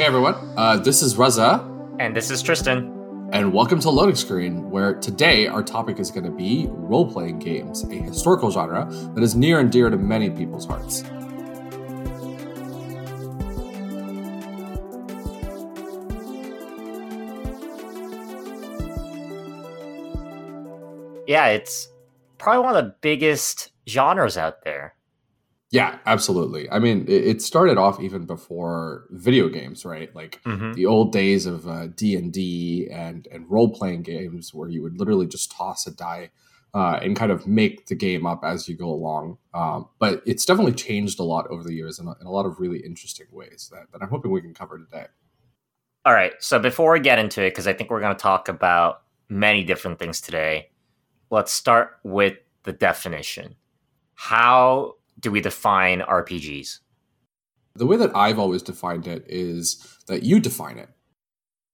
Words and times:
Hey 0.00 0.06
everyone, 0.06 0.34
uh, 0.56 0.78
this 0.78 1.02
is 1.02 1.16
Raza. 1.16 1.60
And 1.98 2.16
this 2.16 2.30
is 2.30 2.40
Tristan. 2.40 3.28
And 3.34 3.52
welcome 3.52 3.80
to 3.80 3.90
Loading 3.90 4.14
Screen, 4.14 4.70
where 4.70 4.94
today 4.94 5.46
our 5.46 5.62
topic 5.62 5.98
is 5.98 6.10
going 6.10 6.24
to 6.24 6.30
be 6.30 6.68
role 6.70 7.12
playing 7.12 7.38
games, 7.38 7.84
a 7.84 7.96
historical 7.96 8.50
genre 8.50 8.86
that 9.14 9.22
is 9.22 9.36
near 9.36 9.60
and 9.60 9.70
dear 9.70 9.90
to 9.90 9.98
many 9.98 10.30
people's 10.30 10.64
hearts. 10.64 11.02
Yeah, 21.26 21.48
it's 21.48 21.90
probably 22.38 22.64
one 22.64 22.74
of 22.74 22.82
the 22.82 22.94
biggest 23.02 23.70
genres 23.86 24.38
out 24.38 24.64
there. 24.64 24.94
Yeah, 25.70 25.98
absolutely. 26.04 26.68
I 26.68 26.80
mean, 26.80 27.04
it, 27.06 27.40
started 27.40 27.78
off 27.78 28.00
even 28.00 28.26
before 28.26 29.06
video 29.10 29.48
games, 29.48 29.84
right? 29.84 30.12
Like 30.16 30.40
mm-hmm. 30.44 30.72
the 30.72 30.86
old 30.86 31.12
days 31.12 31.46
of 31.46 31.68
uh, 31.68 31.86
D 31.88 32.16
and 32.16 32.32
D 32.32 32.88
and 32.90 33.28
and 33.30 33.48
role 33.48 33.72
playing 33.72 34.02
games, 34.02 34.52
where 34.52 34.68
you 34.68 34.82
would 34.82 34.98
literally 34.98 35.28
just 35.28 35.52
toss 35.52 35.86
a 35.86 35.92
die 35.92 36.30
uh, 36.74 36.98
and 37.02 37.16
kind 37.16 37.30
of 37.30 37.46
make 37.46 37.86
the 37.86 37.94
game 37.94 38.26
up 38.26 38.42
as 38.44 38.68
you 38.68 38.76
go 38.76 38.88
along. 38.88 39.38
Um, 39.54 39.88
but 39.98 40.22
it's 40.26 40.44
definitely 40.44 40.72
changed 40.72 41.20
a 41.20 41.24
lot 41.24 41.46
over 41.50 41.62
the 41.62 41.74
years 41.74 42.00
in 42.00 42.06
a, 42.08 42.14
in 42.20 42.26
a 42.26 42.30
lot 42.30 42.46
of 42.46 42.58
really 42.58 42.80
interesting 42.80 43.26
ways 43.30 43.70
that, 43.72 43.90
that 43.92 44.02
I'm 44.02 44.08
hoping 44.08 44.30
we 44.30 44.40
can 44.40 44.54
cover 44.54 44.78
today. 44.78 45.06
All 46.04 46.14
right. 46.14 46.32
So 46.40 46.58
before 46.58 46.92
we 46.92 47.00
get 47.00 47.18
into 47.18 47.42
it, 47.42 47.50
because 47.50 47.66
I 47.66 47.72
think 47.74 47.90
we're 47.90 48.00
going 48.00 48.16
to 48.16 48.22
talk 48.22 48.48
about 48.48 49.02
many 49.28 49.64
different 49.64 49.98
things 49.98 50.20
today, 50.20 50.70
let's 51.30 51.52
start 51.52 51.98
with 52.02 52.38
the 52.62 52.72
definition. 52.72 53.56
How 54.14 54.96
do 55.20 55.30
we 55.30 55.40
define 55.40 56.00
RPGs? 56.00 56.80
The 57.74 57.86
way 57.86 57.96
that 57.96 58.14
I've 58.16 58.38
always 58.38 58.62
defined 58.62 59.06
it 59.06 59.24
is 59.28 59.98
that 60.08 60.22
you 60.22 60.40
define 60.40 60.78
it. 60.78 60.88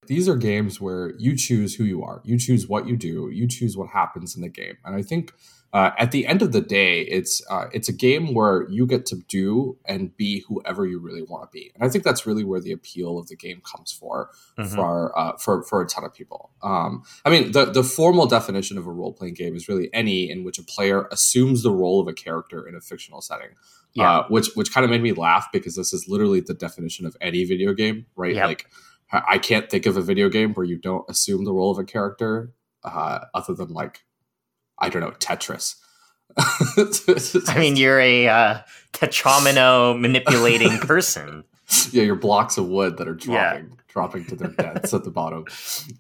These 0.07 0.29
are 0.29 0.37
games 0.37 0.81
where 0.81 1.15
you 1.19 1.37
choose 1.37 1.75
who 1.75 1.85
you 1.85 2.05
are, 2.05 2.21
you 2.25 2.39
choose 2.39 2.69
what 2.69 2.87
you 2.87 2.97
do, 2.97 3.31
you 3.33 3.49
choose 3.49 3.77
what 3.77 3.89
happens 3.89 4.37
in 4.37 4.43
the 4.43 4.49
game. 4.49 4.77
And 4.85 4.95
I 4.95 5.03
think 5.03 5.33
uh, 5.77 5.91
at 5.99 6.11
the 6.11 6.27
end 6.27 6.41
of 6.41 6.53
the 6.53 6.63
day, 6.63 7.03
it's 7.03 7.43
uh, 7.51 7.67
it's 7.71 7.87
a 7.87 7.93
game 7.93 8.33
where 8.33 8.67
you 8.71 8.87
get 8.87 9.05
to 9.05 9.17
do 9.29 9.77
and 9.85 10.17
be 10.17 10.43
whoever 10.49 10.87
you 10.87 10.99
really 10.99 11.23
want 11.23 11.43
to 11.43 11.51
be, 11.53 11.71
and 11.75 11.85
I 11.85 11.91
think 11.91 12.03
that's 12.03 12.27
really 12.27 12.45
where 12.45 12.63
the 12.63 12.73
appeal 12.73 13.19
of 13.19 13.29
the 13.29 13.37
game 13.37 13.61
comes 13.61 13.93
for 13.93 14.31
mm-hmm. 14.59 14.75
for 14.75 15.19
uh, 15.19 15.37
for 15.37 15.63
for 15.65 15.83
a 15.83 15.87
ton 15.87 16.03
of 16.05 16.15
people. 16.15 16.51
Um, 16.63 17.03
I 17.27 17.29
mean, 17.29 17.53
the 17.53 17.67
the 17.67 17.83
formal 17.83 18.25
definition 18.25 18.79
of 18.79 18.87
a 18.87 18.91
role 18.91 19.13
playing 19.13 19.35
game 19.35 19.55
is 19.55 19.69
really 19.69 19.91
any 19.93 20.31
in 20.31 20.45
which 20.45 20.59
a 20.59 20.63
player 20.63 21.09
assumes 21.13 21.63
the 21.63 21.73
role 21.73 22.01
of 22.01 22.09
a 22.09 22.15
character 22.15 22.67
in 22.67 22.75
a 22.75 22.81
fictional 22.81 23.21
setting. 23.21 23.51
Yeah. 23.93 24.21
Uh, 24.21 24.29
which 24.29 24.49
which 24.55 24.73
kind 24.73 24.85
of 24.85 24.91
made 24.91 25.03
me 25.03 25.13
laugh 25.13 25.49
because 25.53 25.77
this 25.77 25.93
is 25.93 26.09
literally 26.09 26.41
the 26.41 26.55
definition 26.55 27.05
of 27.05 27.19
any 27.21 27.45
video 27.45 27.75
game, 27.75 28.07
right? 28.17 28.35
Yep. 28.35 28.47
Like, 28.47 28.67
I 29.13 29.37
can't 29.37 29.69
think 29.69 29.85
of 29.85 29.99
a 29.99 30.03
video 30.03 30.31
game 30.31 30.55
where 30.55 30.65
you 30.65 30.79
don't 30.79 31.05
assume 31.07 31.45
the 31.45 31.53
role 31.53 31.71
of 31.71 31.79
a 31.79 31.85
character, 31.85 32.55
uh, 32.83 33.27
other 33.35 33.53
than 33.53 33.75
like 33.75 34.06
I 34.79 34.89
don't 34.89 35.01
know, 35.01 35.13
Tetris. 35.13 35.77
I 37.49 37.59
mean, 37.59 37.77
you're 37.77 38.01
a 38.01 38.29
uh, 38.29 38.61
tetromino 38.93 39.99
manipulating 39.99 40.79
person. 40.81 41.45
Yeah, 41.91 42.05
your 42.05 42.15
blocks 42.15 42.59
of 42.59 42.69
wood 42.69 42.99
that 42.99 43.09
are 43.09 43.15
dropping, 43.15 43.65
yeah. 43.65 43.77
dropping 43.89 44.25
to 44.27 44.37
their 44.37 44.51
deaths 44.51 44.95
at 44.95 45.03
the 45.03 45.11
bottom. 45.11 45.47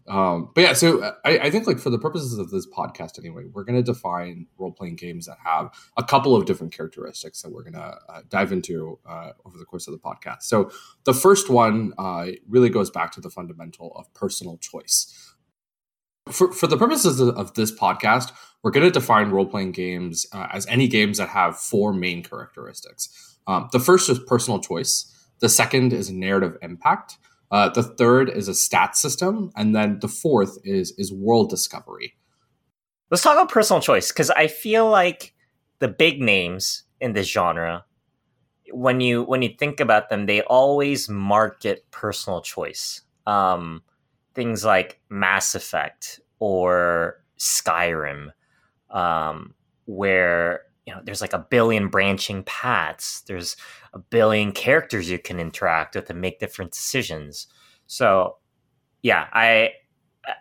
Um, 0.06 0.50
but 0.54 0.60
yeah, 0.60 0.72
so 0.74 1.02
I, 1.24 1.38
I, 1.38 1.50
think 1.50 1.66
like 1.66 1.80
for 1.80 1.90
the 1.90 1.98
purposes 1.98 2.38
of 2.38 2.50
this 2.50 2.68
podcast, 2.68 3.18
anyway, 3.18 3.46
we're 3.52 3.64
going 3.64 3.74
to 3.74 3.82
define 3.82 4.46
role 4.58 4.70
playing 4.70 4.94
games 4.94 5.26
that 5.26 5.38
have 5.44 5.72
a 5.96 6.04
couple 6.04 6.36
of 6.36 6.46
different 6.46 6.72
characteristics 6.72 7.42
that 7.42 7.50
we're 7.50 7.64
going 7.64 7.72
to 7.72 7.98
uh, 8.08 8.20
dive 8.28 8.52
into 8.52 9.00
uh, 9.08 9.32
over 9.44 9.58
the 9.58 9.64
course 9.64 9.88
of 9.88 9.92
the 9.92 9.98
podcast. 9.98 10.42
So 10.42 10.70
the 11.02 11.14
first 11.14 11.50
one 11.50 11.94
uh, 11.98 12.26
really 12.48 12.68
goes 12.68 12.90
back 12.90 13.10
to 13.12 13.20
the 13.20 13.30
fundamental 13.30 13.92
of 13.96 14.12
personal 14.14 14.58
choice. 14.58 15.34
For, 16.30 16.52
for 16.52 16.66
the 16.66 16.76
purposes 16.76 17.20
of 17.20 17.54
this 17.54 17.70
podcast, 17.72 18.32
we're 18.62 18.72
going 18.72 18.86
to 18.86 18.90
define 18.90 19.30
role 19.30 19.46
playing 19.46 19.72
games 19.72 20.26
uh, 20.32 20.48
as 20.52 20.66
any 20.66 20.88
games 20.88 21.18
that 21.18 21.28
have 21.28 21.56
four 21.56 21.92
main 21.92 22.22
characteristics. 22.22 23.38
Um, 23.46 23.68
the 23.72 23.78
first 23.78 24.10
is 24.10 24.18
personal 24.18 24.58
choice, 24.58 25.12
the 25.40 25.48
second 25.48 25.92
is 25.92 26.10
narrative 26.10 26.56
impact, 26.62 27.18
uh, 27.50 27.68
the 27.68 27.82
third 27.82 28.28
is 28.28 28.48
a 28.48 28.54
stat 28.54 28.96
system, 28.96 29.50
and 29.56 29.74
then 29.74 30.00
the 30.00 30.08
fourth 30.08 30.58
is 30.64 30.92
is 30.98 31.12
world 31.12 31.48
discovery. 31.48 32.16
Let's 33.10 33.22
talk 33.22 33.34
about 33.34 33.50
personal 33.50 33.80
choice 33.80 34.08
because 34.08 34.30
I 34.30 34.48
feel 34.48 34.88
like 34.88 35.32
the 35.78 35.88
big 35.88 36.20
names 36.20 36.82
in 37.00 37.12
this 37.12 37.28
genre, 37.28 37.84
when 38.72 39.00
you 39.00 39.22
when 39.22 39.42
you 39.42 39.50
think 39.56 39.78
about 39.78 40.08
them, 40.08 40.26
they 40.26 40.42
always 40.42 41.08
market 41.08 41.86
personal 41.92 42.40
choice. 42.40 43.02
Um, 43.26 43.82
things 44.36 44.64
like 44.64 45.00
Mass 45.08 45.56
Effect 45.56 46.20
or 46.38 47.24
Skyrim 47.38 48.28
um, 48.90 49.54
where 49.86 50.60
you 50.86 50.94
know 50.94 51.00
there's 51.04 51.20
like 51.20 51.32
a 51.32 51.46
billion 51.50 51.88
branching 51.88 52.44
paths. 52.44 53.22
There's 53.22 53.56
a 53.92 53.98
billion 53.98 54.52
characters 54.52 55.10
you 55.10 55.18
can 55.18 55.40
interact 55.40 55.96
with 55.96 56.08
and 56.10 56.20
make 56.20 56.38
different 56.38 56.70
decisions. 56.70 57.48
So 57.88 58.36
yeah 59.06 59.28
i 59.32 59.70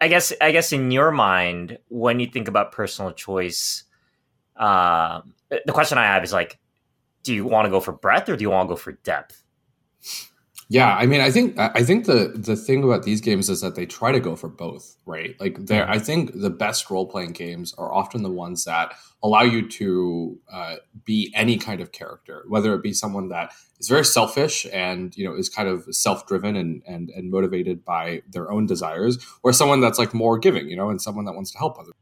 i 0.01 0.07
guess 0.07 0.33
i 0.41 0.51
guess 0.51 0.71
in 0.71 0.89
your 0.89 1.11
mind 1.11 1.77
when 1.89 2.19
you 2.19 2.25
think 2.25 2.47
about 2.47 2.71
personal 2.71 3.11
choice 3.11 3.83
uh, 4.57 5.21
the 5.65 5.71
question 5.71 5.99
i 5.99 6.05
have 6.05 6.23
is 6.23 6.33
like 6.33 6.57
do 7.21 7.33
you 7.33 7.45
want 7.45 7.65
to 7.65 7.69
go 7.69 7.79
for 7.79 7.91
breadth 7.91 8.27
or 8.27 8.35
do 8.35 8.41
you 8.41 8.49
want 8.49 8.67
to 8.67 8.73
go 8.73 8.75
for 8.75 8.93
depth 9.03 9.43
yeah, 10.67 10.95
I 10.95 11.05
mean, 11.05 11.21
I 11.21 11.29
think 11.29 11.59
I 11.59 11.83
think 11.83 12.05
the 12.05 12.33
the 12.35 12.55
thing 12.55 12.83
about 12.83 13.03
these 13.03 13.21
games 13.21 13.49
is 13.49 13.61
that 13.61 13.75
they 13.75 13.85
try 13.85 14.11
to 14.11 14.19
go 14.19 14.35
for 14.35 14.47
both, 14.49 14.97
right? 15.05 15.35
Like, 15.39 15.63
there, 15.67 15.87
I 15.87 15.99
think 15.99 16.31
the 16.33 16.49
best 16.49 16.89
role 16.89 17.05
playing 17.05 17.33
games 17.33 17.75
are 17.77 17.93
often 17.93 18.23
the 18.23 18.31
ones 18.31 18.63
that 18.63 18.93
allow 19.21 19.43
you 19.43 19.67
to 19.69 20.39
uh, 20.51 20.75
be 21.03 21.31
any 21.35 21.57
kind 21.57 21.81
of 21.81 21.91
character, 21.91 22.45
whether 22.47 22.73
it 22.73 22.81
be 22.81 22.93
someone 22.93 23.29
that 23.29 23.51
is 23.79 23.87
very 23.87 24.03
selfish 24.05 24.65
and 24.73 25.15
you 25.15 25.23
know 25.23 25.35
is 25.35 25.49
kind 25.49 25.69
of 25.69 25.85
self 25.91 26.25
driven 26.25 26.55
and 26.55 26.81
and 26.87 27.11
and 27.11 27.29
motivated 27.29 27.85
by 27.85 28.23
their 28.27 28.51
own 28.51 28.65
desires, 28.65 29.19
or 29.43 29.53
someone 29.53 29.81
that's 29.81 29.99
like 29.99 30.15
more 30.15 30.39
giving, 30.39 30.67
you 30.67 30.75
know, 30.75 30.89
and 30.89 30.99
someone 30.99 31.25
that 31.25 31.33
wants 31.33 31.51
to 31.51 31.59
help 31.59 31.77
others. 31.77 31.93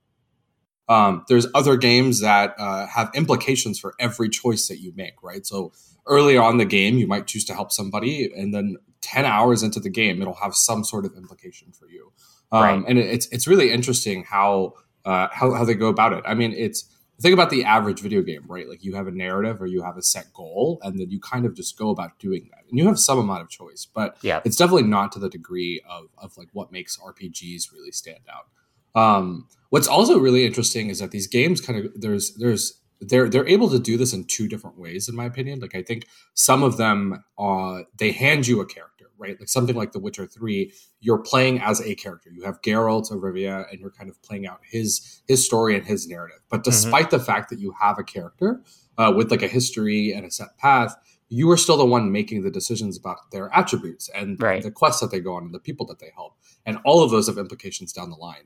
Um, 0.87 1.25
there's 1.27 1.47
other 1.53 1.75
games 1.75 2.21
that 2.21 2.55
uh, 2.57 2.87
have 2.87 3.11
implications 3.13 3.79
for 3.79 3.93
every 3.99 4.29
choice 4.29 4.67
that 4.67 4.79
you 4.79 4.93
make, 4.95 5.21
right? 5.21 5.45
So 5.45 5.73
early 6.07 6.37
on 6.37 6.57
the 6.57 6.65
game, 6.65 6.97
you 6.97 7.07
might 7.07 7.27
choose 7.27 7.45
to 7.45 7.53
help 7.53 7.71
somebody, 7.71 8.31
and 8.35 8.53
then 8.53 8.77
10 9.01 9.25
hours 9.25 9.63
into 9.63 9.79
the 9.79 9.89
game, 9.89 10.21
it'll 10.21 10.33
have 10.33 10.55
some 10.55 10.83
sort 10.83 11.05
of 11.05 11.15
implication 11.15 11.71
for 11.71 11.87
you. 11.89 12.11
Um, 12.51 12.63
right. 12.63 12.83
And 12.87 12.99
it's 12.99 13.27
it's 13.27 13.47
really 13.47 13.71
interesting 13.71 14.23
how, 14.23 14.73
uh, 15.05 15.27
how 15.31 15.53
how 15.53 15.65
they 15.65 15.73
go 15.73 15.87
about 15.87 16.13
it. 16.13 16.23
I 16.25 16.33
mean, 16.35 16.53
it's 16.53 16.85
think 17.21 17.33
about 17.33 17.49
the 17.49 17.63
average 17.63 17.99
video 17.99 18.21
game, 18.21 18.43
right? 18.47 18.67
Like 18.67 18.83
you 18.83 18.95
have 18.95 19.07
a 19.07 19.11
narrative 19.11 19.61
or 19.61 19.65
you 19.65 19.81
have 19.81 19.97
a 19.97 20.01
set 20.01 20.31
goal, 20.33 20.79
and 20.83 20.99
then 20.99 21.09
you 21.09 21.19
kind 21.19 21.45
of 21.45 21.55
just 21.55 21.77
go 21.77 21.89
about 21.89 22.19
doing 22.19 22.49
that. 22.51 22.61
And 22.69 22.77
you 22.77 22.85
have 22.87 22.99
some 22.99 23.17
amount 23.17 23.41
of 23.41 23.49
choice, 23.49 23.87
but 23.91 24.17
yeah. 24.21 24.41
it's 24.45 24.55
definitely 24.55 24.83
not 24.83 25.11
to 25.13 25.19
the 25.19 25.29
degree 25.29 25.81
of 25.89 26.09
of 26.17 26.37
like 26.37 26.49
what 26.53 26.71
makes 26.71 26.97
RPGs 26.97 27.71
really 27.73 27.91
stand 27.91 28.19
out. 28.31 28.47
Um, 28.95 29.47
what's 29.69 29.87
also 29.87 30.19
really 30.19 30.45
interesting 30.45 30.89
is 30.89 30.99
that 30.99 31.11
these 31.11 31.27
games 31.27 31.59
kind 31.61 31.85
of 31.85 31.99
there's 31.99 32.35
there's 32.35 32.79
they're 33.09 33.29
they're 33.29 33.47
able 33.47 33.69
to 33.69 33.79
do 33.79 33.97
this 33.97 34.13
in 34.13 34.25
two 34.25 34.47
different 34.47 34.77
ways 34.77 35.07
in 35.07 35.15
my 35.15 35.25
opinion 35.25 35.59
like 35.59 35.75
i 35.75 35.81
think 35.81 36.07
some 36.33 36.63
of 36.63 36.77
them 36.77 37.23
uh 37.37 37.79
they 37.97 38.11
hand 38.11 38.47
you 38.47 38.61
a 38.61 38.65
character 38.65 39.09
right 39.17 39.39
like 39.39 39.49
something 39.49 39.75
like 39.75 39.91
the 39.91 39.99
witcher 39.99 40.25
3 40.25 40.71
you're 40.99 41.19
playing 41.19 41.59
as 41.61 41.81
a 41.81 41.95
character 41.95 42.29
you 42.31 42.43
have 42.43 42.61
Geralt 42.61 43.11
of 43.11 43.21
Rivia 43.21 43.69
and 43.71 43.79
you're 43.79 43.91
kind 43.91 44.09
of 44.09 44.21
playing 44.21 44.45
out 44.45 44.59
his 44.63 45.21
his 45.27 45.45
story 45.45 45.75
and 45.75 45.85
his 45.85 46.07
narrative 46.07 46.39
but 46.49 46.57
mm-hmm. 46.57 46.71
despite 46.71 47.05
mm-hmm. 47.05 47.17
the 47.17 47.23
fact 47.23 47.49
that 47.49 47.59
you 47.59 47.73
have 47.79 47.97
a 47.99 48.03
character 48.03 48.61
uh, 48.97 49.11
with 49.15 49.31
like 49.31 49.41
a 49.41 49.47
history 49.47 50.11
and 50.11 50.25
a 50.25 50.31
set 50.31 50.57
path 50.57 50.95
you 51.29 51.49
are 51.49 51.57
still 51.57 51.77
the 51.77 51.85
one 51.85 52.11
making 52.11 52.43
the 52.43 52.51
decisions 52.51 52.97
about 52.97 53.17
their 53.31 53.51
attributes 53.55 54.09
and 54.09 54.39
right. 54.41 54.61
the 54.61 54.69
quests 54.69 55.01
that 55.01 55.09
they 55.09 55.19
go 55.19 55.33
on 55.33 55.43
and 55.43 55.53
the 55.53 55.59
people 55.59 55.85
that 55.85 55.99
they 55.99 56.11
help 56.15 56.35
and 56.65 56.77
all 56.85 57.03
of 57.03 57.11
those 57.11 57.27
have 57.27 57.37
implications 57.37 57.93
down 57.93 58.09
the 58.09 58.15
line 58.15 58.43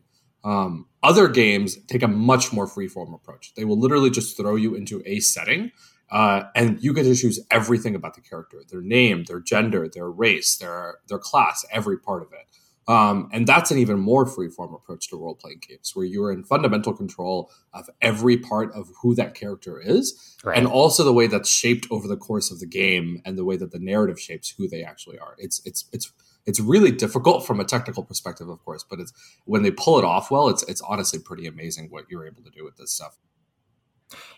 um, 0.48 0.86
other 1.04 1.28
games 1.28 1.78
take 1.88 2.04
a 2.04 2.08
much 2.08 2.54
more 2.54 2.68
freeform 2.68 3.14
approach. 3.14 3.54
They 3.56 3.66
will 3.66 3.78
literally 3.78 4.10
just 4.10 4.38
throw 4.38 4.56
you 4.56 4.76
into 4.76 5.04
a 5.06 5.20
setting, 5.20 5.72
uh, 6.10 6.44
and 6.56 6.82
you 6.82 6.94
get 6.94 7.04
to 7.04 7.16
choose 7.16 7.42
everything 7.52 7.96
about 7.96 8.16
the 8.16 8.22
character: 8.22 8.62
their 8.70 8.82
name, 8.82 9.26
their 9.26 9.42
gender, 9.42 9.90
their 9.90 10.10
race, 10.10 10.56
their 10.56 11.00
their 11.10 11.20
class, 11.20 11.66
every 11.70 11.98
part 12.00 12.22
of 12.22 12.30
it. 12.32 12.48
Um, 12.90 13.28
and 13.34 13.46
that's 13.46 13.70
an 13.72 13.78
even 13.78 14.00
more 14.00 14.26
freeform 14.26 14.74
approach 14.74 15.10
to 15.10 15.18
role 15.18 15.36
playing 15.36 15.62
games, 15.68 15.92
where 15.94 16.06
you're 16.06 16.32
in 16.32 16.46
fundamental 16.46 16.94
control 16.94 17.52
of 17.74 17.90
every 18.02 18.38
part 18.38 18.72
of 18.74 18.90
who 19.02 19.14
that 19.16 19.36
character 19.36 19.82
is, 19.82 20.38
right. 20.46 20.58
and 20.58 20.66
also 20.66 21.04
the 21.04 21.12
way 21.12 21.28
that's 21.28 21.50
shaped 21.50 21.86
over 21.92 22.08
the 22.08 22.16
course 22.16 22.50
of 22.50 22.62
the 22.62 22.66
game, 22.66 23.22
and 23.26 23.38
the 23.38 23.44
way 23.44 23.58
that 23.58 23.72
the 23.74 23.80
narrative 23.80 24.18
shapes 24.18 24.54
who 24.58 24.70
they 24.70 24.82
actually 24.82 25.20
are. 25.20 25.36
It's 25.38 25.62
it's 25.66 25.90
it's 25.92 26.14
it's 26.48 26.60
really 26.60 26.92
difficult 26.92 27.46
from 27.46 27.60
a 27.60 27.66
technical 27.66 28.04
perspective, 28.04 28.50
of 28.50 28.64
course, 28.64 28.84
but 28.90 29.00
it's 29.00 29.14
when 29.46 29.62
they 29.62 29.72
pull 29.72 30.00
it 30.00 30.06
off 30.06 30.32
well, 30.32 30.48
it's 30.50 30.64
it's 30.64 30.82
honestly 30.82 31.20
pretty 31.20 31.46
amazing 31.46 31.90
what 31.92 32.06
you're 32.10 32.26
able 32.26 32.42
to 32.42 32.50
do 32.50 32.64
with 32.64 32.78
this 32.78 32.92
stuff. 32.92 33.18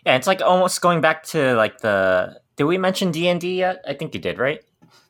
Yeah, 0.04 0.16
it's 0.16 0.26
like 0.26 0.42
almost 0.42 0.80
going 0.80 1.00
back 1.00 1.22
to 1.24 1.54
like 1.54 1.78
the. 1.78 2.40
Did 2.56 2.64
we 2.64 2.76
mention 2.76 3.10
D 3.12 3.28
and 3.28 3.40
D 3.40 3.58
yet? 3.58 3.82
I 3.86 3.94
think 3.94 4.12
you 4.12 4.20
did, 4.20 4.38
right? 4.38 4.62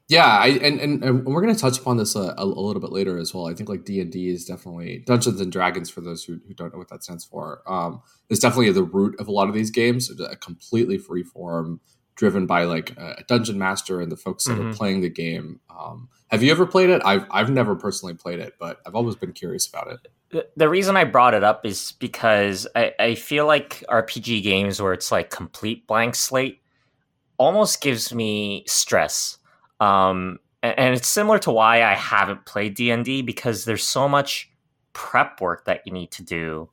Yeah, 0.08 0.26
I 0.26 0.48
and, 0.48 0.80
and, 0.80 1.04
and 1.04 1.24
we're 1.24 1.40
going 1.40 1.54
to 1.54 1.60
touch 1.60 1.78
upon 1.78 1.96
this 1.96 2.16
a, 2.16 2.34
a, 2.36 2.44
little 2.44 2.80
bit 2.80 2.90
later 2.90 3.16
as 3.16 3.32
well. 3.32 3.46
I 3.46 3.54
think 3.54 3.68
like 3.68 3.84
D 3.84 4.00
and 4.00 4.10
D 4.10 4.28
is 4.28 4.44
definitely 4.44 5.04
Dungeons 5.06 5.40
and 5.40 5.52
Dragons 5.52 5.88
for 5.88 6.00
those 6.00 6.24
who, 6.24 6.40
who 6.48 6.52
don't 6.52 6.72
know 6.72 6.78
what 6.78 6.88
that 6.88 7.04
stands 7.04 7.24
for. 7.24 7.62
Um, 7.66 8.02
is 8.28 8.40
definitely 8.40 8.72
the 8.72 8.82
root 8.82 9.18
of 9.20 9.28
a 9.28 9.32
lot 9.32 9.48
of 9.48 9.54
these 9.54 9.70
games. 9.70 10.10
A 10.20 10.36
completely 10.36 10.98
free 10.98 11.22
form, 11.22 11.80
driven 12.14 12.46
by 12.46 12.64
like 12.64 12.90
a 12.98 13.24
dungeon 13.26 13.58
master 13.58 14.00
and 14.00 14.12
the 14.12 14.16
folks 14.16 14.44
that 14.44 14.52
mm-hmm. 14.52 14.70
are 14.70 14.74
playing 14.74 15.00
the 15.00 15.08
game. 15.08 15.60
Um, 15.70 16.08
have 16.28 16.42
you 16.42 16.50
ever 16.50 16.66
played 16.66 16.90
it? 16.90 17.02
I've 17.04 17.26
I've 17.30 17.50
never 17.50 17.74
personally 17.74 18.14
played 18.14 18.40
it, 18.40 18.54
but 18.58 18.80
I've 18.86 18.94
always 18.94 19.16
been 19.16 19.32
curious 19.32 19.66
about 19.66 19.88
it. 19.88 20.46
The 20.56 20.68
reason 20.68 20.96
I 20.96 21.04
brought 21.04 21.34
it 21.34 21.42
up 21.42 21.66
is 21.66 21.92
because 21.92 22.66
I, 22.76 22.92
I 23.00 23.14
feel 23.16 23.46
like 23.46 23.82
RPG 23.88 24.42
games 24.42 24.80
where 24.80 24.92
it's 24.92 25.10
like 25.10 25.30
complete 25.30 25.86
blank 25.88 26.14
slate 26.14 26.60
almost 27.36 27.80
gives 27.80 28.14
me 28.14 28.64
stress 28.66 29.38
um, 29.80 30.38
and 30.62 30.94
it's 30.94 31.08
similar 31.08 31.38
to 31.40 31.50
why 31.50 31.82
I 31.82 31.94
haven't 31.94 32.44
played 32.44 32.74
D 32.74 32.90
and 32.90 33.04
D 33.04 33.22
because 33.22 33.64
there's 33.64 33.82
so 33.82 34.08
much 34.08 34.50
prep 34.92 35.40
work 35.40 35.64
that 35.64 35.82
you 35.86 35.92
need 35.92 36.10
to 36.12 36.22
do, 36.22 36.68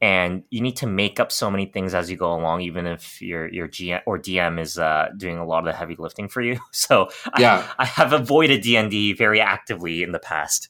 and 0.00 0.44
you 0.50 0.62
need 0.62 0.76
to 0.76 0.86
make 0.86 1.20
up 1.20 1.30
so 1.30 1.50
many 1.50 1.66
things 1.66 1.92
as 1.92 2.10
you 2.10 2.16
go 2.16 2.32
along, 2.32 2.62
even 2.62 2.86
if 2.86 3.20
your 3.20 3.52
your 3.52 3.68
GM 3.68 4.00
or 4.06 4.18
DM 4.18 4.58
is 4.58 4.78
uh, 4.78 5.08
doing 5.16 5.36
a 5.36 5.44
lot 5.44 5.58
of 5.58 5.64
the 5.66 5.72
heavy 5.72 5.96
lifting 5.98 6.28
for 6.28 6.40
you. 6.40 6.58
So 6.72 7.10
yeah, 7.38 7.66
I, 7.78 7.82
I 7.82 7.86
have 7.86 8.12
avoided 8.12 8.62
D 8.62 8.76
and 8.76 8.90
D 8.90 9.12
very 9.12 9.40
actively 9.40 10.02
in 10.02 10.12
the 10.12 10.18
past. 10.18 10.68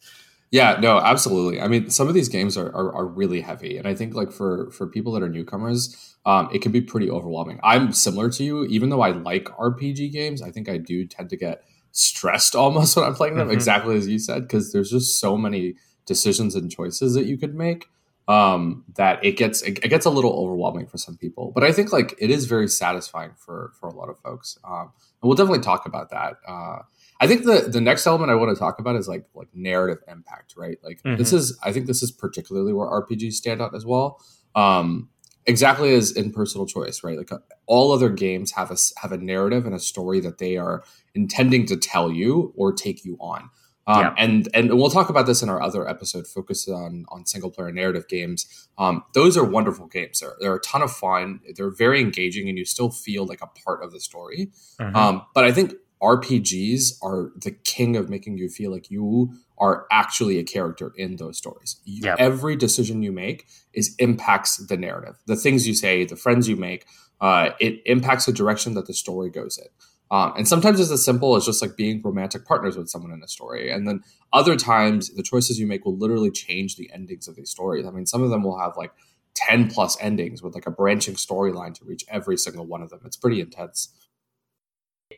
Yeah, 0.50 0.78
no, 0.80 0.98
absolutely. 0.98 1.60
I 1.60 1.68
mean, 1.68 1.90
some 1.90 2.08
of 2.08 2.14
these 2.14 2.28
games 2.28 2.56
are, 2.56 2.66
are, 2.74 2.92
are 2.92 3.06
really 3.06 3.40
heavy, 3.40 3.78
and 3.78 3.86
I 3.86 3.94
think 3.94 4.14
like 4.14 4.32
for 4.32 4.70
for 4.72 4.88
people 4.88 5.12
that 5.12 5.22
are 5.22 5.28
newcomers, 5.28 6.16
um, 6.26 6.48
it 6.52 6.62
can 6.62 6.72
be 6.72 6.80
pretty 6.80 7.08
overwhelming. 7.08 7.60
I'm 7.62 7.92
similar 7.92 8.30
to 8.30 8.44
you, 8.44 8.64
even 8.64 8.88
though 8.88 9.02
I 9.02 9.10
like 9.12 9.44
RPG 9.44 10.10
games. 10.10 10.42
I 10.42 10.50
think 10.50 10.68
I 10.68 10.78
do 10.78 11.06
tend 11.06 11.30
to 11.30 11.36
get 11.36 11.62
stressed 11.92 12.56
almost 12.56 12.96
when 12.96 13.04
I'm 13.04 13.14
playing 13.14 13.36
them, 13.36 13.46
mm-hmm. 13.46 13.54
exactly 13.54 13.96
as 13.96 14.08
you 14.08 14.18
said, 14.18 14.42
because 14.42 14.72
there's 14.72 14.90
just 14.90 15.20
so 15.20 15.36
many 15.36 15.74
decisions 16.06 16.56
and 16.56 16.70
choices 16.70 17.14
that 17.14 17.26
you 17.26 17.38
could 17.38 17.54
make 17.54 17.86
um, 18.30 18.84
that 18.94 19.24
it 19.24 19.32
gets 19.36 19.60
it, 19.62 19.80
gets 19.80 20.06
a 20.06 20.10
little 20.10 20.32
overwhelming 20.32 20.86
for 20.86 20.98
some 20.98 21.16
people. 21.16 21.50
But 21.52 21.64
I 21.64 21.72
think 21.72 21.92
like 21.92 22.14
it 22.18 22.30
is 22.30 22.44
very 22.46 22.68
satisfying 22.68 23.32
for 23.36 23.72
for 23.80 23.88
a 23.88 23.92
lot 23.92 24.08
of 24.08 24.20
folks, 24.20 24.56
um, 24.62 24.92
and 25.20 25.28
we'll 25.28 25.34
definitely 25.34 25.64
talk 25.64 25.84
about 25.84 26.10
that. 26.10 26.34
Uh, 26.46 26.78
I 27.20 27.26
think 27.26 27.44
the 27.44 27.68
the 27.68 27.80
next 27.80 28.06
element 28.06 28.30
I 28.30 28.36
want 28.36 28.56
to 28.56 28.58
talk 28.58 28.78
about 28.78 28.94
is 28.94 29.08
like 29.08 29.24
like 29.34 29.48
narrative 29.52 29.98
impact, 30.06 30.54
right? 30.56 30.78
Like 30.84 31.02
mm-hmm. 31.02 31.16
this 31.16 31.32
is 31.32 31.58
I 31.64 31.72
think 31.72 31.86
this 31.86 32.04
is 32.04 32.12
particularly 32.12 32.72
where 32.72 32.86
RPGs 32.86 33.32
stand 33.32 33.60
out 33.60 33.74
as 33.74 33.84
well. 33.84 34.20
Um, 34.54 35.08
exactly 35.44 35.92
as 35.92 36.12
in 36.12 36.32
personal 36.32 36.66
choice, 36.66 37.02
right? 37.02 37.18
Like 37.18 37.32
uh, 37.32 37.38
all 37.66 37.90
other 37.90 38.10
games 38.10 38.52
have 38.52 38.70
a 38.70 38.76
have 38.98 39.10
a 39.10 39.18
narrative 39.18 39.66
and 39.66 39.74
a 39.74 39.80
story 39.80 40.20
that 40.20 40.38
they 40.38 40.56
are 40.56 40.84
intending 41.16 41.66
to 41.66 41.76
tell 41.76 42.12
you 42.12 42.52
or 42.56 42.72
take 42.72 43.04
you 43.04 43.16
on. 43.18 43.50
Um, 43.90 44.00
yeah. 44.02 44.14
and 44.18 44.48
and 44.54 44.78
we'll 44.78 44.90
talk 44.90 45.08
about 45.08 45.26
this 45.26 45.42
in 45.42 45.48
our 45.48 45.60
other 45.60 45.88
episode 45.88 46.26
focused 46.26 46.68
on 46.68 47.06
on 47.08 47.26
single 47.26 47.50
player 47.50 47.72
narrative 47.72 48.06
games. 48.06 48.68
Um, 48.78 49.02
those 49.14 49.36
are 49.36 49.44
wonderful 49.44 49.86
games. 49.88 50.20
They're, 50.20 50.36
they're 50.38 50.54
a 50.54 50.60
ton 50.60 50.82
of 50.82 50.92
fun. 50.92 51.40
They're 51.56 51.74
very 51.74 52.00
engaging, 52.00 52.48
and 52.48 52.56
you 52.56 52.64
still 52.64 52.90
feel 52.90 53.26
like 53.26 53.40
a 53.42 53.48
part 53.48 53.82
of 53.82 53.92
the 53.92 54.00
story. 54.00 54.52
Mm-hmm. 54.80 54.94
Um, 54.94 55.22
but 55.34 55.44
I 55.44 55.50
think 55.50 55.74
RPGs 56.00 57.02
are 57.02 57.32
the 57.36 57.50
king 57.50 57.96
of 57.96 58.08
making 58.08 58.38
you 58.38 58.48
feel 58.48 58.70
like 58.70 58.90
you 58.90 59.34
are 59.58 59.86
actually 59.90 60.38
a 60.38 60.44
character 60.44 60.92
in 60.96 61.16
those 61.16 61.36
stories. 61.36 61.80
Yep. 61.84 62.16
Every 62.18 62.56
decision 62.56 63.02
you 63.02 63.12
make 63.12 63.46
is 63.74 63.94
impacts 63.98 64.56
the 64.56 64.76
narrative. 64.76 65.16
The 65.26 65.36
things 65.36 65.66
you 65.66 65.74
say, 65.74 66.04
the 66.04 66.16
friends 66.16 66.48
you 66.48 66.56
make, 66.56 66.86
uh, 67.20 67.50
it 67.60 67.82
impacts 67.84 68.26
the 68.26 68.32
direction 68.32 68.74
that 68.74 68.86
the 68.86 68.94
story 68.94 69.30
goes 69.30 69.58
in. 69.58 69.66
Um, 70.10 70.32
and 70.36 70.48
sometimes 70.48 70.80
it's 70.80 70.90
as 70.90 71.04
simple 71.04 71.36
as 71.36 71.46
just 71.46 71.62
like 71.62 71.76
being 71.76 72.02
romantic 72.02 72.44
partners 72.44 72.76
with 72.76 72.88
someone 72.88 73.12
in 73.12 73.22
a 73.22 73.28
story. 73.28 73.70
And 73.70 73.86
then 73.86 74.02
other 74.32 74.56
times, 74.56 75.14
the 75.14 75.22
choices 75.22 75.58
you 75.58 75.66
make 75.66 75.84
will 75.84 75.96
literally 75.96 76.30
change 76.30 76.76
the 76.76 76.90
endings 76.92 77.28
of 77.28 77.36
these 77.36 77.50
stories. 77.50 77.86
I 77.86 77.90
mean, 77.90 78.06
some 78.06 78.22
of 78.22 78.30
them 78.30 78.42
will 78.42 78.58
have 78.58 78.76
like 78.76 78.92
10 79.36 79.70
plus 79.70 79.96
endings 80.00 80.42
with 80.42 80.54
like 80.54 80.66
a 80.66 80.70
branching 80.70 81.14
storyline 81.14 81.74
to 81.74 81.84
reach 81.84 82.04
every 82.08 82.36
single 82.36 82.66
one 82.66 82.82
of 82.82 82.90
them. 82.90 83.00
It's 83.04 83.16
pretty 83.16 83.40
intense. 83.40 83.94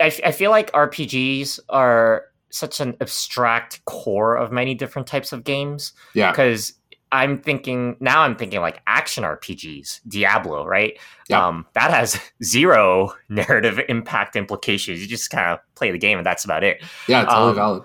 I, 0.00 0.06
f- 0.06 0.21
I 0.25 0.33
feel 0.33 0.50
like 0.50 0.71
RPGs 0.73 1.61
are 1.71 2.25
such 2.50 2.81
an 2.81 2.95
abstract 3.00 3.83
core 3.87 4.37
of 4.37 4.53
many 4.53 4.75
different 4.75 5.09
types 5.09 5.33
of 5.33 5.43
games. 5.43 5.95
Yeah. 6.15 6.33
Because 6.33 6.75
I'm 7.12 7.41
thinking 7.41 7.97
now 8.00 8.23
I'm 8.23 8.35
thinking 8.35 8.61
like 8.61 8.81
action 8.87 9.23
RPGs, 9.23 10.00
Diablo, 10.09 10.67
right? 10.67 10.99
Yeah. 11.29 11.47
Um, 11.47 11.67
that 11.75 11.91
has 11.91 12.19
zero 12.43 13.12
narrative 13.29 13.81
impact 13.88 14.35
implications. 14.35 15.00
You 15.00 15.06
just 15.06 15.31
kind 15.31 15.53
of 15.53 15.59
play 15.75 15.93
the 15.93 15.99
game 15.99 16.19
and 16.19 16.26
that's 16.26 16.44
about 16.44 16.64
it. 16.64 16.82
Yeah, 17.06 17.25
totally 17.25 17.50
um, 17.50 17.55
valid. 17.55 17.82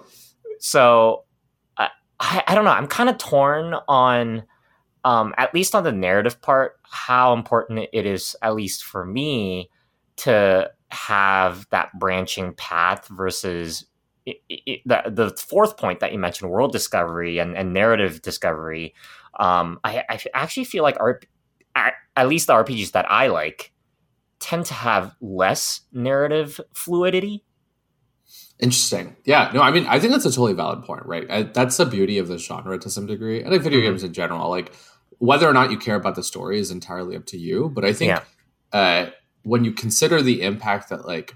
So 0.60 1.26
I, 1.78 1.90
I, 2.20 2.44
I 2.48 2.56
don't 2.56 2.64
know. 2.64 2.72
I'm 2.72 2.88
kind 2.88 3.10
of 3.10 3.18
torn 3.18 3.76
on 3.88 4.44
um, 5.08 5.34
at 5.38 5.54
least 5.54 5.76
on 5.76 5.84
the 5.84 5.92
narrative 5.92 6.42
part, 6.42 6.80
how 6.84 7.34
important 7.34 7.88
it 7.94 8.06
is, 8.06 8.36
at 8.42 8.56
least 8.56 8.84
for 8.84 9.06
me, 9.06 9.70
to 10.18 10.70
have 10.90 11.66
that 11.70 11.98
branching 11.98 12.54
path 12.56 13.08
versus 13.08 13.86
it, 14.28 14.42
it, 14.50 14.82
the, 14.86 15.10
the 15.10 15.30
fourth 15.38 15.78
point 15.78 16.02
that 16.02 16.12
you 16.12 16.20
mentioned, 16.20 16.52
world 16.52 16.72
discovery 16.72 17.40
and, 17.40 17.56
and 17.56 17.74
narrative 17.74 18.22
discovery. 18.22 18.94
Um, 19.40 19.80
I, 19.84 20.04
I 20.10 20.20
actually 20.34 20.66
feel 20.66 20.84
like 20.84 21.00
our, 21.00 21.22
at 21.76 22.28
least 22.28 22.48
the 22.48 22.54
RPGs 22.54 22.92
that 22.92 23.10
I 23.10 23.28
like 23.28 23.72
tend 24.40 24.66
to 24.68 24.74
have 24.74 25.16
less 25.22 25.82
narrative 25.92 26.60
fluidity. 26.74 27.44
Interesting. 28.60 29.16
Yeah. 29.24 29.52
No, 29.54 29.62
I 29.62 29.72
mean, 29.72 29.86
I 29.86 30.00
think 30.00 30.14
that's 30.14 30.26
a 30.26 30.32
totally 30.32 30.54
valid 30.54 30.84
point, 30.84 31.06
right? 31.06 31.30
I, 31.30 31.44
that's 31.44 31.78
the 31.78 31.86
beauty 31.86 32.18
of 32.18 32.28
the 32.28 32.38
genre 32.38 32.78
to 32.80 32.90
some 32.90 33.06
degree. 33.06 33.42
and 33.42 33.52
like 33.52 33.62
video 33.62 33.80
mm-hmm. 33.80 33.90
games 33.90 34.04
in 34.04 34.14
general. 34.14 34.50
Like, 34.50 34.74
whether 35.20 35.48
or 35.48 35.54
not 35.54 35.72
you 35.72 35.78
care 35.78 35.96
about 35.96 36.16
the 36.16 36.24
story 36.24 36.60
is 36.60 36.72
entirely 36.72 37.16
up 37.16 37.26
to 37.28 37.38
you. 37.38 37.70
But 37.74 37.86
I 37.86 37.94
think 37.94 38.10
yeah. 38.10 38.22
uh, 38.80 39.10
when 39.44 39.64
you 39.64 39.72
consider 39.72 40.22
the 40.22 40.42
impact 40.42 40.90
that 40.90 41.06
like 41.06 41.36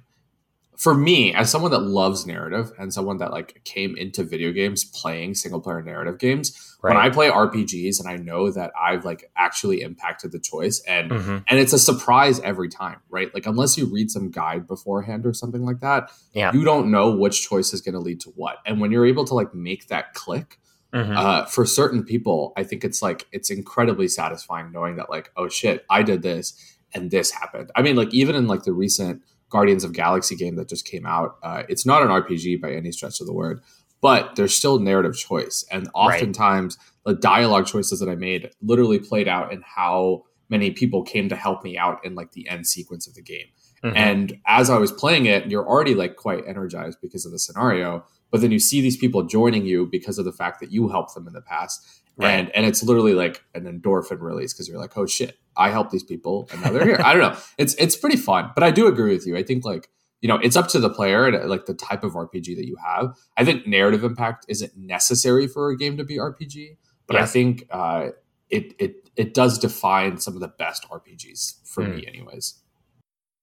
for 0.81 0.95
me 0.95 1.31
as 1.35 1.51
someone 1.51 1.69
that 1.69 1.83
loves 1.83 2.25
narrative 2.25 2.71
and 2.79 2.91
someone 2.91 3.17
that 3.17 3.31
like 3.31 3.61
came 3.65 3.95
into 3.97 4.23
video 4.23 4.51
games 4.51 4.83
playing 4.83 5.35
single 5.35 5.61
player 5.61 5.79
narrative 5.79 6.17
games 6.17 6.75
right. 6.81 6.95
when 6.95 7.05
i 7.05 7.07
play 7.07 7.29
rpgs 7.29 7.99
and 7.99 8.09
i 8.09 8.15
know 8.17 8.49
that 8.49 8.71
i've 8.81 9.05
like 9.05 9.29
actually 9.35 9.81
impacted 9.81 10.31
the 10.31 10.39
choice 10.39 10.81
and 10.87 11.11
mm-hmm. 11.11 11.37
and 11.47 11.59
it's 11.59 11.71
a 11.71 11.77
surprise 11.77 12.39
every 12.39 12.67
time 12.67 12.99
right 13.11 13.31
like 13.35 13.45
unless 13.45 13.77
you 13.77 13.85
read 13.85 14.09
some 14.09 14.31
guide 14.31 14.65
beforehand 14.65 15.23
or 15.23 15.33
something 15.33 15.63
like 15.63 15.81
that 15.81 16.09
yeah. 16.33 16.51
you 16.51 16.63
don't 16.63 16.89
know 16.89 17.15
which 17.15 17.47
choice 17.47 17.73
is 17.73 17.81
going 17.81 17.93
to 17.93 17.99
lead 17.99 18.19
to 18.19 18.31
what 18.31 18.57
and 18.65 18.81
when 18.81 18.91
you're 18.91 19.05
able 19.05 19.23
to 19.23 19.35
like 19.35 19.53
make 19.53 19.87
that 19.87 20.15
click 20.15 20.57
mm-hmm. 20.91 21.15
uh, 21.15 21.45
for 21.45 21.63
certain 21.63 22.03
people 22.03 22.53
i 22.57 22.63
think 22.63 22.83
it's 22.83 23.03
like 23.03 23.27
it's 23.31 23.51
incredibly 23.51 24.07
satisfying 24.07 24.71
knowing 24.71 24.95
that 24.95 25.11
like 25.11 25.31
oh 25.37 25.47
shit 25.47 25.85
i 25.91 26.01
did 26.01 26.23
this 26.23 26.71
and 26.93 27.11
this 27.11 27.31
happened. 27.31 27.71
I 27.75 27.81
mean, 27.81 27.95
like 27.95 28.13
even 28.13 28.35
in 28.35 28.47
like 28.47 28.63
the 28.63 28.73
recent 28.73 29.21
Guardians 29.51 29.83
of 29.83 29.93
Galaxy 29.93 30.35
game 30.35 30.55
that 30.55 30.67
just 30.67 30.85
came 30.85 31.05
out, 31.05 31.37
uh, 31.43 31.63
it's 31.69 31.85
not 31.85 32.01
an 32.01 32.07
RPG 32.07 32.59
by 32.59 32.71
any 32.71 32.91
stretch 32.91 33.21
of 33.21 33.27
the 33.27 33.33
word, 33.33 33.61
but 34.01 34.35
there's 34.35 34.55
still 34.55 34.79
narrative 34.79 35.15
choice, 35.15 35.63
and 35.69 35.87
oftentimes 35.93 36.77
right. 37.05 37.13
the 37.13 37.21
dialogue 37.21 37.67
choices 37.67 37.99
that 37.99 38.09
I 38.09 38.15
made 38.15 38.49
literally 38.61 38.97
played 38.97 39.27
out 39.27 39.53
in 39.53 39.61
how 39.63 40.23
many 40.49 40.71
people 40.71 41.03
came 41.03 41.29
to 41.29 41.35
help 41.35 41.63
me 41.63 41.77
out 41.77 42.03
in 42.03 42.15
like 42.15 42.31
the 42.31 42.49
end 42.49 42.65
sequence 42.65 43.07
of 43.07 43.13
the 43.13 43.21
game. 43.21 43.45
Mm-hmm. 43.83 43.97
And 43.97 44.37
as 44.47 44.69
I 44.69 44.77
was 44.77 44.91
playing 44.91 45.25
it, 45.25 45.49
you're 45.49 45.67
already 45.67 45.95
like 45.95 46.15
quite 46.15 46.47
energized 46.47 46.99
because 47.01 47.25
of 47.25 47.31
the 47.31 47.39
scenario, 47.39 48.05
but 48.31 48.41
then 48.41 48.51
you 48.51 48.59
see 48.59 48.81
these 48.81 48.97
people 48.97 49.23
joining 49.23 49.65
you 49.65 49.85
because 49.85 50.17
of 50.17 50.25
the 50.25 50.31
fact 50.31 50.59
that 50.61 50.71
you 50.71 50.87
helped 50.87 51.13
them 51.13 51.27
in 51.27 51.33
the 51.33 51.41
past. 51.41 51.85
Right. 52.17 52.31
And 52.31 52.55
and 52.55 52.65
it's 52.65 52.83
literally 52.83 53.13
like 53.13 53.43
an 53.53 53.63
endorphin 53.63 54.21
release 54.21 54.53
because 54.53 54.67
you're 54.67 54.79
like, 54.79 54.97
oh 54.97 55.05
shit, 55.05 55.37
I 55.55 55.69
helped 55.69 55.91
these 55.91 56.03
people 56.03 56.49
and 56.51 56.61
now 56.61 56.71
they're 56.71 56.85
here. 56.85 57.01
I 57.03 57.13
don't 57.13 57.21
know. 57.33 57.39
It's 57.57 57.75
it's 57.75 57.95
pretty 57.95 58.17
fun, 58.17 58.51
but 58.55 58.63
I 58.63 58.71
do 58.71 58.87
agree 58.87 59.13
with 59.13 59.27
you. 59.27 59.37
I 59.37 59.43
think 59.43 59.65
like 59.65 59.89
you 60.21 60.27
know 60.27 60.37
it's 60.37 60.55
up 60.55 60.67
to 60.69 60.79
the 60.79 60.89
player 60.89 61.27
and 61.27 61.49
like 61.49 61.65
the 61.65 61.73
type 61.73 62.03
of 62.03 62.13
RPG 62.13 62.55
that 62.55 62.67
you 62.67 62.77
have. 62.83 63.17
I 63.37 63.45
think 63.45 63.67
narrative 63.67 64.03
impact 64.03 64.45
isn't 64.47 64.75
necessary 64.75 65.47
for 65.47 65.69
a 65.69 65.77
game 65.77 65.97
to 65.97 66.03
be 66.03 66.17
RPG, 66.17 66.77
but 67.07 67.15
I 67.15 67.25
think 67.25 67.67
uh, 67.71 68.09
it 68.49 68.73
it 68.79 69.09
it 69.15 69.33
does 69.33 69.57
define 69.57 70.17
some 70.17 70.35
of 70.35 70.41
the 70.41 70.47
best 70.47 70.87
RPGs 70.89 71.67
for 71.67 71.83
mm. 71.83 71.95
me, 71.95 72.07
anyways. 72.07 72.55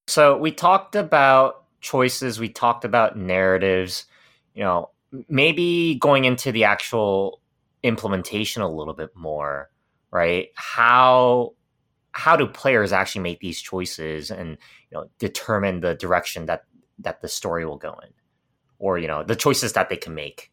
So 0.06 0.38
we 0.38 0.52
talked 0.52 0.96
about 0.96 1.64
choices. 1.80 2.38
We 2.40 2.48
talked 2.48 2.84
about 2.84 3.16
narratives. 3.16 4.06
You 4.58 4.64
know, 4.64 4.90
maybe 5.28 5.94
going 5.94 6.24
into 6.24 6.50
the 6.50 6.64
actual 6.64 7.40
implementation 7.84 8.60
a 8.60 8.68
little 8.68 8.92
bit 8.92 9.14
more, 9.14 9.70
right? 10.10 10.48
How 10.54 11.52
how 12.10 12.34
do 12.34 12.44
players 12.44 12.92
actually 12.92 13.22
make 13.22 13.38
these 13.38 13.60
choices 13.60 14.32
and 14.32 14.58
you 14.90 14.98
know 14.98 15.08
determine 15.20 15.78
the 15.78 15.94
direction 15.94 16.46
that 16.46 16.64
that 16.98 17.22
the 17.22 17.28
story 17.28 17.64
will 17.64 17.76
go 17.76 17.92
in 18.02 18.10
or 18.80 18.98
you 18.98 19.06
know 19.06 19.22
the 19.22 19.36
choices 19.36 19.74
that 19.74 19.88
they 19.88 19.96
can 19.96 20.12
make? 20.12 20.50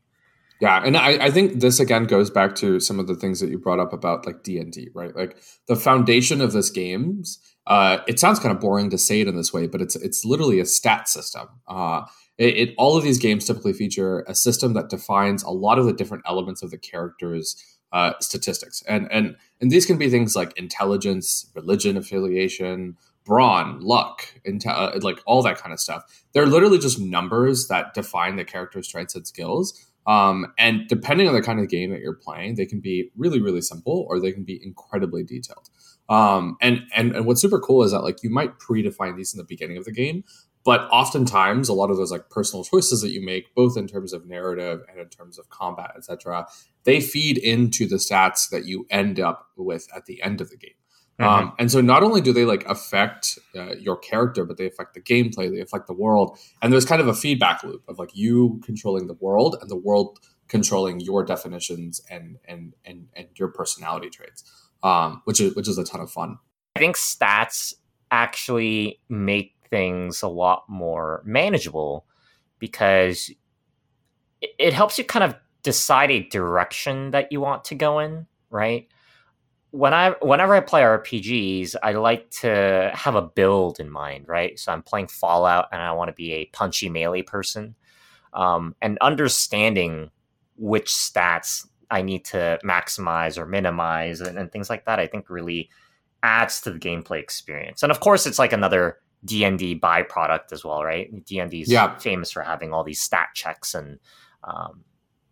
Yeah 0.62 0.84
and 0.86 0.96
I, 0.96 1.26
I 1.26 1.32
think 1.32 1.62
this 1.62 1.80
again 1.80 2.04
goes 2.04 2.30
back 2.30 2.54
to 2.58 2.80
some 2.80 3.00
of 3.00 3.08
the 3.08 3.16
things 3.16 3.40
that 3.40 3.50
you 3.50 3.58
brought 3.58 3.80
up 3.80 3.92
about 3.92 4.28
like 4.28 4.44
d&d 4.44 4.90
right? 4.94 5.16
Like 5.16 5.38
the 5.68 5.76
foundation 5.76 6.42
of 6.42 6.52
this 6.52 6.70
games 6.70 7.40
uh, 7.66 7.98
it 8.08 8.20
sounds 8.20 8.38
kind 8.38 8.54
of 8.56 8.62
boring 8.62 8.92
to 8.92 8.98
say 9.00 9.22
it 9.22 9.28
in 9.28 9.36
this 9.36 9.52
way 9.52 9.66
but 9.66 9.82
it's 9.82 9.96
it's 9.96 10.24
literally 10.24 10.60
a 10.60 10.66
stat 10.68 11.10
system. 11.10 11.48
Uh, 11.68 12.04
it, 12.38 12.58
it, 12.58 12.76
all 12.78 12.98
of 12.98 13.04
these 13.04 13.20
games 13.20 13.46
typically 13.46 13.74
feature 13.74 14.26
a 14.28 14.36
system 14.36 14.74
that 14.74 14.90
defines 14.90 15.44
a 15.44 15.50
lot 15.50 15.80
of 15.80 15.86
the 15.86 15.94
different 15.94 16.24
elements 16.28 16.62
of 16.62 16.72
the 16.72 16.78
character's 16.78 17.56
uh, 17.92 18.14
statistics, 18.20 18.84
and 18.88 19.08
and 19.12 19.36
and 19.62 19.72
these 19.72 19.86
can 19.86 19.98
be 19.98 20.10
things 20.10 20.36
like 20.36 20.58
intelligence, 20.58 21.50
religion 21.56 21.96
affiliation, 21.98 22.98
brawn, 23.26 23.80
luck, 23.80 24.34
inte- 24.48 24.68
uh, 24.68 25.00
like 25.02 25.22
all 25.26 25.42
that 25.44 25.58
kind 25.58 25.74
of 25.74 25.80
stuff. 25.80 26.04
They're 26.34 26.46
literally 26.46 26.80
just 26.80 27.00
numbers 27.00 27.68
that 27.68 27.94
define 27.94 28.36
the 28.36 28.46
character's 28.46 28.88
strengths 28.88 29.16
and 29.16 29.26
skills. 29.26 29.86
Um, 30.08 30.54
and 30.60 30.88
depending 30.88 31.28
on 31.28 31.34
the 31.34 31.42
kind 31.42 31.60
of 31.60 31.68
game 31.68 31.90
that 31.90 32.00
you're 32.00 32.14
playing, 32.14 32.56
they 32.56 32.68
can 32.68 32.80
be 32.80 33.10
really, 33.18 33.42
really 33.42 33.62
simple 33.62 34.06
or 34.08 34.20
they 34.20 34.32
can 34.32 34.44
be 34.44 34.62
incredibly 34.64 35.24
detailed. 35.24 35.70
Um, 36.10 36.58
and, 36.62 36.84
and 36.96 37.16
and 37.16 37.26
what's 37.26 37.42
super 37.42 37.60
cool 37.60 37.82
is 37.82 37.92
that 37.92 38.04
like 38.04 38.22
you 38.22 38.30
might 38.30 38.60
predefine 38.60 39.18
these 39.18 39.34
in 39.34 39.40
the 39.40 39.44
beginning 39.44 39.78
of 39.78 39.86
the 39.86 39.92
game, 39.92 40.24
but 40.66 40.90
oftentimes 40.92 41.70
a 41.70 41.74
lot 41.74 41.92
of 41.92 41.98
those 41.98 42.12
like 42.12 42.30
personal 42.30 42.64
choices 42.66 43.02
that 43.02 43.12
you 43.12 43.24
make, 43.24 43.54
both 43.54 43.78
in 43.78 43.88
terms 43.88 44.12
of 44.12 44.26
narrative 44.26 44.82
and 44.90 45.00
in 45.00 45.08
terms 45.10 45.38
of 45.38 45.50
combat, 45.50 45.92
etc., 45.96 46.48
they 46.84 47.00
feed 47.00 47.38
into 47.38 47.88
the 47.88 47.98
stats 47.98 48.50
that 48.50 48.66
you 48.66 48.86
end 48.90 49.20
up 49.20 49.48
with 49.56 49.88
at 49.96 50.06
the 50.08 50.22
end 50.24 50.42
of 50.42 50.50
the 50.50 50.58
game. 50.58 50.72
Mm-hmm. 51.20 51.30
Um, 51.30 51.54
and 51.60 51.72
so 51.72 51.80
not 51.80 52.04
only 52.04 52.20
do 52.20 52.34
they 52.34 52.44
like 52.46 52.66
affect 52.68 53.40
uh, 53.56 53.76
your 53.76 53.96
character, 53.96 54.44
but 54.44 54.58
they 54.58 54.66
affect 54.66 54.96
the 54.96 55.02
gameplay, 55.02 55.50
they 55.50 55.62
affect 55.62 55.88
the 55.88 55.94
world, 55.94 56.38
and 56.62 56.74
there's 56.74 56.84
kind 56.84 57.00
of 57.00 57.08
a 57.08 57.14
feedback 57.14 57.64
loop 57.64 57.84
of 57.88 58.00
like 58.00 58.16
you 58.16 58.60
controlling 58.66 59.08
the 59.08 59.14
world 59.14 59.56
and 59.62 59.70
the 59.70 59.78
world 59.78 60.20
controlling 60.48 61.00
your 61.00 61.24
definitions 61.24 62.02
and 62.10 62.38
and 62.46 62.74
and 62.84 63.08
and 63.16 63.28
your 63.36 63.48
personality 63.48 64.10
traits, 64.10 64.44
um, 64.84 65.22
which 65.24 65.40
is 65.40 65.56
which 65.56 65.70
is 65.70 65.78
a 65.78 65.86
ton 65.86 66.02
of 66.02 66.12
fun. 66.12 66.38
I 66.76 66.80
think 66.80 66.98
stats 66.98 67.74
actually 68.12 69.00
make 69.08 69.55
things 69.70 70.22
a 70.22 70.28
lot 70.28 70.64
more 70.68 71.22
manageable 71.26 72.06
because 72.60 73.32
it, 74.42 74.74
helps 74.74 74.98
you 74.98 75.04
kind 75.04 75.24
of 75.24 75.36
decide 75.64 76.12
a 76.12 76.28
direction 76.30 77.12
that 77.12 77.32
you 77.32 77.42
want 77.42 77.66
to 77.66 77.76
go 77.76 78.00
in, 78.00 78.28
right? 78.50 78.88
when 79.76 79.94
I 79.94 80.12
whenever 80.22 80.56
I 80.56 80.62
play 80.62 80.84
RPGs, 80.84 81.76
I 81.84 81.92
like 81.94 82.32
to 82.42 82.92
have 82.94 83.16
a 83.16 83.22
build 83.22 83.82
in 83.82 83.92
mind, 83.92 84.26
right? 84.26 84.58
So 84.58 84.72
I'm 84.72 84.82
playing 84.82 85.08
Fallout 85.08 85.68
and 85.74 85.82
I 85.82 85.92
want 85.92 86.08
to 86.08 86.14
be 86.14 86.32
a 86.32 86.46
punchy 86.46 86.88
melee 86.88 87.24
person. 87.24 87.76
Um, 88.34 88.74
and 88.82 88.98
understanding 89.02 90.12
which 90.56 90.88
stats 90.88 91.68
I 91.92 92.04
need 92.04 92.24
to 92.26 92.58
maximize 92.64 93.38
or 93.38 93.46
minimize 93.46 94.22
and, 94.22 94.38
and, 94.38 94.50
things 94.50 94.70
like 94.70 94.86
that, 94.86 95.00
I 95.00 95.08
think 95.08 95.30
really 95.30 95.70
adds 96.24 96.62
to 96.62 96.72
the 96.72 96.80
gameplay 96.80 97.20
experience. 97.20 97.84
And 97.84 97.92
of 97.92 98.00
course, 98.00 98.26
it's 98.26 98.40
like 98.40 98.54
another 98.54 99.00
D 99.26 99.44
and 99.44 99.60
D 99.60 99.78
byproduct 99.78 100.52
as 100.52 100.64
well, 100.64 100.84
right? 100.84 101.26
D 101.26 101.40
and 101.40 101.52
D 101.52 101.62
is 101.62 101.72
yeah. 101.72 101.98
famous 101.98 102.32
for 102.32 102.44
having 102.44 102.74
all 102.74 102.84
these 102.84 103.02
stat 103.02 103.30
checks 103.34 103.74
and 103.74 104.00
um, 104.44 104.84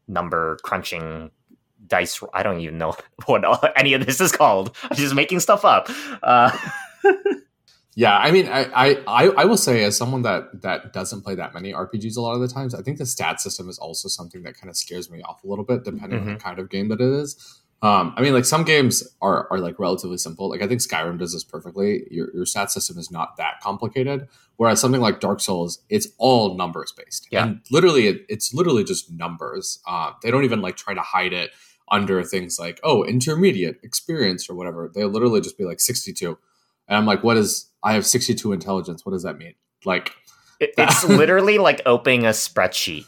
number 0.07 0.57
crunching 0.63 1.31
dice. 1.87 2.21
I 2.33 2.43
don't 2.43 2.59
even 2.59 2.77
know 2.77 2.95
what 3.25 3.73
any 3.77 3.93
of 3.93 4.05
this 4.05 4.19
is 4.19 4.31
called. 4.31 4.75
I'm 4.83 4.97
just 4.97 5.15
making 5.15 5.39
stuff 5.39 5.63
up. 5.63 5.89
Uh, 6.21 6.57
yeah, 7.95 8.17
I 8.17 8.31
mean, 8.31 8.47
I, 8.47 8.95
I 9.05 9.25
I 9.37 9.45
will 9.45 9.57
say 9.57 9.83
as 9.83 9.95
someone 9.95 10.23
that 10.23 10.61
that 10.61 10.93
doesn't 10.93 11.21
play 11.21 11.35
that 11.35 11.53
many 11.53 11.73
RPGs 11.73 12.17
a 12.17 12.21
lot 12.21 12.33
of 12.33 12.41
the 12.41 12.47
times, 12.47 12.73
I 12.73 12.81
think 12.81 12.97
the 12.97 13.05
stat 13.05 13.41
system 13.41 13.69
is 13.69 13.77
also 13.77 14.07
something 14.07 14.43
that 14.43 14.57
kind 14.59 14.69
of 14.69 14.75
scares 14.75 15.09
me 15.09 15.21
off 15.21 15.43
a 15.43 15.47
little 15.47 15.65
bit, 15.65 15.83
depending 15.83 16.19
mm-hmm. 16.19 16.29
on 16.29 16.33
the 16.35 16.39
kind 16.39 16.59
of 16.59 16.69
game 16.69 16.89
that 16.89 17.01
it 17.01 17.13
is. 17.13 17.61
Um, 17.83 18.13
I 18.15 18.21
mean, 18.21 18.33
like 18.33 18.45
some 18.45 18.63
games 18.63 19.03
are 19.21 19.47
are 19.51 19.59
like 19.59 19.77
relatively 19.77 20.17
simple. 20.17 20.49
Like 20.49 20.61
I 20.61 20.67
think 20.67 20.79
Skyrim 20.79 21.19
does 21.19 21.33
this 21.33 21.43
perfectly. 21.43 22.07
Your 22.09 22.33
your 22.33 22.45
stat 22.45 22.71
system 22.71 22.97
is 22.97 23.11
not 23.11 23.35
that 23.37 23.59
complicated. 23.61 24.27
Whereas 24.55 24.79
something 24.79 25.01
like 25.01 25.19
Dark 25.19 25.41
Souls, 25.41 25.79
it's 25.89 26.07
all 26.17 26.55
numbers 26.55 26.93
based. 26.93 27.27
Yeah. 27.29 27.43
And 27.43 27.61
literally, 27.71 28.07
it, 28.07 28.25
it's 28.29 28.53
literally 28.53 28.85
just 28.85 29.11
numbers. 29.11 29.79
Uh, 29.85 30.11
they 30.21 30.31
don't 30.31 30.45
even 30.45 30.61
like 30.61 30.77
try 30.77 30.93
to 30.93 31.01
hide 31.01 31.33
it 31.33 31.51
under 31.91 32.23
things 32.23 32.57
like 32.57 32.79
oh 32.83 33.03
intermediate 33.03 33.77
experience 33.83 34.49
or 34.49 34.55
whatever 34.55 34.89
they'll 34.93 35.09
literally 35.09 35.41
just 35.41 35.57
be 35.57 35.65
like 35.65 35.79
62 35.79 36.37
and 36.87 36.97
i'm 36.97 37.05
like 37.05 37.23
what 37.23 37.37
is 37.37 37.69
i 37.83 37.93
have 37.93 38.05
62 38.05 38.51
intelligence 38.53 39.05
what 39.05 39.11
does 39.11 39.23
that 39.23 39.37
mean 39.37 39.53
like 39.85 40.13
it's 40.59 41.03
literally 41.07 41.57
like 41.57 41.81
opening 41.85 42.25
a 42.25 42.29
spreadsheet 42.29 43.07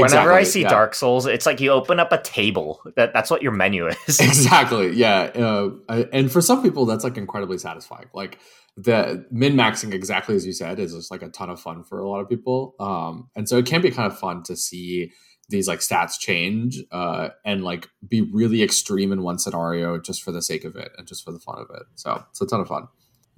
whenever 0.00 0.30
exactly, 0.30 0.40
i 0.40 0.42
see 0.42 0.62
yeah. 0.62 0.68
dark 0.68 0.94
souls 0.94 1.26
it's 1.26 1.46
like 1.46 1.60
you 1.60 1.70
open 1.70 2.00
up 2.00 2.12
a 2.12 2.18
table 2.22 2.80
that 2.96 3.12
that's 3.12 3.30
what 3.30 3.42
your 3.42 3.52
menu 3.52 3.86
is 3.86 3.96
exactly 4.20 4.90
yeah 4.94 5.22
uh, 5.34 5.70
and 6.12 6.30
for 6.30 6.40
some 6.40 6.62
people 6.62 6.86
that's 6.86 7.04
like 7.04 7.16
incredibly 7.16 7.58
satisfying 7.58 8.06
like 8.14 8.38
the 8.76 9.26
min 9.30 9.54
maxing 9.54 9.92
exactly 9.92 10.34
as 10.34 10.46
you 10.46 10.52
said 10.52 10.78
is 10.78 10.94
just 10.94 11.10
like 11.10 11.22
a 11.22 11.28
ton 11.28 11.50
of 11.50 11.60
fun 11.60 11.82
for 11.82 11.98
a 11.98 12.08
lot 12.08 12.20
of 12.20 12.28
people 12.28 12.74
um, 12.80 13.28
and 13.34 13.48
so 13.48 13.58
it 13.58 13.66
can 13.66 13.80
be 13.80 13.90
kind 13.90 14.10
of 14.10 14.18
fun 14.18 14.42
to 14.42 14.56
see 14.56 15.12
these 15.48 15.66
like 15.66 15.80
stats 15.80 16.18
change 16.18 16.78
uh, 16.92 17.30
and 17.44 17.64
like 17.64 17.88
be 18.06 18.20
really 18.20 18.62
extreme 18.62 19.12
in 19.12 19.22
one 19.22 19.38
scenario 19.38 19.98
just 19.98 20.22
for 20.22 20.30
the 20.30 20.42
sake 20.42 20.64
of 20.64 20.76
it 20.76 20.92
and 20.98 21.06
just 21.06 21.24
for 21.24 21.32
the 21.32 21.38
fun 21.38 21.58
of 21.58 21.74
it. 21.74 21.84
So 21.94 22.22
it's 22.30 22.40
a 22.40 22.46
ton 22.46 22.60
of 22.60 22.68
fun. 22.68 22.88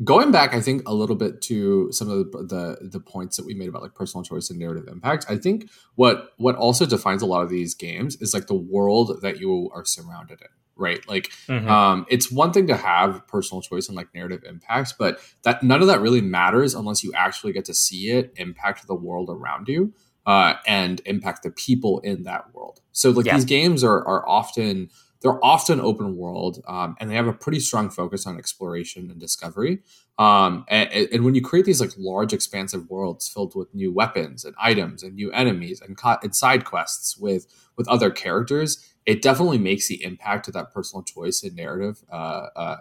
Going 0.03 0.31
back, 0.31 0.55
I 0.55 0.61
think 0.61 0.83
a 0.87 0.95
little 0.95 1.17
bit 1.17 1.43
to 1.43 1.93
some 1.93 2.09
of 2.09 2.33
the, 2.33 2.39
the, 2.43 2.89
the 2.89 3.01
points 3.01 3.37
that 3.37 3.45
we 3.45 3.55
made 3.55 3.69
about 3.69 3.83
like 3.83 3.95
personal 3.95 4.25
choice 4.25 4.49
and 4.49 4.59
narrative 4.59 4.89
impact. 4.89 5.27
I 5.29 5.37
think 5.37 5.69
what 5.95 6.31
what 6.39 6.57
also 6.57 6.87
defines 6.87 7.23
a 7.23 7.27
lot 7.27 7.43
of 7.43 7.51
these 7.51 7.75
games 7.75 8.17
is 8.21 8.33
like 8.33 8.47
the 8.47 8.55
world 8.55 9.21
that 9.23 9.41
you 9.41 9.71
are 9.75 9.85
surrounded 9.85 10.41
in 10.41 10.49
right? 10.81 11.07
Like, 11.07 11.31
mm-hmm. 11.47 11.69
um, 11.69 12.07
it's 12.09 12.33
one 12.33 12.53
thing 12.53 12.67
to 12.69 12.77
have 12.77 13.27
personal 13.29 13.61
choice 13.61 13.89
and 13.89 13.97
like 13.97 14.09
narrative 14.15 14.43
impacts, 14.45 14.95
but 14.95 15.21
that 15.43 15.63
none 15.63 15.83
of 15.83 15.89
that 15.89 16.01
really 16.01 16.23
matters 16.23 16.75
unless 16.75 17.05
you 17.05 17.13
actually 17.15 17.53
get 17.53 17.67
to 17.67 17.75
see 17.75 18.11
it 18.11 18.33
impact 18.37 18.87
the 18.87 18.95
world 18.95 19.29
around 19.29 19.69
you 19.69 19.93
uh, 20.27 20.55
and 20.67 21.01
impact 21.05 21.43
the 21.43 21.51
people 21.51 22.01
in 22.01 22.23
that 22.25 22.55
world. 22.55 22.81
So 22.93 23.11
like 23.11 23.27
yeah. 23.27 23.37
these 23.37 23.45
games 23.45 23.85
are 23.85 24.07
are 24.07 24.27
often 24.29 24.91
they're 25.23 25.45
often 25.45 25.81
open 25.81 26.17
world 26.17 26.63
um, 26.67 26.97
and 26.99 27.11
they 27.11 27.15
have 27.15 27.27
a 27.27 27.33
pretty 27.33 27.61
strong 27.61 27.91
focus 27.91 28.27
on 28.27 28.39
exploration 28.39 29.11
and 29.11 29.21
discovery. 29.21 29.81
Um, 30.19 30.65
and, 30.69 30.91
and, 30.93 31.25
when 31.25 31.35
you 31.35 31.41
create 31.41 31.65
these 31.65 31.81
like 31.81 31.93
large, 31.97 32.33
expansive 32.35 32.91
worlds 32.91 33.27
filled 33.29 33.55
with 33.55 33.75
new 33.75 33.91
weapons 33.91 34.45
and 34.45 34.55
items 34.61 35.03
and 35.03 35.15
new 35.15 35.31
enemies 35.33 35.81
and, 35.81 35.97
co- 35.97 36.19
and 36.23 36.35
side 36.35 36.65
quests 36.65 37.17
with 37.17 37.47
with 37.77 37.89
other 37.89 38.11
characters, 38.11 38.87
it 39.07 39.23
definitely 39.23 39.57
makes 39.57 39.89
the 39.89 40.03
impact 40.05 40.47
of 40.49 40.55
that 40.55 40.73
personal 40.75 41.03
choice 41.03 41.43
and 41.43 41.57
narrative 41.57 42.03
uh, 42.13 42.47
uh, 42.55 42.77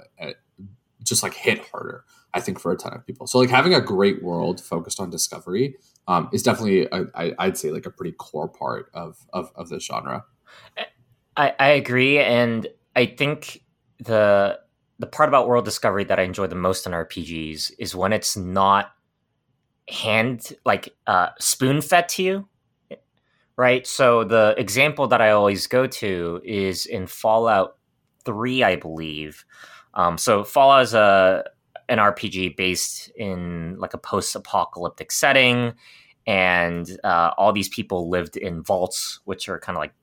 just 1.02 1.24
like 1.24 1.34
hit 1.34 1.66
harder. 1.72 2.04
I 2.34 2.42
think 2.42 2.60
for 2.60 2.72
a 2.72 2.78
ton 2.78 2.94
of 2.94 3.06
people. 3.08 3.26
So 3.26 3.40
like 3.40 3.50
having 3.50 3.74
a 3.74 3.82
great 3.82 4.22
world 4.22 4.62
focused 4.62 5.00
on 5.00 5.10
discovery 5.10 5.78
um, 6.08 6.30
is 6.32 6.44
definitely 6.44 6.88
I'd 7.16 7.58
say 7.58 7.72
like 7.72 7.86
a 7.86 7.90
pretty 7.90 8.12
core 8.12 8.50
part 8.50 8.90
of 8.94 9.18
of, 9.34 9.52
of 9.56 9.70
this 9.70 9.86
genre. 9.86 10.26
I, 11.38 11.54
I 11.60 11.68
agree, 11.70 12.20
and 12.20 12.68
I 12.96 13.06
think 13.06 13.64
the 14.00 14.60
the 15.00 15.08
part 15.08 15.30
about 15.30 15.48
world 15.48 15.64
discovery 15.64 16.04
that 16.06 16.20
I 16.20 16.24
enjoy 16.24 16.48
the 16.48 16.56
most 16.56 16.86
in 16.86 16.92
RPGs 16.92 17.72
is 17.80 17.96
when 17.96 18.12
it's 18.12 18.36
not 18.36 18.92
hand 19.88 20.54
like 20.66 20.90
uh, 21.08 21.30
spoon 21.40 21.82
fed 21.82 22.10
to 22.10 22.24
you, 22.24 22.48
right? 23.56 23.88
So 23.88 24.24
the 24.24 24.56
example 24.58 25.08
that 25.08 25.22
I 25.22 25.32
always 25.32 25.68
go 25.68 25.88
to 25.88 26.42
is 26.44 26.86
in 26.86 27.08
Fallout 27.08 27.78
Three, 28.26 28.64
I 28.64 28.76
believe. 28.76 29.46
Um, 29.94 30.18
so 30.18 30.44
Fallout 30.44 30.84
is 30.84 30.94
a 30.94 31.46
an 31.88 31.98
RPG 31.98 32.56
based 32.56 33.10
in 33.16 33.76
like 33.80 33.94
a 33.94 33.98
post-apocalyptic 33.98 35.12
setting, 35.12 35.74
and 36.28 37.00
uh, 37.04 37.32
all 37.38 37.54
these 37.54 37.70
people 37.70 38.10
lived 38.10 38.38
in 38.38 38.62
vaults, 38.62 39.22
which 39.26 39.50
are 39.50 39.60
kind 39.60 39.78
of 39.78 39.82
like 39.82 39.94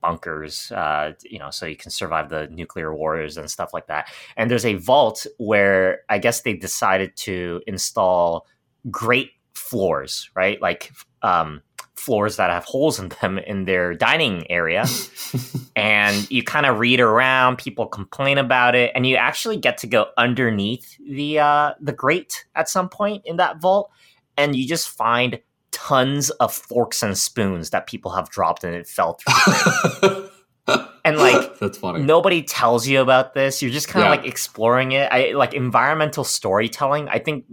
bunkers, 0.00 0.72
uh, 0.72 1.12
you 1.22 1.38
know, 1.38 1.50
so 1.50 1.66
you 1.66 1.76
can 1.76 1.90
survive 1.90 2.28
the 2.28 2.48
nuclear 2.48 2.94
wars 2.94 3.36
and 3.36 3.50
stuff 3.50 3.72
like 3.72 3.86
that. 3.86 4.10
And 4.36 4.50
there's 4.50 4.64
a 4.64 4.74
vault 4.74 5.26
where 5.38 6.00
I 6.08 6.18
guess 6.18 6.42
they 6.42 6.54
decided 6.54 7.16
to 7.18 7.62
install 7.66 8.46
grate 8.90 9.32
floors, 9.54 10.30
right? 10.34 10.60
Like 10.60 10.92
um, 11.22 11.62
floors 12.00 12.36
that 12.36 12.50
have 12.50 12.64
holes 12.64 12.98
in 12.98 13.10
them 13.20 13.38
in 13.38 13.64
their 13.64 13.94
dining 13.94 14.50
area. 14.50 14.86
and 15.76 16.30
you 16.30 16.42
kind 16.42 16.66
of 16.66 16.78
read 16.78 17.00
around, 17.00 17.58
people 17.58 17.86
complain 17.86 18.38
about 18.38 18.74
it, 18.74 18.90
and 18.94 19.06
you 19.06 19.16
actually 19.16 19.58
get 19.58 19.78
to 19.78 19.86
go 19.86 20.06
underneath 20.16 20.96
the 20.98 21.38
uh, 21.38 21.74
the 21.80 21.92
grate 21.92 22.46
at 22.54 22.68
some 22.68 22.88
point 22.88 23.22
in 23.26 23.36
that 23.36 23.60
vault, 23.60 23.90
and 24.36 24.56
you 24.56 24.66
just 24.66 24.88
find 24.88 25.40
tons 25.86 26.30
of 26.30 26.52
forks 26.52 27.02
and 27.02 27.16
spoons 27.16 27.70
that 27.70 27.86
people 27.86 28.10
have 28.12 28.28
dropped 28.28 28.64
and 28.64 28.74
it 28.74 28.86
fell 28.86 29.14
through. 29.14 30.28
and 31.04 31.16
like 31.16 31.58
that's 31.58 31.78
funny. 31.78 32.02
Nobody 32.02 32.42
tells 32.42 32.86
you 32.86 33.00
about 33.00 33.34
this. 33.34 33.62
You're 33.62 33.70
just 33.70 33.88
kind 33.88 34.04
of 34.04 34.10
yeah. 34.10 34.20
like 34.20 34.26
exploring 34.26 34.92
it. 34.92 35.10
I 35.10 35.32
like 35.32 35.54
environmental 35.54 36.24
storytelling. 36.24 37.08
I 37.08 37.18
think 37.18 37.46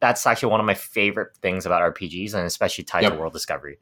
that's 0.00 0.26
actually 0.26 0.50
one 0.50 0.60
of 0.60 0.66
my 0.66 0.74
favorite 0.74 1.36
things 1.40 1.66
about 1.66 1.82
RPGs, 1.94 2.34
and 2.34 2.44
especially 2.44 2.84
tied 2.84 3.02
yep. 3.02 3.12
to 3.12 3.18
world 3.18 3.32
discovery. 3.32 3.78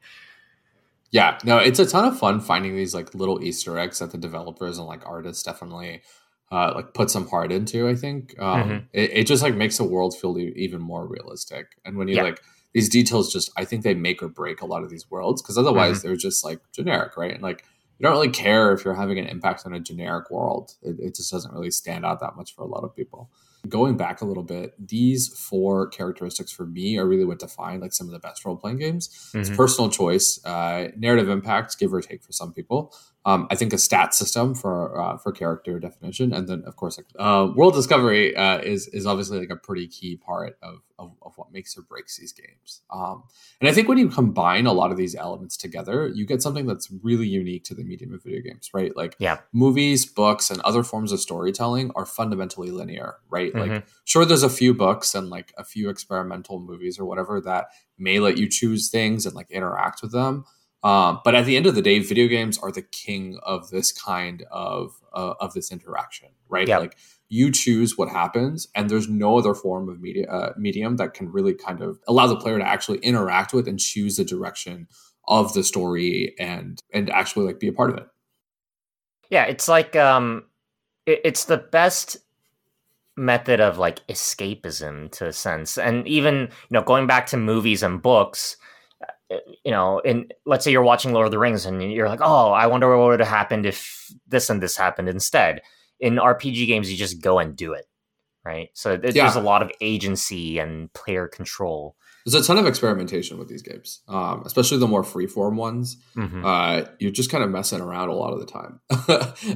Yeah, 1.11 1.39
no, 1.43 1.57
it's 1.57 1.79
a 1.79 1.85
ton 1.85 2.05
of 2.05 2.17
fun 2.17 2.39
finding 2.39 2.75
these 2.75 2.93
like 2.93 3.15
little 3.15 3.43
Easter 3.43 3.77
eggs 3.77 3.99
that 3.99 4.11
the 4.11 4.17
developers 4.17 4.77
and 4.77 4.87
like 4.87 5.05
artists 5.05 5.43
definitely 5.43 6.03
uh, 6.51 6.73
like 6.75 6.93
put 6.93 7.09
some 7.09 7.27
heart 7.27 7.51
into. 7.51 7.89
I 7.89 7.95
think 7.95 8.35
um, 8.39 8.63
mm-hmm. 8.63 8.85
it, 8.93 9.11
it, 9.13 9.23
just 9.27 9.41
like 9.41 9.55
makes 9.55 9.77
the 9.77 9.83
world 9.83 10.15
feel 10.15 10.37
even 10.37 10.81
more 10.81 11.07
realistic. 11.07 11.67
And 11.83 11.97
when 11.97 12.07
you 12.07 12.21
like 12.21 12.39
these 12.73 12.89
details 12.89 13.31
just 13.31 13.51
I 13.57 13.65
think 13.65 13.83
they 13.83 13.93
make 13.93 14.21
or 14.21 14.27
break 14.27 14.61
a 14.61 14.65
lot 14.65 14.83
of 14.83 14.89
these 14.89 15.09
worlds 15.09 15.41
because 15.41 15.57
otherwise 15.57 15.99
mm-hmm. 15.99 16.07
they're 16.07 16.17
just 16.17 16.43
like 16.43 16.59
generic, 16.71 17.17
right? 17.17 17.33
And 17.33 17.43
like 17.43 17.63
you 17.99 18.03
don't 18.03 18.13
really 18.13 18.29
care 18.29 18.71
if 18.71 18.85
you're 18.85 18.93
having 18.93 19.19
an 19.19 19.27
impact 19.27 19.65
on 19.65 19.73
a 19.73 19.79
generic 19.79 20.31
world. 20.31 20.75
It, 20.81 20.95
it 20.99 21.15
just 21.15 21.31
doesn't 21.31 21.53
really 21.53 21.71
stand 21.71 22.05
out 22.05 22.21
that 22.21 22.37
much 22.37 22.55
for 22.55 22.61
a 22.61 22.67
lot 22.67 22.83
of 22.83 22.95
people. 22.95 23.29
Going 23.67 23.97
back 23.97 24.21
a 24.21 24.25
little 24.25 24.43
bit, 24.43 24.73
these 24.79 25.27
four 25.27 25.87
characteristics 25.89 26.49
for 26.49 26.65
me 26.65 26.97
are 26.97 27.05
really 27.05 27.25
what 27.25 27.39
define 27.39 27.81
like 27.81 27.91
some 27.91 28.07
of 28.07 28.13
the 28.13 28.19
best 28.19 28.45
role 28.45 28.55
playing 28.55 28.77
games. 28.77 29.09
Mm-hmm. 29.09 29.39
It's 29.41 29.49
personal 29.49 29.89
choice, 29.89 30.43
uh, 30.45 30.87
narrative 30.95 31.27
impact, 31.27 31.77
give 31.77 31.93
or 31.93 31.99
take 31.99 32.23
for 32.23 32.31
some 32.31 32.53
people, 32.53 32.93
um, 33.25 33.47
I 33.51 33.55
think 33.55 33.73
a 33.73 33.77
stat 33.77 34.13
system 34.13 34.55
for 34.55 34.99
uh, 34.99 35.17
for 35.17 35.33
character 35.33 35.77
definition, 35.77 36.33
and 36.33 36.47
then 36.47 36.63
of 36.65 36.77
course, 36.77 36.99
uh, 37.17 37.49
world 37.53 37.73
discovery 37.73 38.33
uh, 38.35 38.59
is 38.59 38.87
is 38.87 39.05
obviously 39.05 39.39
like 39.39 39.49
a 39.49 39.57
pretty 39.57 39.87
key 39.87 40.15
part 40.15 40.57
of, 40.63 40.79
of, 40.97 41.11
of 41.21 41.37
what 41.37 41.51
makes 41.51 41.77
or 41.77 41.81
breaks 41.81 42.17
these 42.17 42.31
games. 42.31 42.81
Um, 42.89 43.23
and 43.59 43.67
I 43.67 43.73
think 43.73 43.89
when 43.89 43.97
you 43.97 44.07
combine 44.07 44.67
a 44.67 44.71
lot 44.71 44.91
of 44.91 44.97
these 44.97 45.15
elements 45.15 45.57
together, 45.57 46.07
you 46.07 46.25
get 46.25 46.41
something 46.41 46.65
that's 46.65 46.89
really 47.03 47.27
unique 47.27 47.65
to 47.65 47.75
the 47.75 47.83
medium 47.83 48.13
of 48.13 48.23
video 48.23 48.41
games, 48.41 48.69
right? 48.73 48.95
Like, 48.95 49.17
yeah, 49.19 49.39
movies, 49.51 50.05
books, 50.05 50.49
and 50.49 50.61
other 50.61 50.81
forms 50.81 51.11
of 51.11 51.19
storytelling 51.19 51.91
are 51.95 52.05
fundamentally 52.05 52.71
linear, 52.71 53.17
right? 53.29 53.53
Mm-hmm. 53.53 53.69
Like, 53.69 53.87
sure, 54.05 54.23
there's 54.23 54.43
a 54.43 54.49
few 54.49 54.73
books 54.73 55.13
and 55.13 55.29
like 55.29 55.53
a 55.57 55.65
few 55.65 55.89
experimental 55.89 56.61
movies 56.61 56.97
or 56.97 57.03
whatever 57.03 57.41
that 57.41 57.65
may 57.97 58.21
let 58.21 58.37
you 58.37 58.47
choose 58.47 58.89
things 58.89 59.25
and 59.25 59.35
like 59.35 59.51
interact 59.51 60.01
with 60.01 60.13
them 60.13 60.45
um, 60.83 61.19
but 61.25 61.35
at 61.35 61.45
the 61.45 61.57
end 61.57 61.65
of 61.65 61.75
the 61.75 61.81
day, 61.81 61.99
video 61.99 62.27
games 62.27 62.57
are 62.57 62.71
the 62.71 62.81
king 62.81 63.37
of 63.43 63.69
this 63.69 63.91
kind 63.91 64.45
of 64.51 64.93
uh, 65.13 65.33
of 65.39 65.53
this 65.53 65.71
interaction, 65.71 66.29
right? 66.47 66.67
Yeah. 66.67 66.77
Like 66.77 66.97
you 67.27 67.51
choose 67.51 67.97
what 67.97 68.09
happens, 68.09 68.67
and 68.75 68.89
there's 68.89 69.09
no 69.09 69.37
other 69.37 69.53
form 69.53 69.89
of 69.89 69.99
media 69.99 70.29
uh, 70.29 70.53
medium 70.57 70.95
that 70.95 71.13
can 71.13 71.31
really 71.31 71.53
kind 71.53 71.81
of 71.81 71.99
allow 72.07 72.27
the 72.27 72.37
player 72.37 72.57
to 72.57 72.65
actually 72.65 72.99
interact 72.99 73.53
with 73.53 73.67
and 73.67 73.79
choose 73.79 74.15
the 74.15 74.23
direction 74.23 74.87
of 75.27 75.53
the 75.53 75.63
story 75.63 76.33
and 76.39 76.81
and 76.93 77.09
actually 77.09 77.45
like 77.45 77.59
be 77.59 77.67
a 77.67 77.73
part 77.73 77.89
of 77.89 77.97
it. 77.97 78.07
Yeah, 79.29 79.43
it's 79.43 79.67
like 79.67 79.97
um, 79.97 80.45
it, 81.05 81.19
it's 81.25 81.43
the 81.43 81.57
best 81.57 82.17
method 83.17 83.59
of 83.59 83.77
like 83.77 83.99
escapism 84.07 85.11
to 85.11 85.27
a 85.27 85.33
sense, 85.33 85.77
and 85.77 86.07
even 86.07 86.35
you 86.35 86.47
know 86.71 86.83
going 86.83 87.05
back 87.05 87.25
to 87.27 87.37
movies 87.37 87.83
and 87.83 88.01
books 88.01 88.55
you 89.63 89.71
know, 89.71 89.99
in 89.99 90.29
let's 90.45 90.63
say 90.63 90.71
you're 90.71 90.83
watching 90.83 91.13
Lord 91.13 91.25
of 91.25 91.31
the 91.31 91.39
Rings 91.39 91.65
and 91.65 91.81
you're 91.91 92.09
like, 92.09 92.21
oh, 92.21 92.51
I 92.51 92.67
wonder 92.67 92.95
what 92.97 93.07
would 93.07 93.19
have 93.19 93.29
happened 93.29 93.65
if 93.65 94.11
this 94.27 94.49
and 94.49 94.61
this 94.61 94.75
happened 94.75 95.09
instead. 95.09 95.61
In 95.99 96.15
RPG 96.15 96.67
games, 96.67 96.89
you 96.91 96.97
just 96.97 97.21
go 97.21 97.39
and 97.39 97.55
do 97.55 97.73
it, 97.73 97.85
right? 98.45 98.69
So 98.73 98.97
there's 98.97 99.15
yeah. 99.15 99.37
a 99.37 99.41
lot 99.41 99.61
of 99.61 99.71
agency 99.81 100.57
and 100.59 100.91
player 100.93 101.27
control. 101.27 101.95
There's 102.25 102.43
a 102.43 102.45
ton 102.45 102.57
of 102.57 102.65
experimentation 102.65 103.37
with 103.37 103.47
these 103.47 103.61
games, 103.61 104.01
um, 104.07 104.43
especially 104.45 104.77
the 104.77 104.87
more 104.87 105.03
freeform 105.03 105.55
ones. 105.55 105.97
Mm-hmm. 106.15 106.45
Uh, 106.45 106.81
you're 106.99 107.11
just 107.11 107.31
kind 107.31 107.43
of 107.43 107.49
messing 107.49 107.81
around 107.81 108.09
a 108.09 108.13
lot 108.13 108.33
of 108.33 108.39
the 108.39 108.45
time, 108.45 108.79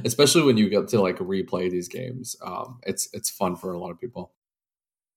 especially 0.04 0.42
when 0.42 0.56
you 0.56 0.68
get 0.68 0.88
to 0.88 1.00
like 1.00 1.18
replay 1.18 1.70
these 1.70 1.88
games. 1.88 2.36
Um, 2.42 2.80
it's 2.84 3.08
it's 3.12 3.30
fun 3.30 3.56
for 3.56 3.72
a 3.72 3.78
lot 3.78 3.90
of 3.90 4.00
people. 4.00 4.32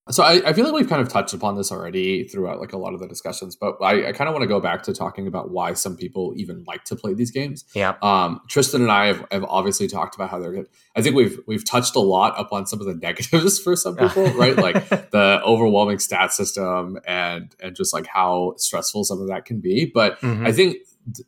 So 0.09 0.23
I, 0.23 0.41
I, 0.45 0.53
feel 0.53 0.65
like 0.65 0.73
we've 0.73 0.89
kind 0.89 1.01
of 1.01 1.09
touched 1.09 1.33
upon 1.33 1.55
this 1.55 1.71
already 1.71 2.27
throughout 2.27 2.59
like 2.59 2.73
a 2.73 2.77
lot 2.77 2.93
of 2.93 2.99
the 2.99 3.07
discussions, 3.07 3.55
but 3.55 3.77
I, 3.81 4.09
I 4.09 4.11
kind 4.13 4.27
of 4.27 4.33
want 4.33 4.43
to 4.43 4.47
go 4.47 4.59
back 4.59 4.83
to 4.83 4.93
talking 4.93 5.27
about 5.27 5.51
why 5.51 5.73
some 5.73 5.97
people 5.97 6.33
even 6.35 6.63
like 6.65 6.83
to 6.85 6.95
play 6.95 7.13
these 7.13 7.31
games. 7.31 7.65
Yeah. 7.73 7.95
Um, 8.01 8.41
Tristan 8.47 8.81
and 8.81 8.91
I 8.91 9.07
have, 9.07 9.25
have 9.31 9.43
obviously 9.45 9.87
talked 9.87 10.15
about 10.15 10.29
how 10.29 10.39
they're 10.39 10.53
good. 10.53 10.67
I 10.95 11.01
think 11.01 11.15
we've 11.15 11.39
we've 11.47 11.65
touched 11.65 11.95
a 11.95 11.99
lot 11.99 12.39
upon 12.39 12.67
some 12.67 12.79
of 12.79 12.87
the 12.87 12.95
negatives 13.01 13.59
for 13.59 13.75
some 13.75 13.95
people, 13.95 14.25
right? 14.33 14.55
Like 14.55 14.87
the 14.89 15.41
overwhelming 15.43 15.99
stat 15.99 16.33
system 16.33 16.99
and 17.05 17.55
and 17.61 17.75
just 17.75 17.93
like 17.93 18.07
how 18.07 18.53
stressful 18.57 19.03
some 19.03 19.21
of 19.21 19.27
that 19.27 19.45
can 19.45 19.59
be. 19.59 19.85
But 19.85 20.19
mm-hmm. 20.21 20.45
I 20.45 20.51
think 20.51 20.77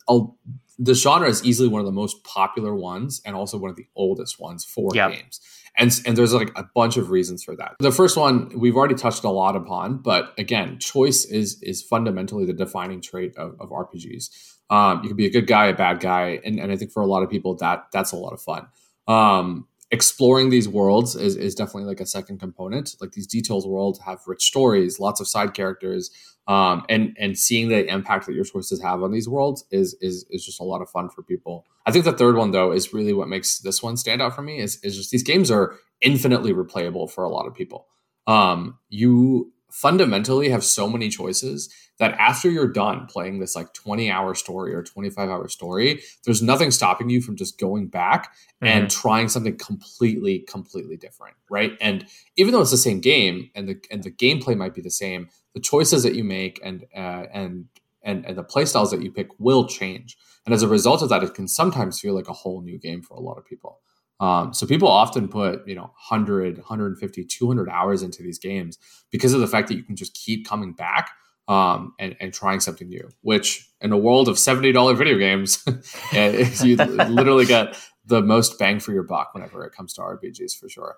I'll, 0.07 0.38
the 0.77 0.93
genre 0.93 1.27
is 1.27 1.43
easily 1.43 1.67
one 1.67 1.81
of 1.81 1.86
the 1.86 1.91
most 1.91 2.24
popular 2.24 2.74
ones 2.74 3.22
and 3.25 3.35
also 3.35 3.57
one 3.57 3.70
of 3.70 3.75
the 3.75 3.87
oldest 3.96 4.39
ones 4.39 4.63
for 4.63 4.92
yep. 4.94 5.11
games. 5.11 5.42
And, 5.79 5.98
and 6.05 6.18
there's 6.18 6.33
like 6.33 6.51
a 6.57 6.65
bunch 6.75 6.98
of 6.98 7.09
reasons 7.09 7.44
for 7.44 7.55
that. 7.55 7.75
The 7.79 7.92
first 7.92 8.18
one 8.18 8.51
we've 8.59 8.75
already 8.75 8.96
touched 8.96 9.24
a 9.24 9.29
lot 9.29 9.55
upon, 9.55 10.00
but 10.00 10.33
again, 10.37 10.77
choice 10.79 11.25
is 11.25 11.61
is 11.63 11.81
fundamentally 11.81 12.46
the 12.46 12.53
defining 12.53 13.01
trait 13.01 13.35
of, 13.37 13.55
of 13.61 13.70
RPGs. 13.70 14.57
Um, 14.70 15.01
you 15.01 15.09
can 15.09 15.18
be 15.18 15.25
a 15.25 15.31
good 15.31 15.48
guy, 15.48 15.68
a 15.68 15.74
bad 15.74 16.01
guy, 16.01 16.39
and, 16.44 16.59
and 16.59 16.72
I 16.72 16.75
think 16.75 16.92
for 16.92 17.01
a 17.01 17.07
lot 17.07 17.24
of 17.24 17.29
people 17.29 17.55
that 17.55 17.85
that's 17.94 18.11
a 18.11 18.18
lot 18.18 18.33
of 18.33 18.42
fun. 18.42 18.68
Um, 19.07 19.68
exploring 19.92 20.50
these 20.50 20.68
worlds 20.68 21.16
is, 21.16 21.36
is 21.36 21.56
definitely 21.56 21.86
like 21.86 22.00
a 22.00 22.06
second 22.06 22.40
component. 22.40 22.96
Like 23.02 23.14
these 23.14 23.28
detailed 23.28 23.68
worlds 23.68 24.00
have 24.00 24.20
rich 24.28 24.44
stories, 24.44 25.00
lots 25.00 25.20
of 25.20 25.28
side 25.28 25.54
characters, 25.54 26.12
um, 26.48 26.84
and 26.90 27.16
and 27.20 27.38
seeing 27.38 27.70
the 27.70 27.86
impact 27.88 28.25
that 28.25 28.34
your 28.34 28.44
choices 28.44 28.82
have 28.82 29.04
on 29.04 29.12
these 29.12 29.30
worlds 29.30 29.66
is 29.72 29.96
is 30.02 30.25
is 30.30 30.46
just 30.46 30.60
a 30.60 30.64
lot 30.64 30.82
of 30.82 30.90
fun 30.90 31.10
for 31.10 31.24
people. 31.24 31.66
I 31.86 31.92
think 31.92 32.06
the 32.06 32.14
third 32.14 32.36
one 32.36 32.52
though 32.52 32.72
is 32.72 32.94
really 32.94 33.14
what 33.14 33.28
makes 33.28 33.60
this 33.60 33.82
one 33.82 33.98
stand 33.98 34.22
out 34.22 34.36
for 34.36 34.42
me 34.42 34.60
is 34.60 34.80
is 34.84 34.98
just 34.98 35.12
these 35.12 35.24
games 35.24 35.52
are 35.52 35.75
infinitely 36.02 36.54
replayable 36.54 37.10
for 37.10 37.24
a 37.24 37.30
lot 37.30 37.48
of 37.48 37.54
people. 37.54 37.88
Um, 38.28 38.78
you 38.90 39.52
fundamentally 39.72 40.50
have 40.50 40.64
so 40.64 40.90
many 40.90 41.10
choices 41.10 41.74
that 42.00 42.14
after 42.14 42.50
you're 42.50 42.72
done 42.72 43.05
playing 43.08 43.40
this 43.40 43.55
like 43.55 43.74
20 43.74 44.10
hour 44.10 44.34
story 44.34 44.74
or 44.74 44.82
25 44.82 45.29
hour 45.29 45.48
story, 45.48 46.01
there's 46.25 46.42
nothing 46.42 46.72
stopping 46.72 47.10
you 47.10 47.22
from 47.22 47.36
just 47.36 47.60
going 47.60 47.88
back 47.88 48.34
mm-hmm. 48.34 48.68
and 48.68 48.90
trying 48.90 49.27
something 49.27 49.58
completely, 49.58 50.40
completely 50.40 50.98
different. 50.98 51.36
Right. 51.50 51.77
And 51.82 52.05
even 52.38 52.53
though 52.53 52.62
it's 52.62 52.72
the 52.72 52.77
same 52.77 53.01
game 53.01 53.51
and 53.53 53.68
the 53.68 53.79
and 53.92 54.03
the 54.03 54.12
gameplay 54.12 54.55
might 54.55 54.74
be 54.74 54.82
the 54.82 54.92
same, 54.92 55.29
the 55.53 55.60
choices 55.60 56.03
that 56.03 56.16
you 56.16 56.24
make 56.24 56.60
and 56.64 56.86
uh, 56.96 57.25
and 57.34 57.66
and, 58.01 58.25
and 58.25 58.38
the 58.38 58.44
playstyles 58.44 58.92
that 58.92 59.03
you 59.03 59.12
pick 59.12 59.27
will 59.40 59.68
change. 59.68 60.18
And 60.46 60.53
as 60.53 60.64
a 60.64 60.68
result 60.68 61.01
of 61.01 61.10
that, 61.10 61.24
it 61.24 61.34
can 61.34 61.48
sometimes 61.48 62.00
feel 62.00 62.16
like 62.16 62.29
a 62.29 62.34
whole 62.34 62.62
new 62.62 62.77
game 62.77 63.01
for 63.01 63.16
a 63.16 63.20
lot 63.20 63.38
of 63.38 63.46
people. 63.46 63.82
Um, 64.20 64.53
so 64.53 64.68
people 64.68 64.88
often 64.88 65.27
put, 65.27 65.66
you 65.68 65.75
know, 65.75 65.84
100, 66.10 66.58
150, 66.58 67.25
200 67.25 67.70
hours 67.70 68.03
into 68.03 68.22
these 68.22 68.38
games 68.38 68.77
because 69.12 69.34
of 69.34 69.40
the 69.40 69.48
fact 69.48 69.70
that 69.70 69.75
you 69.75 69.84
can 69.84 69.96
just 69.96 70.14
keep 70.14 70.48
coming 70.48 70.74
back 70.74 71.12
um, 71.48 71.94
and, 72.00 72.16
and 72.20 72.34
trying 72.34 72.60
something 72.60 72.90
new, 72.90 73.10
which 73.22 73.70
in 73.82 73.92
a 73.92 73.98
world 73.98 74.27
of 74.27 74.36
$70 74.36 74.98
video 74.98 75.18
games, 75.18 75.64
you 76.64 76.75
literally 76.75 77.46
get 77.46 77.77
the 78.05 78.22
most 78.22 78.60
bang 78.60 78.79
for 78.79 78.92
your 78.92 79.03
buck 79.03 79.34
whenever 79.34 79.64
it 79.66 79.72
comes 79.72 79.94
to 79.94 80.01
RPGs 80.01 80.58
for 80.58 80.68
sure. 80.68 80.98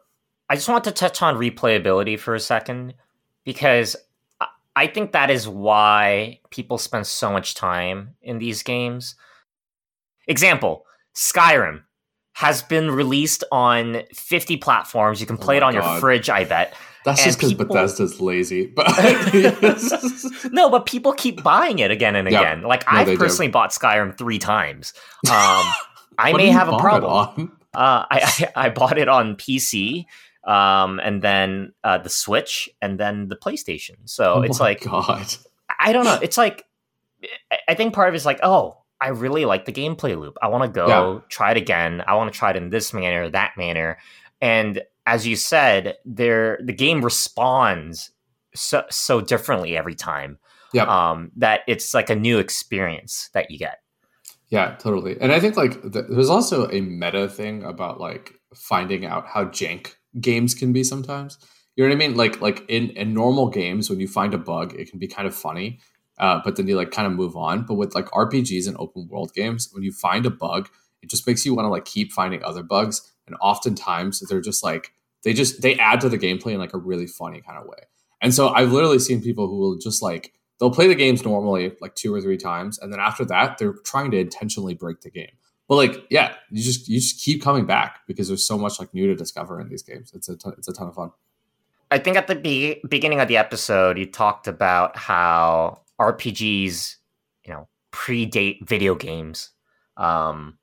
I 0.50 0.56
just 0.56 0.68
want 0.68 0.84
to 0.86 0.92
touch 0.92 1.22
on 1.22 1.36
replayability 1.36 2.20
for 2.20 2.36
a 2.36 2.40
second 2.40 2.96
because 3.46 3.96
I 4.76 4.88
think 4.88 5.12
that 5.12 5.30
is 5.30 5.48
why 5.48 6.40
people 6.50 6.78
spend 6.78 7.08
so 7.08 7.32
much 7.32 7.56
time 7.56 8.16
in 8.22 8.38
these 8.38 8.64
games. 8.64 9.16
Example 10.28 10.86
Skyrim 11.16 11.84
has 12.34 12.62
been 12.62 12.92
released 12.92 13.44
on 13.52 14.04
50 14.14 14.58
platforms. 14.58 15.20
You 15.20 15.28
can 15.28 15.38
play 15.38 15.56
oh 15.56 15.58
it 15.58 15.64
on 15.64 15.74
God. 15.74 15.92
your 15.92 16.00
fridge, 16.00 16.30
I 16.30 16.46
bet. 16.46 16.74
That's 17.04 17.22
and 17.22 17.28
just 17.28 17.40
because 17.40 17.54
people... 17.54 17.66
Bethesda's 17.66 18.22
lazy. 18.22 18.68
But 18.68 18.88
no, 20.52 20.70
but 20.70 20.86
people 20.86 21.14
keep 21.14 21.42
buying 21.44 21.80
it 21.80 21.92
again 21.92 22.16
and 22.16 22.28
again. 22.28 22.62
Like 22.62 22.86
no, 22.92 23.00
I've 23.00 23.18
personally 23.18 23.48
do. 23.48 23.54
bought 23.54 23.72
Skyrim 23.72 24.18
three 24.18 24.40
times. 24.40 24.94
Um, 25.32 25.66
I 26.18 26.34
may 26.34 26.50
have 26.50 26.68
a 26.68 26.78
problem. 26.78 27.58
Uh, 27.74 28.06
I, 28.12 28.50
I, 28.56 28.66
I 28.66 28.70
bought 28.70 28.98
it 28.98 29.08
on 29.08 29.38
PC, 29.38 30.06
um, 30.44 31.00
and 31.00 31.22
then 31.22 31.72
uh, 31.84 32.00
the 32.00 32.10
Switch, 32.10 32.70
and 32.82 33.00
then 33.00 33.30
the 33.30 33.36
PlayStation. 33.36 33.96
So 34.06 34.36
oh 34.36 34.42
it's 34.42 34.60
like 34.60 34.82
God. 34.82 35.34
I 35.80 35.94
don't 35.94 36.04
know. 36.04 36.20
It's 36.22 36.38
like 36.38 36.66
I 37.68 37.74
think 37.76 37.94
part 37.94 38.10
of 38.10 38.16
it's 38.16 38.26
like, 38.26 38.40
oh, 38.44 38.81
I 39.02 39.08
really 39.10 39.46
like 39.46 39.66
the 39.66 39.74
gameplay 39.74 40.18
loop. 40.18 40.38
I 40.42 40.48
want 40.48 40.64
to 40.64 40.70
go 40.70 40.88
yeah. 40.88 41.20
try 41.30 41.52
it 41.52 41.58
again. 41.58 42.04
I 42.06 42.14
want 42.14 42.32
to 42.32 42.38
try 42.38 42.52
it 42.52 42.56
in 42.56 42.70
this 42.70 42.94
manner, 42.94 43.30
that 43.30 43.54
manner. 43.58 43.98
And 44.40 44.84
as 45.08 45.26
you 45.26 45.36
said, 45.36 45.98
there 46.06 46.60
the 46.64 46.74
game 46.74 47.04
responds 47.04 48.12
so 48.54 48.84
so 48.92 49.20
differently 49.20 49.76
every 49.76 49.96
time. 49.96 50.38
Yeah. 50.74 50.84
Um, 50.84 51.32
that 51.38 51.62
it's 51.68 51.94
like 51.94 52.10
a 52.10 52.16
new 52.16 52.38
experience 52.38 53.30
that 53.34 53.52
you 53.52 53.58
get. 53.58 53.80
Yeah, 54.50 54.76
totally. 54.76 55.20
And 55.20 55.32
I 55.32 55.40
think 55.40 55.58
like 55.58 55.82
the, 55.82 56.04
there's 56.04 56.30
also 56.30 56.70
a 56.70 56.82
meta 56.82 57.28
thing 57.28 57.64
about 57.64 58.00
like 58.00 58.34
finding 58.56 59.06
out 59.06 59.28
how 59.28 59.46
jank 59.46 59.96
games 60.20 60.54
can 60.54 60.72
be 60.74 60.84
sometimes. 60.84 61.38
You 61.76 61.84
know 61.84 61.90
what 61.90 61.96
I 61.96 62.08
mean? 62.08 62.16
Like 62.16 62.40
like 62.40 62.64
in, 62.70 62.92
in 62.92 63.14
normal 63.14 63.50
games, 63.50 63.90
when 63.90 64.00
you 64.00 64.08
find 64.08 64.34
a 64.34 64.38
bug, 64.38 64.76
it 64.78 64.90
can 64.90 65.00
be 65.00 65.08
kind 65.08 65.28
of 65.28 65.34
funny 65.34 65.80
uh, 66.22 66.40
but 66.44 66.56
then 66.56 66.68
you 66.68 66.78
like 66.78 66.92
kind 66.92 67.08
of 67.08 67.14
move 67.14 67.36
on. 67.36 67.64
But 67.64 67.74
with 67.74 67.96
like 67.96 68.06
RPGs 68.06 68.68
and 68.68 68.78
open 68.78 69.08
world 69.10 69.34
games, 69.34 69.70
when 69.74 69.84
you 69.84 69.92
find 69.92 70.26
a 70.26 70.30
bug, 70.30 70.70
it 71.02 71.10
just 71.10 71.28
makes 71.28 71.46
you 71.46 71.54
want 71.54 71.66
to 71.66 71.70
like 71.70 71.86
keep 71.86 72.14
finding 72.14 72.44
other 72.44 72.64
bugs. 72.64 73.12
And 73.28 73.36
oftentimes 73.42 74.20
they're 74.30 74.40
just 74.40 74.64
like 74.64 74.94
they 75.24 75.34
just 75.34 75.62
they 75.62 75.76
add 75.76 76.00
to 76.02 76.10
the 76.10 76.20
gameplay 76.20 76.54
in 76.54 76.60
like 76.60 76.74
a 76.74 76.78
really 76.78 77.08
funny 77.08 77.42
kind 77.42 77.58
of 77.58 77.66
way. 77.66 77.80
And 78.22 78.34
so 78.34 78.50
I've 78.50 78.72
literally 78.72 79.00
seen 79.00 79.22
people 79.22 79.48
who 79.48 79.58
will 79.58 79.78
just 79.78 80.02
like 80.02 80.34
they'll 80.60 80.72
play 80.72 80.88
the 80.88 80.96
games 80.96 81.26
normally 81.26 81.74
like 81.82 81.96
two 81.96 82.14
or 82.14 82.22
three 82.22 82.38
times, 82.38 82.78
and 82.78 82.94
then 82.94 83.00
after 83.00 83.26
that 83.26 83.58
they're 83.58 83.74
trying 83.84 84.12
to 84.12 84.18
intentionally 84.18 84.76
break 84.76 85.02
the 85.02 85.10
game. 85.10 85.32
But 85.68 85.76
like, 85.76 86.06
yeah, 86.12 86.36
you 86.52 86.62
just 86.62 86.88
you 86.88 87.00
just 87.00 87.24
keep 87.24 87.42
coming 87.42 87.66
back 87.66 88.02
because 88.06 88.28
there's 88.28 88.46
so 88.46 88.60
much 88.60 88.80
like 88.80 88.94
new 88.94 89.08
to 89.08 89.16
discover 89.16 89.60
in 89.60 89.70
these 89.70 89.82
games. 89.82 90.12
It's 90.14 90.30
a 90.30 90.36
ton, 90.36 90.54
it's 90.58 90.68
a 90.68 90.74
ton 90.74 90.88
of 90.88 90.94
fun. 90.94 91.12
I 91.90 91.98
think 91.98 92.16
at 92.16 92.28
the 92.28 92.36
be- 92.36 92.82
beginning 92.88 93.20
of 93.20 93.28
the 93.28 93.38
episode, 93.38 93.98
you 93.98 94.06
talked 94.06 94.48
about 94.48 94.96
how 94.98 95.82
RPGs, 96.02 96.96
you 97.46 97.54
know, 97.54 97.68
predate 97.92 98.68
video 98.68 98.96
games. 98.96 99.52
Um, 99.98 100.58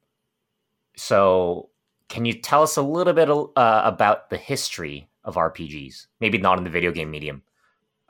so, 0.96 1.70
can 2.08 2.24
you 2.24 2.32
tell 2.32 2.62
us 2.62 2.76
a 2.76 2.82
little 2.82 3.12
bit 3.12 3.28
uh, 3.30 3.82
about 3.84 4.30
the 4.30 4.36
history 4.36 5.08
of 5.24 5.36
RPGs? 5.36 6.06
Maybe 6.20 6.38
not 6.38 6.58
in 6.58 6.64
the 6.64 6.70
video 6.70 6.90
game 6.90 7.10
medium. 7.10 7.42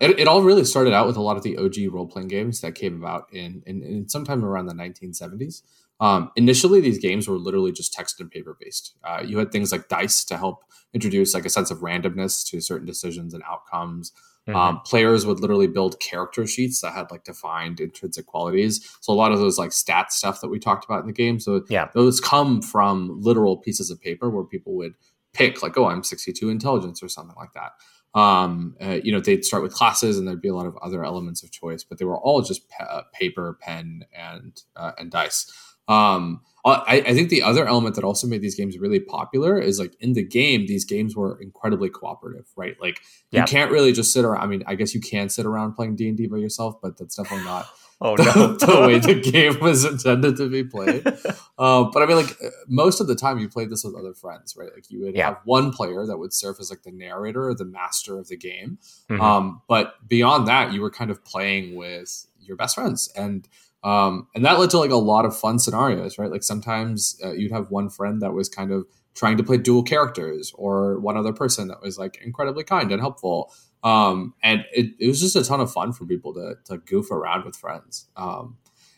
It, 0.01 0.21
it 0.21 0.29
all 0.29 0.43
really 0.43 0.65
started 0.65 0.95
out 0.95 1.09
with 1.09 1.17
a 1.17 1.23
lot 1.23 1.37
of 1.37 1.43
the 1.43 1.57
OG 1.59 1.93
role 1.93 2.07
playing 2.07 2.29
games 2.29 2.61
that 2.61 2.77
came 2.77 2.97
about 2.97 3.27
in, 3.33 3.63
in, 3.67 3.83
in 3.83 4.09
sometime 4.09 4.45
around 4.45 4.67
the 4.67 4.75
1970s. 4.75 5.63
Um, 6.01 6.31
initially, 6.37 6.81
these 6.81 6.99
games 6.99 7.27
were 7.27 7.37
literally 7.37 7.73
just 7.73 7.93
text 7.93 8.21
and 8.21 8.31
paper 8.31 8.57
based. 8.59 8.95
Uh, 9.03 9.23
you 9.27 9.39
had 9.39 9.51
things 9.51 9.73
like 9.73 9.89
dice 9.89 10.25
to 10.27 10.37
help 10.37 10.63
introduce 10.95 11.35
like 11.35 11.45
a 11.45 11.51
sense 11.51 11.73
of 11.73 11.79
randomness 11.79 12.49
to 12.51 12.61
certain 12.61 12.87
decisions 12.87 13.35
and 13.35 13.43
outcomes. 13.43 14.13
Mm-hmm. 14.49 14.57
Um, 14.57 14.81
players 14.81 15.27
would 15.27 15.41
literally 15.41 15.67
build 15.67 16.01
character 16.01 16.47
sheets 16.47 16.81
that 16.81 16.95
had 16.95 17.11
like 17.11 17.25
defined 17.25 17.81
intrinsic 17.81 18.27
qualities. 18.27 18.97
So 19.01 19.13
a 19.13 19.15
lot 19.15 19.31
of 19.31 19.39
those 19.39 19.59
like 19.59 19.73
stat 19.73 20.11
stuff 20.11 20.41
that 20.41 20.49
we 20.49 20.59
talked 20.59 20.87
about 20.87 21.01
in 21.01 21.07
the 21.07 21.13
game. 21.13 21.39
So 21.39 21.65
yeah, 21.69 21.89
those 21.93 22.19
come 22.19 22.63
from 22.63 23.21
literal 23.21 23.59
pieces 23.59 23.91
of 23.91 24.01
paper 24.01 24.31
where 24.31 24.45
people 24.45 24.75
would 24.77 24.95
pick 25.35 25.63
like, 25.63 25.77
oh, 25.77 25.87
I'm 25.87 26.03
62 26.03 26.49
intelligence 26.49 27.03
or 27.03 27.09
something 27.09 27.37
like 27.37 27.53
that. 27.53 27.73
Um, 28.19 28.75
uh, 28.81 28.99
you 29.05 29.13
know, 29.13 29.21
they'd 29.21 29.45
start 29.45 29.63
with 29.63 29.75
classes 29.75 30.19
and 30.19 30.27
there'd 30.27 30.41
be 30.41 30.49
a 30.49 30.55
lot 30.55 30.67
of 30.67 30.77
other 30.79 31.05
elements 31.05 31.43
of 31.43 31.51
choice, 31.51 31.85
but 31.85 31.99
they 31.99 32.07
were 32.07 32.19
all 32.19 32.41
just 32.41 32.69
pa- 32.71 32.85
uh, 32.85 33.03
paper, 33.13 33.59
pen, 33.61 34.07
and 34.17 34.63
uh, 34.77 34.93
and 34.99 35.11
dice. 35.11 35.53
Um, 35.89 36.43
I, 36.65 37.03
I, 37.07 37.15
think 37.15 37.31
the 37.31 37.43
other 37.43 37.67
element 37.67 37.95
that 37.95 38.05
also 38.05 38.27
made 38.27 38.43
these 38.43 38.55
games 38.55 38.79
really 38.79 39.01
popular 39.01 39.59
is 39.59 39.79
like 39.79 39.95
in 40.01 40.13
the 40.13 40.25
game, 40.25 40.67
these 40.67 40.85
games 40.85 41.17
were 41.17 41.41
incredibly 41.41 41.89
cooperative, 41.89 42.47
right? 42.57 42.77
Like 42.81 43.01
you 43.31 43.43
can't 43.45 43.71
really 43.71 43.93
just 43.93 44.13
sit 44.13 44.25
around. 44.25 44.43
I 44.43 44.47
mean, 44.47 44.63
I 44.67 44.75
guess 44.75 44.95
you 44.95 45.01
can 45.01 45.29
sit 45.29 45.47
around 45.47 45.75
playing 45.75 45.97
D 45.97 46.09
and 46.09 46.17
D 46.17 46.27
by 46.27 46.37
yourself, 46.37 46.77
but 46.83 46.99
that's 46.99 47.17
definitely 47.17 47.47
not 47.47 47.67
oh, 48.01 48.17
the, 48.17 48.25
no. 48.25 48.53
the, 48.55 48.87
way 48.87 48.99
the 48.99 49.15
game 49.33 49.59
was 49.61 49.85
intended 49.85 50.37
to 50.37 50.49
be 50.49 50.63
played. 50.63 51.07
uh, 51.59 51.85
but 51.85 52.03
I 52.03 52.07
mean, 52.07 52.17
like 52.17 52.37
most 52.69 53.01
of 53.01 53.07
the 53.07 53.15
time, 53.15 53.39
you 53.39 53.49
played 53.49 53.71
this 53.71 53.85
with 53.85 53.95
other 53.95 54.15
friends, 54.15 54.55
right? 54.57 54.71
Like 54.75 54.91
you 54.91 55.05
would 55.05 55.17
yeah. 55.17 55.27
have 55.27 55.39
one 55.45 55.73
player 55.73 56.07
that 56.07 56.19
would 56.19 56.33
serve 56.33 56.57
as 56.61 56.71
like 56.71 56.83
the 56.83 56.93
narrator 56.93 57.49
or 57.49 57.55
the 57.55 57.65
master 57.65 58.19
of 58.19 58.29
the 58.29 58.37
game. 58.37 58.79
Mm-hmm. 59.09 59.21
Um, 59.21 59.63
but 59.69 59.95
beyond 60.07 60.47
that, 60.49 60.73
you 60.73 60.81
were 60.81 60.91
kind 60.91 61.11
of 61.11 61.25
playing 61.25 61.77
with 61.77 62.27
your 62.41 62.57
best 62.57 62.75
friends 62.75 63.11
and 63.15 63.49
um, 63.85 64.29
and 64.35 64.45
that 64.45 64.59
led 64.59 64.71
to 64.71 64.79
like 64.79 64.91
a 64.91 64.97
lot 64.97 65.25
of 65.25 65.37
fun 65.37 65.59
scenarios, 65.59 66.19
right? 66.19 66.31
Like 66.31 66.43
sometimes 66.43 67.19
uh, 67.25 67.33
you'd 67.33 67.53
have 67.53 67.71
one 67.71 67.89
friend 67.89 68.21
that 68.23 68.33
was 68.33 68.49
kind 68.49 68.73
of 68.73 68.87
trying 69.15 69.37
to 69.37 69.43
play 69.43 69.57
dual 69.57 69.83
characters, 69.83 70.53
or 70.57 71.01
one 71.01 71.17
other 71.17 71.33
person 71.33 71.69
that 71.69 71.83
was 71.83 71.99
like 71.99 72.21
incredibly 72.23 72.65
kind 72.65 72.93
and 72.93 73.01
helpful. 73.01 73.53
Um, 73.83 74.35
and 74.43 74.65
it, 74.73 74.95
it 74.99 75.09
was 75.09 75.21
just 75.21 75.37
a 75.37 75.45
ton 75.45 75.61
of 75.61 75.73
fun 75.73 75.93
for 75.93 76.05
people 76.05 76.35
to, 76.35 76.55
to 76.67 76.79
goof 76.79 77.11
around 77.11 77.45
with 77.45 77.57
friends. 77.57 78.07
Um, 78.17 78.57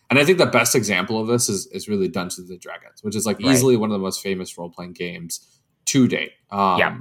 and 0.09 0.19
I 0.19 0.25
think 0.25 0.38
the 0.38 0.47
best 0.47 0.75
example 0.75 1.21
of 1.21 1.29
this 1.29 1.49
is, 1.49 1.66
is 1.69 1.88
really 1.88 2.09
Dungeons 2.09 2.51
and 2.51 2.61
Dragons, 2.61 3.03
which 3.03 3.14
is 3.14 3.27
like 3.27 3.38
right. 3.38 3.53
easily 3.53 3.77
one 3.77 3.90
of 3.90 3.93
the 3.93 4.03
most 4.03 4.23
famous 4.23 4.57
role 4.59 4.71
playing 4.71 4.95
games 4.95 5.47
to 5.87 6.09
date. 6.09 6.33
Um, 6.51 6.79
yeah. 6.79 6.97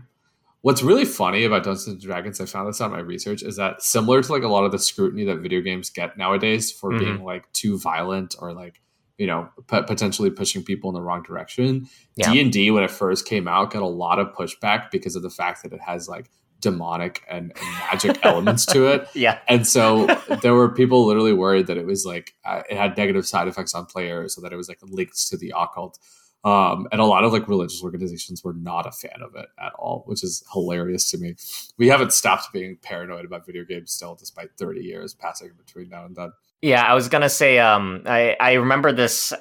What's 0.62 0.84
really 0.84 1.06
funny 1.06 1.46
about 1.46 1.64
Dungeons 1.64 1.88
and 1.88 2.02
Dragons, 2.02 2.42
I 2.42 2.46
found 2.46 2.68
this 2.68 2.82
out 2.82 2.88
in 2.88 2.92
my 2.92 3.00
research, 3.00 3.44
is 3.44 3.56
that 3.56 3.82
similar 3.82 4.22
to 4.22 4.32
like 4.32 4.44
a 4.44 4.50
lot 4.50 4.66
of 4.66 4.72
the 4.72 4.80
scrutiny 4.80 5.24
that 5.26 5.38
video 5.38 5.62
games 5.62 5.90
get 5.90 6.18
nowadays 6.18 6.70
for 6.72 6.90
mm-hmm. 6.90 7.00
being 7.00 7.24
like 7.24 7.52
too 7.54 7.80
violent 7.80 8.36
or 8.40 8.52
like 8.54 8.82
you 9.18 9.28
know 9.28 9.50
p- 9.68 9.82
potentially 9.84 10.30
pushing 10.30 10.64
people 10.64 10.90
in 10.90 10.96
the 10.96 11.02
wrong 11.02 11.24
direction. 11.24 11.88
D 12.18 12.42
and 12.42 12.52
D 12.52 12.72
when 12.72 12.84
it 12.84 12.92
first 12.92 13.26
came 13.26 13.48
out 13.48 13.72
got 13.72 13.84
a 13.84 13.88
lot 13.88 14.20
of 14.20 14.34
pushback 14.34 14.92
because 14.92 15.16
of 15.16 15.24
the 15.24 15.30
fact 15.30 15.64
that 15.64 15.72
it 15.72 15.80
has 15.82 16.10
like 16.10 16.30
demonic 16.62 17.24
and, 17.30 17.54
and 17.56 17.72
magic 17.92 18.20
elements 18.24 18.66
to 18.66 18.88
it. 18.88 19.08
Yeah, 19.14 19.40
and 19.48 19.66
so 19.66 20.08
there 20.42 20.54
were 20.54 20.70
people 20.70 21.06
literally 21.06 21.34
worried 21.34 21.68
that 21.68 21.78
it 21.78 21.86
was 21.86 22.06
like 22.06 22.34
uh, 22.44 22.64
it 22.70 22.76
had 22.76 22.98
negative 22.98 23.26
side 23.26 23.48
effects 23.48 23.74
on 23.74 23.86
players, 23.86 24.36
so 24.36 24.42
that 24.42 24.52
it 24.52 24.58
was 24.58 24.68
like 24.68 24.80
linked 24.82 25.28
to 25.30 25.38
the 25.38 25.54
occult. 25.56 26.00
Um, 26.46 26.88
and 26.92 27.02
a 27.02 27.06
lot 27.06 27.26
of 27.26 27.34
like 27.34 27.50
religious 27.50 27.84
organizations 27.84 28.44
were 28.44 28.54
not 28.54 28.88
a 28.88 28.92
fan 28.92 29.22
of 29.22 29.36
it 29.36 29.48
at 29.60 29.74
all, 29.78 30.04
which 30.06 30.24
is 30.24 30.44
hilarious 30.54 31.12
to 31.12 31.18
me. 31.18 31.36
We 31.78 31.88
haven't 31.88 32.14
stopped 32.14 32.54
being 32.54 32.78
paranoid 32.82 33.26
about 33.26 33.46
video 33.46 33.66
games 33.66 33.92
still, 33.92 34.16
despite 34.16 34.52
30 34.58 34.80
years 34.82 35.14
passing 35.14 35.52
between 35.58 35.90
now 35.90 36.06
and 36.06 36.16
then. 36.16 36.32
Yeah, 36.62 36.84
I 36.84 36.94
was 36.94 37.08
gonna 37.08 37.30
say, 37.30 37.60
um, 37.60 38.04
I 38.06 38.36
I 38.40 38.54
remember 38.54 38.92
this 38.92 39.34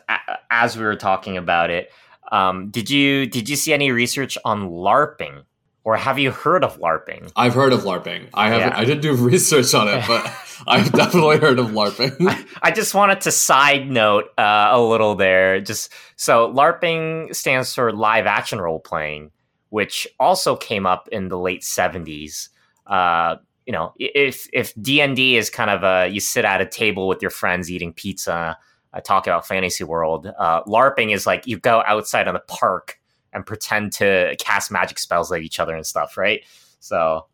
as 0.51 0.77
we 0.77 0.85
were 0.85 0.97
talking 0.97 1.37
about 1.37 1.71
it. 1.71 1.91
Um, 2.31 2.71
did 2.71 2.91
you 2.91 3.27
did 3.27 3.49
you 3.49 3.57
see 3.57 3.73
any 3.73 3.91
research 3.91 4.39
on 4.45 4.71
LARPing? 4.71 5.45
Or 5.89 5.97
have 5.97 6.19
you 6.19 6.31
heard 6.31 6.65
of 6.65 6.79
LARPing? 6.79 7.33
I've 7.35 7.55
heard 7.55 7.73
of 7.73 7.81
LARPing. 7.81 8.29
I 8.35 8.51
have. 8.51 8.61
Yeah. 8.61 8.79
I 8.79 8.85
didn't 8.85 9.01
do 9.01 9.15
research 9.17 9.73
on 9.73 9.89
it, 9.89 10.05
but 10.07 10.31
I've 10.67 10.93
definitely 10.93 11.39
heard 11.39 11.59
of 11.59 11.69
LARPing. 11.69 12.29
I, 12.29 12.45
I, 12.61 12.71
just 12.73 12.95
wanted 12.95 13.23
to 13.23 13.31
side 13.31 13.89
note 13.89 14.27
uh, 14.37 14.69
a 14.71 14.83
little 14.83 15.15
there. 15.15 15.63
Just 15.63 15.91
so 16.17 16.53
LARPing 16.53 17.35
stands 17.35 17.73
for 17.73 17.91
live 17.91 18.27
action 18.27 18.61
role 18.61 18.81
playing, 18.81 19.31
which 19.71 20.07
also 20.21 20.57
came 20.57 20.85
up 20.85 21.09
in 21.11 21.29
the 21.29 21.39
late 21.39 21.65
seventies. 21.65 22.51
Uh, 22.87 23.37
you 23.65 23.73
know, 23.73 23.95
if 23.99 24.47
if 24.53 24.75
D 24.75 25.01
and 25.01 25.17
D 25.17 25.39
is 25.39 25.49
kind 25.49 25.71
of 25.71 25.85
a 25.85 26.13
you 26.13 26.21
sit 26.21 26.45
at 26.45 26.61
a 26.61 26.67
table 26.67 27.09
with 27.09 27.23
your 27.23 27.31
friends 27.31 27.71
eating 27.71 27.95
pizza, 27.95 28.59
uh, 28.93 29.01
talk 29.01 29.27
about 29.27 29.49
fantasy 29.49 29.85
world. 29.85 30.31
Uh, 30.39 30.63
LARPing 30.65 31.15
is 31.15 31.25
like 31.25 31.47
you 31.47 31.59
go 31.59 31.83
outside 31.87 32.29
on 32.29 32.35
the 32.35 32.41
park 32.41 32.99
and 33.33 33.45
pretend 33.45 33.93
to 33.93 34.35
cast 34.39 34.71
magic 34.71 34.99
spells 34.99 35.31
at 35.33 35.43
each 35.43 35.61
other 35.61 35.75
and 35.75 35.87
stuff, 35.87 36.17
right? 36.17 36.43
So 36.81 37.27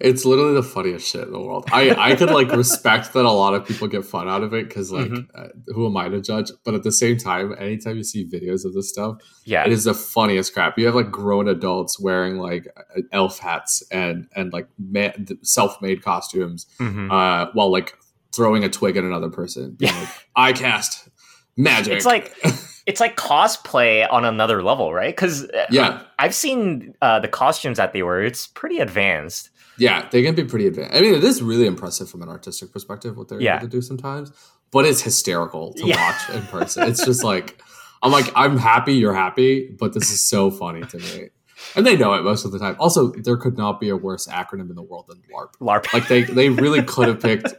it's 0.00 0.24
literally 0.24 0.54
the 0.54 0.62
funniest 0.62 1.08
shit 1.08 1.26
in 1.26 1.32
the 1.32 1.40
world. 1.40 1.64
I 1.72 1.90
I 1.90 2.14
could 2.14 2.30
like 2.30 2.52
respect 2.56 3.14
that 3.14 3.24
a 3.24 3.30
lot 3.30 3.54
of 3.54 3.66
people 3.66 3.88
get 3.88 4.04
fun 4.04 4.28
out 4.28 4.42
of 4.42 4.52
it 4.52 4.68
because 4.68 4.92
like 4.92 5.06
mm-hmm. 5.06 5.30
uh, 5.34 5.48
who 5.68 5.86
am 5.86 5.96
I 5.96 6.08
to 6.08 6.20
judge? 6.20 6.50
But 6.64 6.74
at 6.74 6.82
the 6.82 6.92
same 6.92 7.16
time, 7.16 7.54
anytime 7.58 7.96
you 7.96 8.04
see 8.04 8.26
videos 8.26 8.64
of 8.64 8.74
this 8.74 8.90
stuff, 8.90 9.16
yeah, 9.44 9.64
it 9.64 9.72
is 9.72 9.84
the 9.84 9.94
funniest 9.94 10.52
crap. 10.52 10.78
You 10.78 10.86
have 10.86 10.94
like 10.94 11.10
grown 11.10 11.48
adults 11.48 11.98
wearing 11.98 12.36
like 12.36 12.68
elf 13.12 13.38
hats 13.38 13.82
and 13.90 14.28
and 14.36 14.52
like 14.52 14.68
ma- 14.78 15.12
self 15.42 15.80
made 15.80 16.02
costumes, 16.02 16.66
mm-hmm. 16.78 17.10
uh, 17.10 17.46
while 17.54 17.72
like 17.72 17.96
throwing 18.34 18.62
a 18.62 18.68
twig 18.68 18.98
at 18.98 19.04
another 19.04 19.30
person. 19.30 19.76
Yeah, 19.80 19.98
like, 19.98 20.08
I 20.36 20.52
cast 20.52 21.08
magic. 21.56 21.94
It's 21.94 22.06
like 22.06 22.34
it's 22.86 23.00
like 23.00 23.16
cosplay 23.16 24.06
on 24.10 24.24
another 24.24 24.62
level, 24.62 24.94
right? 24.94 25.14
Because 25.14 25.44
uh, 25.50 25.66
yeah, 25.70 26.02
I've 26.18 26.34
seen 26.34 26.94
uh, 27.02 27.20
the 27.20 27.28
costumes 27.28 27.76
that 27.78 27.92
they 27.92 28.02
wear. 28.02 28.22
It's 28.22 28.46
pretty 28.46 28.78
advanced. 28.78 29.50
Yeah, 29.78 30.08
they 30.10 30.22
can 30.22 30.34
be 30.34 30.44
pretty 30.44 30.66
advanced. 30.66 30.94
I 30.94 31.00
mean, 31.00 31.14
it 31.14 31.24
is 31.24 31.42
really 31.42 31.66
impressive 31.66 32.08
from 32.08 32.22
an 32.22 32.28
artistic 32.28 32.72
perspective 32.72 33.16
what 33.16 33.28
they're 33.28 33.40
yeah. 33.40 33.56
able 33.56 33.66
to 33.66 33.70
do 33.70 33.82
sometimes, 33.82 34.32
but 34.70 34.86
it's 34.86 35.02
hysterical 35.02 35.74
to 35.74 35.86
yeah. 35.86 35.96
watch 36.00 36.36
in 36.36 36.42
person. 36.46 36.88
It's 36.88 37.04
just 37.04 37.24
like 37.24 37.60
I'm 38.02 38.12
like 38.12 38.30
I'm 38.36 38.56
happy 38.56 38.94
you're 38.94 39.14
happy, 39.14 39.68
but 39.78 39.92
this 39.92 40.10
is 40.10 40.24
so 40.24 40.50
funny 40.50 40.82
to 40.82 40.98
me. 40.98 41.30
And 41.74 41.86
they 41.86 41.96
know 41.96 42.14
it 42.14 42.22
most 42.22 42.44
of 42.44 42.52
the 42.52 42.58
time. 42.58 42.76
Also, 42.78 43.10
there 43.12 43.36
could 43.36 43.56
not 43.56 43.80
be 43.80 43.88
a 43.88 43.96
worse 43.96 44.26
acronym 44.26 44.70
in 44.70 44.76
the 44.76 44.82
world 44.82 45.06
than 45.08 45.22
LARP. 45.34 45.56
LARP. 45.60 45.92
Like 45.92 46.06
they 46.06 46.22
they 46.22 46.50
really 46.50 46.82
could 46.82 47.08
have 47.08 47.20
picked 47.20 47.52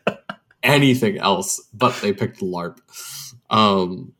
anything 0.63 1.17
else, 1.17 1.59
but 1.73 1.99
they 2.01 2.13
picked 2.13 2.39
LARP. 2.39 2.77
Um, 3.49 4.13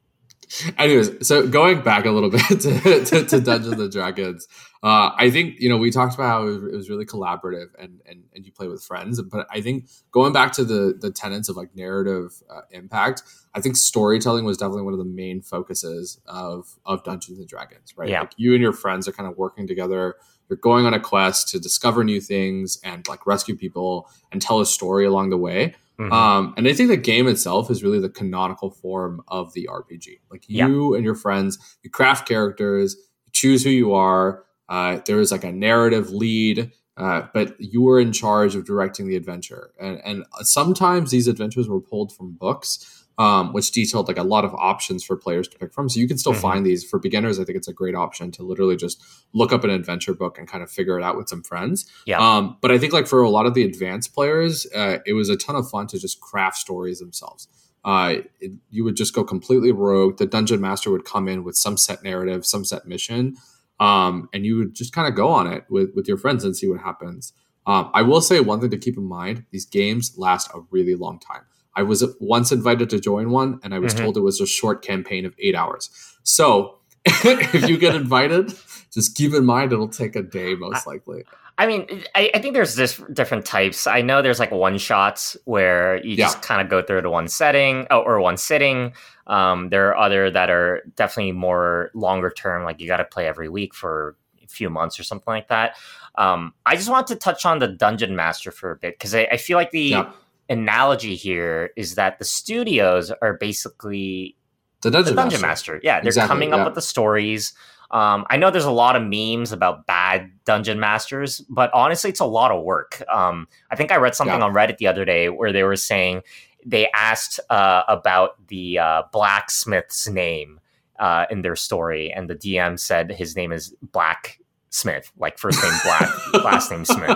Anyways, 0.78 1.28
so 1.28 1.48
going 1.48 1.82
back 1.82 2.06
a 2.06 2.12
little 2.12 2.30
bit 2.32 2.42
to, 2.62 3.06
to, 3.06 3.26
to 3.26 3.40
Dungeons 3.40 3.80
and 3.80 3.92
Dragons, 3.92 4.48
uh, 4.84 5.12
I 5.16 5.30
think 5.30 5.60
you 5.60 5.70
know 5.70 5.78
we 5.78 5.92
talked 5.92 6.16
about 6.16 6.28
how 6.28 6.48
it 6.48 6.72
was 6.72 6.90
really 6.90 7.06
collaborative 7.06 7.68
and, 7.80 8.00
and 8.06 8.24
and 8.34 8.46
you 8.46 8.52
play 8.52 8.68
with 8.68 8.84
friends, 8.84 9.22
but 9.22 9.48
I 9.52 9.62
think 9.62 9.90
going 10.12 10.34
back 10.34 10.52
to 10.54 10.64
the 10.64 10.96
the 11.00 11.12
tenets 11.12 11.50
of 11.50 11.58
like 11.58 11.76
narrative 11.76 12.42
uh, 12.50 12.62
impact, 12.72 13.24
I 13.54 13.62
think 13.62 13.76
storytelling 13.76 14.46
was 14.46 14.58
definitely 14.58 14.84
one 14.84 14.94
of 14.94 15.00
the 15.00 15.06
main 15.06 15.42
focuses 15.42 16.22
of 16.28 16.78
of 16.86 17.04
Dungeons 17.04 17.40
and 17.40 17.48
Dragons, 17.48 17.94
right? 17.98 18.10
Yeah. 18.10 18.22
Like 18.22 18.34
you 18.38 18.54
and 18.54 18.62
your 18.62 18.74
friends 18.74 19.08
are 19.08 19.12
kind 19.12 19.30
of 19.30 19.38
working 19.38 19.68
together. 19.68 20.16
You're 20.50 20.58
going 20.58 20.86
on 20.86 20.94
a 20.94 21.00
quest 21.00 21.50
to 21.50 21.60
discover 21.60 22.04
new 22.04 22.22
things 22.22 22.80
and 22.84 23.06
like 23.08 23.26
rescue 23.28 23.56
people 23.56 24.10
and 24.32 24.42
tell 24.42 24.62
a 24.62 24.66
story 24.66 25.06
along 25.06 25.32
the 25.32 25.38
way. 25.38 25.76
Mm-hmm. 26.00 26.14
Um, 26.14 26.54
and 26.58 26.68
I 26.68 26.74
think 26.74 26.90
the 26.90 26.98
game 26.98 27.28
itself 27.28 27.72
is 27.72 27.84
really 27.84 28.00
the 28.00 28.10
canonical 28.10 28.70
form 28.70 29.22
of 29.28 29.54
the 29.54 29.68
RPG. 29.72 30.20
Like 30.30 30.48
you 30.48 30.92
yeah. 30.92 30.98
and 30.98 31.04
your 31.04 31.16
friends, 31.16 31.58
you 31.82 31.90
craft 31.90 32.28
characters, 32.28 32.96
you 33.26 33.32
choose 33.34 33.64
who 33.64 33.72
you 33.72 33.94
are. 33.94 34.44
Uh, 34.70 35.00
there 35.06 35.20
is 35.20 35.32
like 35.32 35.44
a 35.44 35.52
narrative 35.52 36.12
lead, 36.12 36.72
uh, 36.98 37.24
but 37.34 37.56
you 37.60 37.88
are 37.90 38.00
in 38.00 38.12
charge 38.12 38.56
of 38.56 38.66
directing 38.66 39.08
the 39.08 39.16
adventure. 39.16 39.72
And, 39.80 40.02
and 40.04 40.26
sometimes 40.42 41.10
these 41.10 41.28
adventures 41.28 41.68
were 41.68 41.82
pulled 41.82 42.14
from 42.14 42.34
books 42.34 43.06
um, 43.18 43.52
which 43.52 43.72
detailed 43.72 44.08
like 44.08 44.18
a 44.18 44.24
lot 44.24 44.46
of 44.46 44.54
options 44.54 45.04
for 45.04 45.16
players 45.16 45.48
to 45.48 45.58
pick 45.58 45.74
from. 45.74 45.90
So 45.90 46.00
you 46.00 46.08
can 46.08 46.18
still 46.18 46.34
mm-hmm. 46.34 46.42
find 46.42 46.66
these 46.66 46.84
for 46.84 47.00
beginners. 47.00 47.40
I 47.40 47.46
think 47.46 47.58
it's 47.58 47.68
a 47.68 47.74
great 47.74 47.96
option 47.96 48.32
to 48.34 48.44
literally 48.44 48.76
just 48.76 49.04
look 49.34 49.52
up 49.52 49.64
an 49.64 49.70
adventure 49.70 50.14
book 50.14 50.38
and 50.38 50.48
kind 50.48 50.64
of 50.64 50.70
figure 50.70 50.98
it 51.00 51.04
out 51.04 51.18
with 51.18 51.28
some 51.28 51.44
friends. 51.44 51.92
Yeah. 52.06 52.20
Um, 52.20 52.58
but 52.62 52.72
I 52.72 52.78
think 52.78 52.94
like 52.94 53.08
for 53.08 53.22
a 53.22 53.30
lot 53.30 53.46
of 53.46 53.54
the 53.54 53.64
advanced 53.64 54.14
players, 54.14 54.68
uh, 54.76 55.00
it 55.06 55.14
was 55.14 55.30
a 55.30 55.38
ton 55.38 55.56
of 55.56 55.70
fun 55.70 55.88
to 55.88 56.00
just 56.00 56.22
craft 56.22 56.58
stories 56.58 57.00
themselves. 57.00 57.48
Uh, 57.84 58.16
it, 58.40 58.52
you 58.70 58.84
would 58.84 58.96
just 58.96 59.14
go 59.14 59.24
completely 59.24 59.72
rogue. 59.72 60.18
The 60.18 60.26
dungeon 60.26 60.62
master 60.62 60.92
would 60.92 61.06
come 61.06 61.28
in 61.28 61.44
with 61.44 61.56
some 61.56 61.78
set 61.78 62.04
narrative, 62.04 62.46
some 62.46 62.66
set 62.66 62.86
mission, 62.86 63.38
um, 63.80 64.30
and 64.34 64.46
you 64.46 64.58
would 64.58 64.76
just 64.76 64.94
kind 64.94 65.08
of 65.08 65.16
go 65.16 65.30
on 65.30 65.48
it 65.48 65.64
with 65.70 65.92
with 65.96 66.08
your 66.08 66.18
friends 66.18 66.44
and 66.44 66.56
see 66.56 66.68
what 66.68 66.82
happens. 66.82 67.34
Um, 67.66 67.90
I 67.94 68.02
will 68.02 68.22
say 68.22 68.40
one 68.40 68.60
thing 68.60 68.72
to 68.72 68.78
keep 68.78 68.98
in 68.98 69.06
mind: 69.06 69.46
these 69.52 69.66
games 69.66 70.16
last 70.18 70.50
a 70.54 70.60
really 70.70 70.96
long 70.96 71.20
time. 71.20 71.44
I 71.78 71.84
was 71.84 72.04
once 72.20 72.52
invited 72.52 72.90
to 72.90 73.00
join 73.00 73.30
one, 73.30 73.60
and 73.64 73.74
I 73.74 73.80
was 73.80 73.94
mm-hmm. 73.94 74.04
told 74.04 74.18
it 74.18 74.22
was 74.22 74.42
a 74.42 74.48
short 74.48 74.82
campaign 74.82 75.26
of 75.26 75.36
eight 75.38 75.56
hours. 75.56 75.92
So 76.24 76.80
if 77.06 77.70
you 77.70 77.78
get 77.78 77.96
invited, 77.96 78.52
just 78.92 79.16
keep 79.16 79.34
in 79.34 79.46
mind 79.46 79.72
it'll 79.72 79.88
take 79.88 80.16
a 80.16 80.24
day 80.24 80.56
most 80.56 80.88
likely. 80.88 81.24
I 81.60 81.68
mean, 81.68 82.04
I, 82.16 82.32
I, 82.34 82.40
think 82.40 82.54
there's 82.54 82.76
this 82.76 83.02
different 83.14 83.46
types. 83.46 83.88
I 83.88 84.02
know 84.02 84.22
there's 84.22 84.40
like 84.40 84.52
one 84.52 84.78
shots 84.78 85.36
where 85.46 86.04
you 86.06 86.16
just 86.16 86.42
kind 86.44 86.62
of 86.62 86.70
go 86.70 86.84
through 86.84 87.02
the 87.02 87.10
one 87.10 87.28
setting 87.28 87.88
oh, 87.90 88.02
or 88.02 88.20
one 88.20 88.38
sitting. 88.38 88.94
Um, 89.26 89.70
there 89.70 89.90
are 89.90 89.98
other 89.98 90.30
that 90.30 90.52
are 90.52 90.84
definitely 90.96 91.32
more 91.32 91.90
longer 91.96 92.30
term, 92.30 92.64
like 92.64 92.80
you 92.80 92.88
got 92.88 92.98
to 92.98 93.06
play 93.06 93.28
every 93.28 93.50
week 93.50 93.74
for 93.74 94.16
a 94.44 94.48
few 94.48 94.70
months 94.70 95.00
or 95.00 95.04
something 95.04 95.32
like 95.32 95.48
that. 95.48 95.78
Um, 96.16 96.54
I 96.66 96.76
just 96.76 96.90
want 96.90 97.08
to 97.08 97.16
touch 97.16 97.46
on 97.46 97.60
the 97.60 97.68
dungeon 97.68 98.16
master 98.16 98.52
for 98.52 98.72
a 98.72 98.76
bit 98.76 98.98
because 98.98 99.14
I, 99.14 99.28
I, 99.32 99.38
feel 99.38 99.58
like 99.58 99.70
the 99.70 99.82
yeah. 99.82 100.12
Analogy 100.50 101.16
here 101.16 101.72
is 101.76 101.96
that 101.96 102.20
the 102.20 102.26
studios 102.26 103.12
are 103.22 103.34
basically 103.34 104.36
the 104.82 104.92
dungeon, 104.92 105.16
the 105.16 105.22
dungeon 105.22 105.42
master. 105.42 105.74
master. 105.74 105.82
Yeah, 105.84 106.00
they're 106.00 106.10
exactly, 106.10 106.28
coming 106.28 106.54
up 106.54 106.66
with 106.66 106.76
the 106.76 106.82
stories. 106.82 107.54
Um, 107.90 108.26
I 108.30 108.38
know 108.38 108.52
there's 108.52 108.66
a 108.66 108.72
lot 108.72 108.96
of 108.96 109.04
memes 109.04 109.52
about 109.52 109.86
bad 109.86 110.30
dungeon 110.46 110.80
masters, 110.80 111.40
but 111.50 111.74
honestly, 111.74 112.10
it's 112.10 112.20
a 112.20 112.26
lot 112.26 112.52
of 112.52 112.64
work. 112.64 113.02
Um, 113.10 113.48
I 113.72 113.76
think 113.76 113.92
I 113.92 113.96
read 113.96 114.14
something 114.14 114.40
yeah. 114.40 114.46
on 114.46 114.54
Reddit 114.54 114.78
the 114.78 114.88
other 114.88 115.06
day 115.06 115.30
where 115.30 115.54
they 115.54 115.64
were 115.64 115.78
saying 115.78 116.24
they 116.66 116.90
asked 116.94 117.40
uh, 117.50 117.84
about 117.88 118.46
the 118.48 118.80
uh, 118.80 119.04
blacksmith's 119.14 120.08
name 120.10 120.60
uh, 121.00 121.26
in 121.30 121.44
their 121.44 121.56
story, 121.56 122.12
and 122.12 122.30
the 122.30 122.36
DM 122.36 122.78
said 122.78 123.12
his 123.12 123.36
name 123.36 123.52
is 123.52 123.74
Black 123.82 124.40
Smith, 124.78 125.12
like 125.18 125.38
first 125.38 125.62
name 125.62 125.74
Black, 125.84 126.44
last 126.44 126.72
name 126.72 126.86
Smith, 126.86 127.10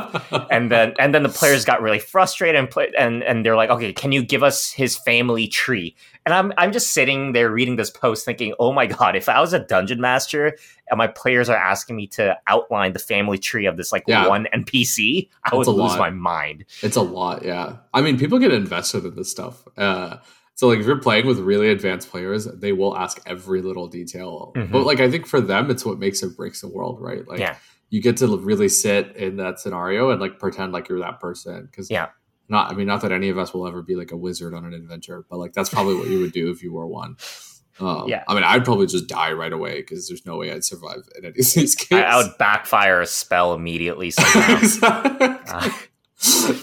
and 0.52 0.72
then 0.72 0.94
and 1.00 1.14
then 1.14 1.24
the 1.24 1.30
players 1.30 1.64
got 1.64 1.82
really 1.82 2.00
frustrated 2.00 2.58
and 2.58 2.70
put 2.70 2.90
and 2.98 3.24
and 3.24 3.46
they're 3.46 3.56
like, 3.56 3.70
okay, 3.70 3.94
can 3.94 4.12
you 4.12 4.24
give 4.24 4.42
us 4.42 4.72
his 4.72 4.98
family 4.98 5.48
tree? 5.48 5.96
And 6.26 6.34
I'm 6.34 6.52
I'm 6.58 6.72
just 6.72 6.94
sitting 6.94 7.34
there 7.34 7.50
reading 7.50 7.76
this 7.76 7.90
post, 7.90 8.26
thinking, 8.26 8.54
oh 8.60 8.74
my 8.74 8.88
god, 8.88 9.16
if 9.16 9.30
I 9.30 9.40
was 9.40 9.54
a 9.54 9.60
dungeon 9.60 10.02
master 10.02 10.58
and 10.90 10.98
my 10.98 11.08
players 11.08 11.50
are 11.50 11.58
asking 11.58 11.96
me 11.96 12.08
to 12.08 12.38
outline 12.48 12.94
the 12.94 13.00
family 13.00 13.38
tree 13.38 13.66
of 13.66 13.78
this 13.78 13.92
like 13.92 14.04
yeah. 14.08 14.28
one 14.28 14.48
NPC, 14.54 15.30
I 15.44 15.56
would 15.56 15.68
lose 15.68 15.98
my 15.98 16.10
mind. 16.10 16.66
It's 16.82 16.98
a 16.98 17.02
lot, 17.02 17.46
yeah. 17.46 17.78
I 17.94 18.02
mean, 18.02 18.18
people 18.18 18.40
get 18.40 18.52
invested 18.52 19.06
in 19.06 19.16
this 19.16 19.30
stuff. 19.30 19.68
Uh, 19.78 20.18
so 20.62 20.68
like 20.68 20.78
if 20.78 20.86
you're 20.86 21.00
playing 21.00 21.26
with 21.26 21.40
really 21.40 21.72
advanced 21.72 22.12
players, 22.12 22.46
they 22.46 22.72
will 22.72 22.96
ask 22.96 23.20
every 23.26 23.64
little 23.64 23.88
detail. 23.88 24.52
Mm-hmm. 24.56 24.72
But 24.72 24.86
like 24.86 25.00
I 25.00 25.10
think 25.10 25.26
for 25.26 25.42
them, 25.42 25.72
it's 25.72 25.84
what 25.84 25.98
makes 25.98 26.22
or 26.22 26.30
breaks 26.30 26.62
the 26.62 26.68
world, 26.68 27.02
right? 27.02 27.28
Like 27.28 27.40
yeah. 27.40 27.56
you 27.90 28.00
get 28.00 28.18
to 28.18 28.38
really 28.38 28.70
sit 28.70 29.16
in 29.16 29.38
that 29.38 29.60
scenario 29.60 30.12
and 30.12 30.22
like 30.22 30.38
pretend 30.38 30.72
like 30.72 30.88
you're 30.88 31.00
that 31.00 31.20
person. 31.20 31.66
Because 31.66 31.90
yeah, 31.90 32.10
not 32.48 32.72
I 32.72 32.76
mean 32.76 32.86
not 32.86 33.02
that 33.02 33.12
any 33.12 33.30
of 33.30 33.40
us 33.40 33.56
will 33.56 33.68
ever 33.68 33.82
be 33.82 33.96
like 33.96 34.12
a 34.12 34.16
wizard 34.16 34.54
on 34.54 34.64
an 34.64 34.76
adventure, 34.76 35.26
but 35.32 35.40
like 35.40 35.54
that's 35.54 35.70
probably 35.70 35.96
what 35.96 36.10
you 36.10 36.20
would 36.20 36.32
do 36.32 36.52
if 36.52 36.62
you 36.62 36.72
were 36.72 36.86
one. 36.86 37.18
Um, 37.80 38.08
yeah, 38.08 38.24
I 38.28 38.36
mean, 38.36 38.44
I'd 38.44 38.64
probably 38.64 38.86
just 38.86 39.08
die 39.08 39.32
right 39.32 39.52
away 39.52 39.78
because 39.78 40.08
there's 40.08 40.24
no 40.24 40.38
way 40.38 40.52
I'd 40.52 40.64
survive 40.64 41.08
in 41.18 41.26
any 41.26 41.30
of 41.30 41.36
these 41.36 41.74
games. 41.74 42.04
I, 42.04 42.04
I 42.04 42.18
would 42.18 42.38
backfire 42.38 43.02
a 43.02 43.08
spell 43.08 43.56
immediately. 43.56 44.14
uh, 44.20 45.72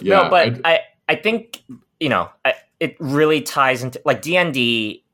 yeah, 0.00 0.22
no, 0.22 0.30
but 0.30 0.46
I'd, 0.46 0.60
I 0.64 0.80
I 1.08 1.16
think 1.16 1.64
you 1.98 2.10
know 2.10 2.30
I, 2.44 2.54
it 2.80 2.96
really 3.00 3.40
ties 3.40 3.82
into 3.82 4.00
like 4.04 4.22
D&D 4.22 5.04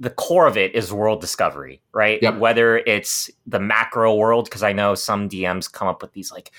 the 0.00 0.10
core 0.10 0.46
of 0.46 0.56
it 0.56 0.74
is 0.74 0.92
world 0.92 1.20
discovery, 1.20 1.80
right? 1.92 2.20
Yep. 2.20 2.38
Whether 2.38 2.78
it's 2.78 3.30
the 3.46 3.60
macro 3.60 4.14
world 4.14 4.46
because 4.46 4.62
I 4.62 4.72
know 4.72 4.96
some 4.96 5.28
DMs 5.28 5.70
come 5.70 5.86
up 5.86 6.02
with 6.02 6.12
these 6.12 6.32
like 6.32 6.50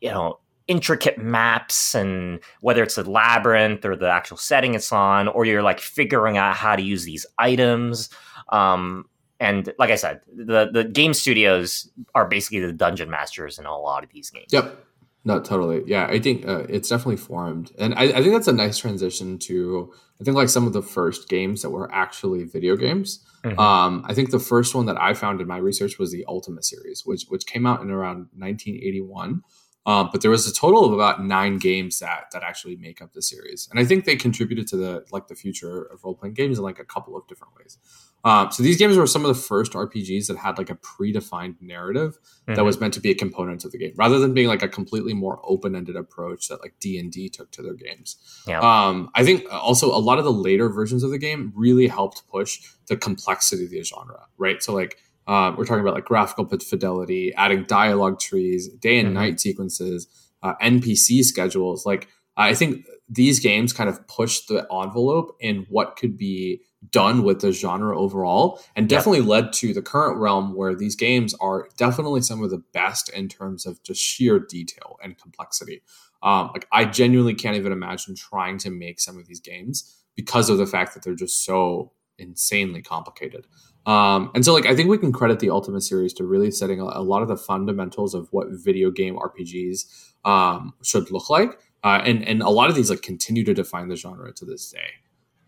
you 0.00 0.10
know 0.10 0.38
intricate 0.68 1.18
maps 1.18 1.94
and 1.94 2.40
whether 2.60 2.82
it's 2.82 2.98
a 2.98 3.02
labyrinth 3.02 3.84
or 3.84 3.96
the 3.96 4.08
actual 4.08 4.36
setting 4.36 4.74
it's 4.74 4.92
on 4.92 5.28
or 5.28 5.44
you're 5.44 5.62
like 5.62 5.80
figuring 5.80 6.36
out 6.36 6.56
how 6.56 6.74
to 6.74 6.82
use 6.82 7.04
these 7.04 7.24
items 7.38 8.10
um, 8.48 9.04
and 9.38 9.72
like 9.78 9.90
I 9.90 9.96
said, 9.96 10.20
the 10.34 10.70
the 10.72 10.84
game 10.84 11.12
studios 11.12 11.90
are 12.14 12.26
basically 12.26 12.60
the 12.60 12.72
dungeon 12.72 13.10
masters 13.10 13.58
in 13.58 13.66
a 13.66 13.78
lot 13.78 14.02
of 14.02 14.10
these 14.10 14.30
games. 14.30 14.48
Yep. 14.50 14.85
No, 15.26 15.40
totally. 15.40 15.82
Yeah, 15.86 16.06
I 16.06 16.20
think 16.20 16.46
uh, 16.46 16.66
it's 16.68 16.88
definitely 16.88 17.16
formed, 17.16 17.72
and 17.80 17.94
I, 17.94 18.04
I, 18.04 18.22
think 18.22 18.32
that's 18.32 18.46
a 18.46 18.52
nice 18.52 18.78
transition 18.78 19.40
to 19.40 19.92
I 20.20 20.24
think 20.24 20.36
like 20.36 20.48
some 20.48 20.68
of 20.68 20.72
the 20.72 20.82
first 20.82 21.28
games 21.28 21.62
that 21.62 21.70
were 21.70 21.92
actually 21.92 22.44
video 22.44 22.76
games. 22.76 23.26
Mm-hmm. 23.42 23.58
Um, 23.58 24.04
I 24.06 24.14
think 24.14 24.30
the 24.30 24.38
first 24.38 24.76
one 24.76 24.86
that 24.86 24.96
I 25.02 25.14
found 25.14 25.40
in 25.40 25.48
my 25.48 25.56
research 25.56 25.98
was 25.98 26.12
the 26.12 26.24
Ultima 26.28 26.62
series, 26.62 27.02
which 27.04 27.24
which 27.26 27.44
came 27.44 27.66
out 27.66 27.82
in 27.82 27.90
around 27.90 28.28
1981. 28.36 29.42
Um, 29.84 30.10
but 30.12 30.20
there 30.20 30.30
was 30.30 30.48
a 30.48 30.54
total 30.54 30.84
of 30.84 30.92
about 30.92 31.24
nine 31.24 31.58
games 31.58 31.98
that 31.98 32.26
that 32.32 32.44
actually 32.44 32.76
make 32.76 33.02
up 33.02 33.12
the 33.12 33.22
series, 33.22 33.66
and 33.68 33.80
I 33.80 33.84
think 33.84 34.04
they 34.04 34.14
contributed 34.14 34.68
to 34.68 34.76
the 34.76 35.04
like 35.10 35.26
the 35.26 35.34
future 35.34 35.82
of 35.92 36.04
role 36.04 36.14
playing 36.14 36.34
games 36.34 36.58
in 36.58 36.62
like 36.62 36.78
a 36.78 36.84
couple 36.84 37.16
of 37.16 37.26
different 37.26 37.52
ways. 37.58 37.78
Um, 38.24 38.50
so 38.50 38.62
these 38.62 38.76
games 38.76 38.96
were 38.96 39.06
some 39.06 39.24
of 39.24 39.28
the 39.28 39.40
first 39.40 39.72
RPGs 39.72 40.26
that 40.26 40.36
had 40.36 40.58
like 40.58 40.68
a 40.68 40.74
predefined 40.74 41.56
narrative 41.60 42.18
mm-hmm. 42.18 42.54
that 42.54 42.64
was 42.64 42.80
meant 42.80 42.94
to 42.94 43.00
be 43.00 43.10
a 43.10 43.14
component 43.14 43.64
of 43.64 43.70
the 43.70 43.78
game, 43.78 43.92
rather 43.96 44.18
than 44.18 44.34
being 44.34 44.48
like 44.48 44.62
a 44.62 44.68
completely 44.68 45.14
more 45.14 45.40
open-ended 45.44 45.94
approach 45.94 46.48
that 46.48 46.60
like 46.60 46.74
D 46.80 46.98
and 46.98 47.12
D 47.12 47.28
took 47.28 47.50
to 47.52 47.62
their 47.62 47.74
games. 47.74 48.16
Yeah. 48.48 48.60
Um, 48.60 49.10
I 49.14 49.24
think 49.24 49.44
also 49.52 49.94
a 49.94 49.98
lot 49.98 50.18
of 50.18 50.24
the 50.24 50.32
later 50.32 50.68
versions 50.68 51.04
of 51.04 51.10
the 51.10 51.18
game 51.18 51.52
really 51.54 51.86
helped 51.86 52.26
push 52.28 52.60
the 52.88 52.96
complexity 52.96 53.64
of 53.64 53.70
the 53.70 53.82
genre, 53.82 54.26
right? 54.38 54.60
So 54.62 54.74
like 54.74 54.98
uh, 55.26 55.52
we're 55.56 55.64
talking 55.64 55.82
about 55.82 55.94
like 55.94 56.04
graphical 56.04 56.46
fidelity, 56.58 57.32
adding 57.34 57.64
dialogue 57.64 58.18
trees, 58.18 58.68
day 58.68 58.98
and 58.98 59.08
mm-hmm. 59.08 59.18
night 59.18 59.40
sequences, 59.40 60.06
uh, 60.42 60.54
NPC 60.62 61.24
schedules. 61.24 61.84
Like 61.84 62.08
I 62.36 62.54
think 62.54 62.86
these 63.08 63.40
games 63.40 63.72
kind 63.72 63.88
of 63.88 64.06
pushed 64.08 64.48
the 64.48 64.66
envelope 64.72 65.36
in 65.40 65.66
what 65.68 65.96
could 65.96 66.16
be 66.16 66.62
done 66.90 67.22
with 67.22 67.40
the 67.40 67.52
genre 67.52 67.98
overall 67.98 68.60
and 68.74 68.88
definitely 68.88 69.20
yeah. 69.20 69.26
led 69.26 69.52
to 69.52 69.72
the 69.72 69.82
current 69.82 70.18
realm 70.18 70.54
where 70.54 70.74
these 70.74 70.96
games 70.96 71.34
are 71.40 71.68
definitely 71.76 72.20
some 72.20 72.42
of 72.42 72.50
the 72.50 72.62
best 72.72 73.08
in 73.10 73.28
terms 73.28 73.66
of 73.66 73.82
just 73.82 74.00
sheer 74.00 74.38
detail 74.38 74.96
and 75.02 75.18
complexity. 75.18 75.82
Um, 76.22 76.50
like 76.54 76.66
i 76.72 76.84
genuinely 76.86 77.34
can't 77.34 77.56
even 77.56 77.72
imagine 77.72 78.14
trying 78.14 78.56
to 78.58 78.70
make 78.70 79.00
some 79.00 79.18
of 79.18 79.26
these 79.26 79.40
games 79.40 79.94
because 80.14 80.48
of 80.48 80.56
the 80.56 80.66
fact 80.66 80.94
that 80.94 81.02
they're 81.02 81.14
just 81.14 81.44
so 81.44 81.92
insanely 82.18 82.80
complicated. 82.80 83.46
Um, 83.84 84.30
and 84.34 84.44
so 84.44 84.52
like 84.52 84.66
i 84.66 84.74
think 84.74 84.88
we 84.88 84.98
can 84.98 85.12
credit 85.12 85.38
the 85.40 85.50
ultima 85.50 85.80
series 85.80 86.12
to 86.14 86.24
really 86.24 86.50
setting 86.50 86.80
a, 86.80 86.84
a 86.84 87.02
lot 87.02 87.22
of 87.22 87.28
the 87.28 87.36
fundamentals 87.36 88.14
of 88.14 88.28
what 88.32 88.48
video 88.50 88.90
game 88.90 89.16
rpgs 89.16 89.84
um, 90.24 90.72
should 90.82 91.10
look 91.12 91.30
like 91.30 91.60
uh, 91.86 92.02
and 92.04 92.26
and 92.26 92.42
a 92.42 92.50
lot 92.50 92.68
of 92.68 92.74
these 92.74 92.90
like 92.90 93.00
continue 93.00 93.44
to 93.44 93.54
define 93.54 93.86
the 93.86 93.94
genre 93.94 94.32
to 94.32 94.44
this 94.44 94.72
day. 94.72 94.90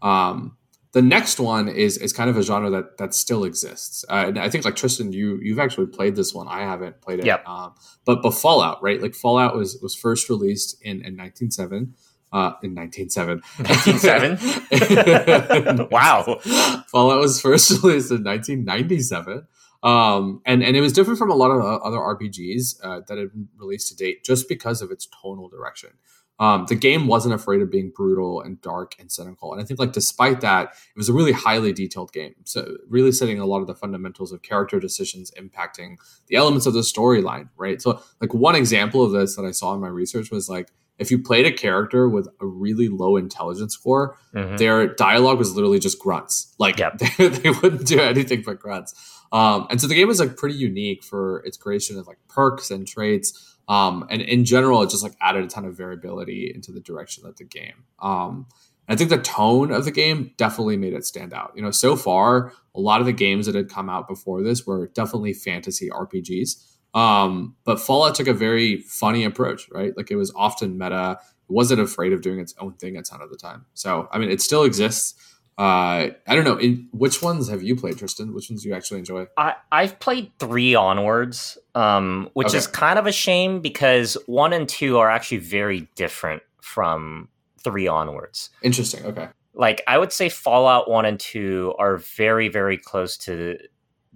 Um, 0.03 0.57
the 0.92 1.03
next 1.03 1.38
one 1.38 1.68
is 1.68 1.98
is 1.98 2.12
kind 2.12 2.31
of 2.31 2.37
a 2.37 2.42
genre 2.42 2.70
that 2.70 2.98
that 2.98 3.14
still 3.14 3.44
exists. 3.44 4.05
Uh, 4.09 4.24
and 4.29 4.38
I 4.38 4.48
think 4.48 4.64
like 4.64 4.77
Tristan, 4.77 5.12
you 5.12 5.38
you've 5.42 5.59
actually 5.59 5.87
played 5.87 6.16
this 6.16 6.35
one. 6.35 6.48
I 6.48 6.61
haven't 6.61 7.01
played 7.03 7.20
it. 7.20 7.27
Yep. 7.27 7.46
Um, 7.46 7.74
but 8.05 8.22
but 8.22 8.33
Fallout, 8.33 8.83
right? 8.83 9.01
Like 9.01 9.14
Fallout 9.14 9.57
was 9.57 9.79
was 9.83 9.94
first 9.94 10.29
released 10.29 10.81
in 10.83 11.05
in 11.05 11.16
1907. 11.16 11.94
Uh, 12.31 12.53
in 12.62 12.74
1907. 12.74 13.40
1907? 13.57 15.88
wow. 15.90 16.38
Fallout 16.92 17.20
was 17.20 17.40
first 17.40 17.70
released 17.83 18.11
in 18.11 18.22
1997. 18.22 19.46
Um, 19.83 20.42
and, 20.44 20.62
and 20.62 20.77
it 20.77 20.83
was 20.83 20.92
different 20.92 21.18
from 21.18 21.31
a 21.31 21.35
lot 21.35 21.51
of 21.51 21.62
other 21.62 21.96
RPGs 21.96 22.85
uh, 22.85 23.01
that 23.09 23.16
had 23.16 23.33
been 23.33 23.48
released 23.57 23.88
to 23.88 23.96
date 23.96 24.24
just 24.24 24.46
because 24.46 24.83
of 24.83 24.90
its 24.90 25.07
tonal 25.07 25.48
direction. 25.48 25.92
Um, 26.40 26.66
the 26.68 26.77
game 26.77 27.07
wasn't 27.07 27.35
afraid 27.35 27.61
of 27.61 27.70
being 27.70 27.90
brutal 27.94 28.40
and 28.40 28.61
dark 28.61 28.94
and 28.98 29.11
cynical. 29.11 29.53
And 29.53 29.61
I 29.61 29.64
think, 29.64 29.81
like, 29.81 29.92
despite 29.92 30.40
that, 30.42 30.68
it 30.68 30.96
was 30.96 31.09
a 31.09 31.12
really 31.12 31.33
highly 31.33 31.72
detailed 31.72 32.12
game. 32.12 32.35
So, 32.44 32.77
really 32.88 33.12
setting 33.12 33.40
a 33.40 33.46
lot 33.46 33.61
of 33.61 33.66
the 33.66 33.74
fundamentals 33.74 34.31
of 34.33 34.42
character 34.42 34.79
decisions 34.79 35.33
impacting 35.33 35.96
the 36.29 36.37
elements 36.37 36.66
of 36.66 36.74
the 36.74 36.81
storyline, 36.81 37.48
right? 37.57 37.83
So, 37.83 38.01
like, 38.20 38.33
one 38.35 38.55
example 38.55 39.03
of 39.03 39.12
this 39.12 39.37
that 39.37 39.44
I 39.44 39.51
saw 39.51 39.74
in 39.74 39.81
my 39.81 39.88
research 39.88 40.31
was 40.31 40.48
like, 40.48 40.70
if 40.98 41.11
you 41.11 41.22
played 41.22 41.46
a 41.46 41.53
character 41.53 42.09
with 42.09 42.29
a 42.40 42.46
really 42.46 42.88
low 42.88 43.16
intelligence 43.16 43.74
score, 43.74 44.16
mm-hmm. 44.35 44.57
their 44.57 44.94
dialogue 44.94 45.38
was 45.38 45.55
literally 45.55 45.79
just 45.79 45.98
grunts. 45.98 46.55
Like, 46.59 46.79
yep. 46.79 46.98
they, 47.18 47.29
they 47.29 47.51
wouldn't 47.51 47.87
do 47.87 48.01
anything 48.01 48.42
but 48.42 48.59
grunts. 48.59 48.94
Um, 49.31 49.66
and 49.70 49.81
so 49.81 49.87
the 49.87 49.94
game 49.94 50.09
was 50.09 50.20
like 50.20 50.37
pretty 50.37 50.57
unique 50.57 51.05
for 51.05 51.40
its 51.44 51.57
creation 51.57 51.98
of 51.98 52.07
like 52.07 52.18
perks 52.29 52.70
and 52.70 52.87
traits 52.87 53.58
um, 53.68 54.07
and 54.09 54.22
in 54.22 54.44
general, 54.44 54.83
it 54.83 54.90
just 54.90 55.02
like 55.02 55.14
added 55.20 55.44
a 55.44 55.46
ton 55.46 55.64
of 55.64 55.76
variability 55.76 56.50
into 56.54 56.72
the 56.72 56.81
direction 56.81 57.26
of 57.26 57.37
the 57.37 57.44
game. 57.44 57.85
Um, 58.00 58.46
I 58.88 58.96
think 58.96 59.11
the 59.11 59.18
tone 59.18 59.70
of 59.70 59.85
the 59.85 59.90
game 59.90 60.33
definitely 60.38 60.78
made 60.78 60.94
it 60.94 61.04
stand 61.04 61.35
out. 61.35 61.52
You 61.54 61.61
know, 61.61 61.70
so 61.70 61.94
far, 61.94 62.52
a 62.74 62.81
lot 62.81 63.00
of 63.00 63.07
the 63.07 63.12
games 63.12 63.44
that 63.44 63.54
had 63.54 63.68
come 63.68 63.90
out 63.90 64.09
before 64.09 64.42
this 64.42 64.66
were 64.66 64.88
definitely 64.88 65.35
fantasy 65.35 65.90
RPGs. 65.90 66.64
Um, 66.94 67.54
but 67.64 67.78
Fallout 67.78 68.14
took 68.14 68.28
a 68.28 68.33
very 68.33 68.78
funny 68.81 69.24
approach, 69.24 69.68
right? 69.70 69.94
Like 69.94 70.11
it 70.11 70.16
was 70.16 70.33
often 70.35 70.78
meta. 70.78 71.18
It 71.20 71.52
wasn't 71.52 71.83
afraid 71.83 72.14
of 72.14 72.22
doing 72.22 72.40
its 72.40 72.54
own 72.59 72.74
thing 72.74 72.96
a 72.96 73.02
ton 73.02 73.20
of 73.20 73.28
the 73.28 73.37
time. 73.37 73.66
So, 73.74 74.09
I 74.11 74.18
mean, 74.18 74.31
it 74.31 74.40
still 74.40 74.64
exists. 74.64 75.14
Uh, 75.59 76.11
I 76.27 76.35
don't 76.37 76.44
know. 76.44 76.57
In, 76.57 76.88
which 76.92 77.21
ones 77.21 77.49
have 77.51 77.62
you 77.62 77.75
played, 77.75 77.99
Tristan? 77.99 78.33
Which 78.33 78.49
ones 78.49 78.62
do 78.62 78.68
you 78.68 78.75
actually 78.77 78.99
enjoy? 79.01 79.27
I, 79.37 79.55
I've 79.73 79.99
played 79.99 80.31
three 80.38 80.75
onwards, 80.77 81.59
um, 81.75 82.31
which 82.35 82.49
Okay. 82.49 82.59
is 82.59 82.66
kind 82.68 82.99
of 82.99 83.07
a 83.07 83.12
shame 83.12 83.61
because 83.61 84.16
one 84.27 84.53
and 84.53 84.68
two 84.68 84.99
are 84.99 85.11
actually 85.11 85.38
very 85.38 85.88
different 85.97 86.42
from 86.61 87.29
three 87.62 87.88
onwards. 87.88 88.51
Interesting. 88.62 89.05
Okay. 89.05 89.29
Like 89.55 89.83
I 89.88 89.99
would 89.99 90.12
say 90.12 90.29
Fallout 90.29 90.88
1 90.88 91.05
and 91.05 91.18
2 91.18 91.75
are 91.81 91.97
very, 91.97 92.47
very 92.49 92.79
close 92.79 93.16
to 93.18 93.59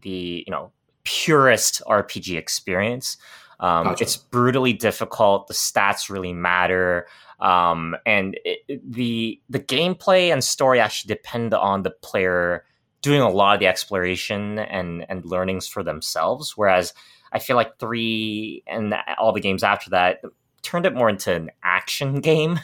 the, 0.00 0.44
you 0.46 0.50
know, 0.50 0.70
purest 1.02 1.82
RPG 1.88 2.36
experience. 2.38 3.16
Um, 3.58 3.84
Gotcha. 3.84 4.04
It's 4.04 4.16
brutally 4.16 4.72
difficult. 4.72 5.48
The 5.48 5.54
stats 5.54 6.08
really 6.08 6.32
matter. 6.32 7.08
Um, 7.42 7.96
and 8.06 8.38
it, 8.44 8.80
the 8.88 9.40
the 9.50 9.58
gameplay 9.58 10.32
and 10.32 10.42
story 10.42 10.78
actually 10.78 11.12
depend 11.12 11.52
on 11.52 11.82
the 11.82 11.90
player 11.90 12.64
doing 13.02 13.20
a 13.20 13.28
lot 13.28 13.54
of 13.54 13.60
the 13.60 13.66
exploration 13.66 14.60
and 14.60 15.04
and 15.08 15.24
learnings 15.24 15.66
for 15.66 15.82
themselves. 15.82 16.56
Whereas 16.56 16.94
I 17.32 17.40
feel 17.40 17.56
like 17.56 17.78
three 17.78 18.62
and 18.68 18.94
all 19.18 19.32
the 19.32 19.40
games 19.40 19.64
after 19.64 19.90
that 19.90 20.22
turned 20.62 20.86
it 20.86 20.94
more 20.94 21.08
into 21.08 21.34
an 21.34 21.50
action 21.64 22.20
game. 22.20 22.60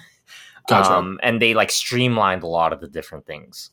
Gotcha. 0.69 0.93
Um, 0.93 1.19
and 1.23 1.43
they 1.43 1.55
like 1.55 1.73
streamlined 1.73 2.45
a 2.45 2.47
lot 2.47 2.73
of 2.73 2.81
the 2.81 2.88
different 2.88 3.27
things. 3.27 3.71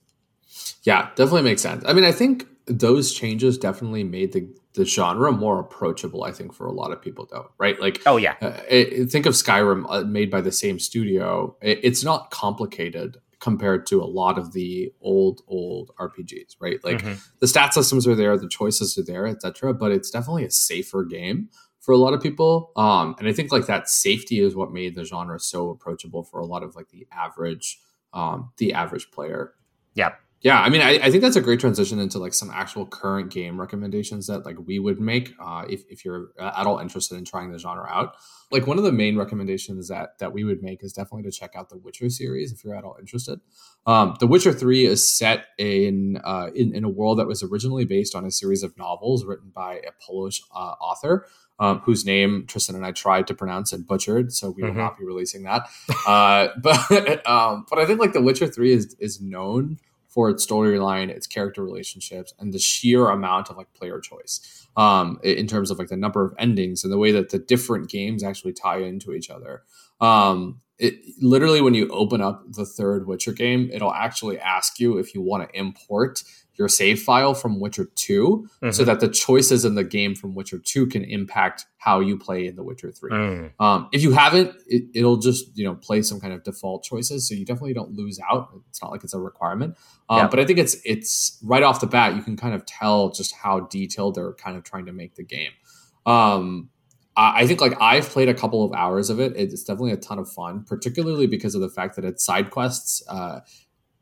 Yeah, 0.83 1.09
definitely 1.15 1.43
makes 1.43 1.61
sense. 1.61 1.83
I 1.85 1.93
mean, 1.93 2.05
I 2.05 2.11
think 2.11 2.47
those 2.65 3.13
changes 3.13 3.59
definitely 3.59 4.03
made 4.03 4.31
the 4.33 4.47
the 4.75 4.85
genre 4.85 5.31
more 5.31 5.59
approachable. 5.59 6.23
I 6.23 6.31
think 6.31 6.53
for 6.53 6.65
a 6.67 6.71
lot 6.71 6.91
of 6.91 7.01
people, 7.01 7.27
though, 7.31 7.49
right? 7.57 7.79
Like, 7.79 8.01
Oh 8.05 8.17
yeah, 8.17 8.35
uh, 8.41 8.59
it, 8.69 9.07
think 9.09 9.25
of 9.25 9.33
Skyrim, 9.33 9.85
uh, 9.89 10.01
made 10.03 10.29
by 10.29 10.41
the 10.41 10.51
same 10.51 10.79
studio. 10.79 11.55
It, 11.61 11.79
it's 11.83 12.03
not 12.03 12.31
complicated 12.31 13.17
compared 13.39 13.85
to 13.87 14.01
a 14.01 14.05
lot 14.05 14.37
of 14.37 14.53
the 14.53 14.91
old 15.01 15.41
old 15.47 15.91
RPGs, 15.99 16.55
right? 16.59 16.83
Like, 16.83 17.01
Mhm. 17.01 17.21
the 17.39 17.47
stat 17.47 17.73
systems 17.73 18.07
are 18.07 18.15
there, 18.15 18.37
the 18.37 18.47
choices 18.47 18.97
are 18.97 19.03
there, 19.03 19.27
etc. 19.27 19.73
But 19.73 19.91
it's 19.91 20.09
definitely 20.09 20.45
a 20.45 20.51
safer 20.51 21.03
game 21.03 21.49
for 21.79 21.91
a 21.91 21.97
lot 21.97 22.13
of 22.13 22.21
people. 22.21 22.71
Um, 22.75 23.15
and 23.19 23.27
I 23.27 23.33
think 23.33 23.51
like 23.51 23.67
that 23.67 23.87
safety 23.89 24.39
is 24.39 24.55
what 24.55 24.71
made 24.71 24.95
the 24.95 25.03
genre 25.03 25.39
so 25.39 25.69
approachable 25.69 26.23
for 26.23 26.39
a 26.39 26.45
lot 26.45 26.63
of 26.63 26.75
like 26.75 26.89
the 26.89 27.05
average, 27.11 27.79
um, 28.13 28.51
the 28.57 28.73
average 28.73 29.11
player. 29.11 29.53
yeah. 29.93 30.13
Yeah, 30.41 30.61
I 30.61 30.69
mean, 30.69 30.81
I, 30.81 30.99
I 31.01 31.09
think 31.09 31.23
that's 31.23 31.37
a 31.37 31.41
great 31.41 31.59
transition 31.59 31.97
into 31.97 32.19
like 32.19 32.33
some 32.33 32.51
actual 32.51 32.85
current 32.85 33.31
game 33.31 33.59
recommendations 33.59 34.27
that 34.27 34.45
like 34.45 34.57
we 34.63 34.77
would 34.77 34.99
make 34.99 35.33
uh, 35.39 35.65
if, 35.67 35.83
if 35.89 36.05
you're 36.05 36.33
at 36.39 36.67
all 36.67 36.77
interested 36.77 37.17
in 37.17 37.25
trying 37.25 37.51
the 37.51 37.57
genre 37.57 37.87
out. 37.89 38.15
Like 38.51 38.67
one 38.67 38.77
of 38.77 38.83
the 38.83 38.91
main 38.91 39.17
recommendations 39.17 39.87
that 39.87 40.19
that 40.19 40.33
we 40.33 40.43
would 40.43 40.61
make 40.61 40.83
is 40.83 40.93
definitely 40.93 41.23
to 41.23 41.31
check 41.31 41.55
out 41.55 41.69
the 41.69 41.77
Witcher 41.77 42.11
series 42.11 42.51
if 42.51 42.63
you're 42.63 42.75
at 42.75 42.83
all 42.83 42.95
interested. 42.99 43.39
Um, 43.87 44.17
the 44.19 44.27
Witcher 44.27 44.53
Three 44.53 44.85
is 44.85 45.09
set 45.09 45.45
in, 45.57 46.21
uh, 46.23 46.51
in 46.53 46.75
in 46.75 46.83
a 46.83 46.89
world 46.89 47.17
that 47.17 47.27
was 47.27 47.41
originally 47.41 47.85
based 47.85 48.13
on 48.13 48.23
a 48.23 48.29
series 48.29 48.61
of 48.61 48.77
novels 48.77 49.25
written 49.25 49.51
by 49.53 49.77
a 49.77 49.91
Polish 50.05 50.43
uh, 50.53 50.75
author. 50.79 51.25
Um, 51.57 51.79
whose 51.79 52.05
name 52.05 52.43
Tristan 52.49 52.75
and 52.75 52.85
I 52.85 52.91
tried 52.91 53.27
to 53.27 53.33
pronounce 53.33 53.71
and 53.71 53.87
butchered, 53.87 54.33
so 54.33 54.49
we 54.49 54.61
will 54.61 54.73
not 54.73 54.99
be 54.99 55.05
releasing 55.05 55.43
that. 55.43 55.69
Uh, 56.05 56.49
but 56.61 57.25
um, 57.25 57.65
but 57.69 57.79
I 57.79 57.85
think 57.85 58.01
like 58.01 58.11
The 58.11 58.21
Witcher 58.21 58.47
Three 58.47 58.73
is 58.73 58.93
is 58.99 59.21
known 59.21 59.77
for 60.15 60.29
its 60.29 60.47
storyline, 60.47 61.09
its 61.09 61.27
character 61.27 61.61
relationships, 61.61 62.33
and 62.39 62.53
the 62.53 62.57
sheer 62.57 63.09
amount 63.09 63.49
of 63.49 63.57
like 63.57 63.71
player 63.73 63.99
choice 63.99 64.65
um, 64.77 65.19
in 65.23 65.45
terms 65.45 65.69
of 65.69 65.77
like 65.77 65.89
the 65.89 65.97
number 65.97 66.25
of 66.25 66.33
endings 66.39 66.85
and 66.85 66.93
the 66.93 66.97
way 66.97 67.11
that 67.11 67.29
the 67.31 67.37
different 67.37 67.89
games 67.89 68.23
actually 68.23 68.53
tie 68.53 68.77
into 68.77 69.11
each 69.11 69.29
other. 69.29 69.63
Um, 69.99 70.61
it 70.79 70.95
literally 71.21 71.61
when 71.61 71.73
you 71.73 71.89
open 71.89 72.21
up 72.21 72.43
the 72.49 72.65
third 72.65 73.07
Witcher 73.07 73.33
game, 73.33 73.69
it'll 73.73 73.93
actually 73.93 74.39
ask 74.39 74.79
you 74.79 74.97
if 74.97 75.13
you 75.13 75.21
want 75.21 75.47
to 75.49 75.59
import 75.59 76.23
your 76.57 76.67
save 76.69 77.01
file 77.01 77.33
from 77.33 77.59
Witcher 77.59 77.85
2 77.95 78.47
so 78.71 78.83
Mhm. 78.83 78.85
that 78.85 78.99
the 78.99 79.07
choices 79.09 79.65
in 79.65 79.75
the 79.75 79.83
game 79.83 80.15
from 80.15 80.35
Witcher 80.35 80.57
2 80.59 80.87
can 80.87 81.03
impact 81.03 81.65
how 81.77 81.99
you 81.99 82.17
play 82.17 82.47
in 82.47 82.55
the 82.55 82.63
Witcher 82.63 82.91
3. 82.91 83.11
Mm. 83.11 83.51
Um, 83.59 83.87
if 83.91 84.01
you 84.01 84.11
haven't, 84.11 84.55
it, 84.67 84.85
it'll 84.93 85.17
just 85.17 85.57
you 85.57 85.63
know 85.65 85.75
play 85.75 86.01
some 86.01 86.19
kind 86.19 86.33
of 86.33 86.43
default 86.43 86.83
choices, 86.83 87.27
so 87.27 87.35
you 87.35 87.45
definitely 87.45 87.73
don't 87.73 87.91
lose 87.93 88.19
out. 88.31 88.49
It's 88.69 88.81
not 88.81 88.91
like 88.91 89.03
it's 89.03 89.13
a 89.13 89.19
requirement, 89.19 89.75
um, 90.09 90.17
Yeah. 90.19 90.27
but 90.27 90.39
I 90.39 90.45
think 90.45 90.59
it's 90.59 90.75
it's 90.85 91.37
right 91.43 91.63
off 91.63 91.79
the 91.81 91.87
bat 91.87 92.15
you 92.15 92.21
can 92.21 92.35
kind 92.37 92.55
of 92.55 92.65
tell 92.65 93.09
just 93.11 93.33
how 93.33 93.61
detailed 93.61 94.15
they're 94.15 94.33
kind 94.33 94.57
of 94.57 94.63
trying 94.63 94.85
to 94.87 94.93
make 94.93 95.15
the 95.15 95.23
game. 95.23 95.51
Um, 96.05 96.69
I 97.17 97.41
I 97.43 97.47
think 97.47 97.61
like 97.61 97.79
I've 97.81 98.09
played 98.09 98.29
a 98.29 98.33
couple 98.33 98.63
of 98.63 98.73
hours 98.73 99.09
of 99.09 99.19
it. 99.19 99.33
It's 99.35 99.63
definitely 99.63 99.91
a 99.91 99.97
ton 99.97 100.19
of 100.19 100.29
fun, 100.31 100.63
particularly 100.67 101.27
because 101.27 101.55
of 101.55 101.61
the 101.61 101.69
fact 101.69 101.95
that 101.95 102.05
its 102.05 102.23
side 102.25 102.49
quests 102.49 103.03
uh, 103.07 103.41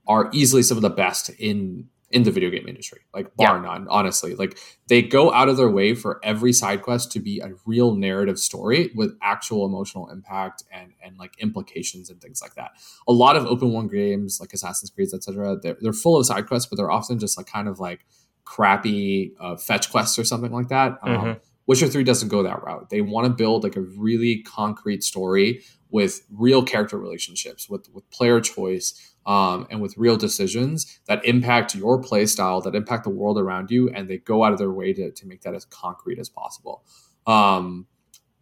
are 0.08 0.30
easily 0.34 0.64
some 0.64 0.78
of 0.78 0.82
the 0.82 0.90
best 0.90 1.30
in 1.40 1.88
in 2.14 2.24
the 2.24 2.32
video 2.32 2.50
game 2.50 2.68
industry, 2.68 3.00
like 3.14 3.36
bar 3.36 3.60
none. 3.60 3.88
Honestly, 3.90 4.36
like 4.36 4.58
they 4.88 5.02
go 5.02 5.34
out 5.34 5.50
of 5.50 5.58
their 5.58 5.70
way 5.70 5.94
for 5.96 6.20
every 6.24 6.54
side 6.54 6.82
quest 6.84 7.12
to 7.12 7.20
be 7.20 7.40
a 7.40 7.52
real 7.66 7.96
narrative 7.96 8.38
story 8.40 8.92
with 8.96 9.18
actual 9.22 9.66
emotional 9.66 10.10
impact 10.10 10.64
and 10.72 10.94
and 11.04 11.18
like 11.18 11.34
implications 11.40 12.10
and 12.10 12.22
things 12.22 12.42
like 12.42 12.54
that. 12.56 12.72
A 13.08 13.12
lot 13.12 13.36
of 13.36 13.46
open 13.48 13.74
world 13.74 13.92
games 13.92 14.40
like 14.40 14.54
Assassin's 14.54 14.92
Creed, 14.92 15.10
etc., 15.14 15.58
they're, 15.62 15.78
they're 15.82 15.94
full 15.94 16.18
of 16.18 16.26
side 16.26 16.48
quests, 16.48 16.70
but 16.70 16.78
they're 16.78 16.92
often 16.92 17.20
just 17.20 17.38
like 17.38 17.48
kind 17.48 17.68
of 17.68 17.80
like 17.80 18.06
crappy 18.46 19.34
uh, 19.40 19.56
fetch 19.56 19.90
quests 19.92 20.20
or 20.20 20.24
something 20.24 20.52
like 20.52 20.68
that. 20.70 21.00
Um, 21.02 21.16
Mhm. 21.16 21.40
Witcher 21.66 21.88
3 21.88 22.04
doesn't 22.04 22.28
go 22.28 22.44
that 22.44 22.62
route. 22.62 22.90
They 22.90 23.00
want 23.02 23.26
to 23.26 23.30
build 23.34 23.64
like 23.64 23.78
a 23.78 23.82
really 23.82 24.44
concrete 24.44 25.02
story 25.04 25.64
with 25.90 26.22
real 26.30 26.62
character 26.62 26.98
relationships, 26.98 27.70
with, 27.70 27.88
with 27.94 28.10
player 28.10 28.42
choice, 28.42 29.13
um, 29.26 29.68
and 29.70 29.82
with 29.82 29.98
real 29.98 30.18
decisions 30.18 31.00
that 31.08 31.24
impact 31.26 31.76
your 31.76 32.02
play 32.02 32.26
style, 32.26 32.62
that 32.62 32.76
impact 32.76 33.04
the 33.04 33.10
world 33.10 33.38
around 33.40 33.72
you, 33.72 33.90
and 33.90 34.10
they 34.10 34.18
go 34.18 34.44
out 34.44 34.52
of 34.52 34.60
their 34.60 34.72
way 34.72 34.94
to, 34.94 35.12
to 35.12 35.28
make 35.28 35.42
that 35.42 35.54
as 35.54 35.66
concrete 35.66 36.20
as 36.20 36.30
possible. 36.30 36.84
Um, 37.26 37.88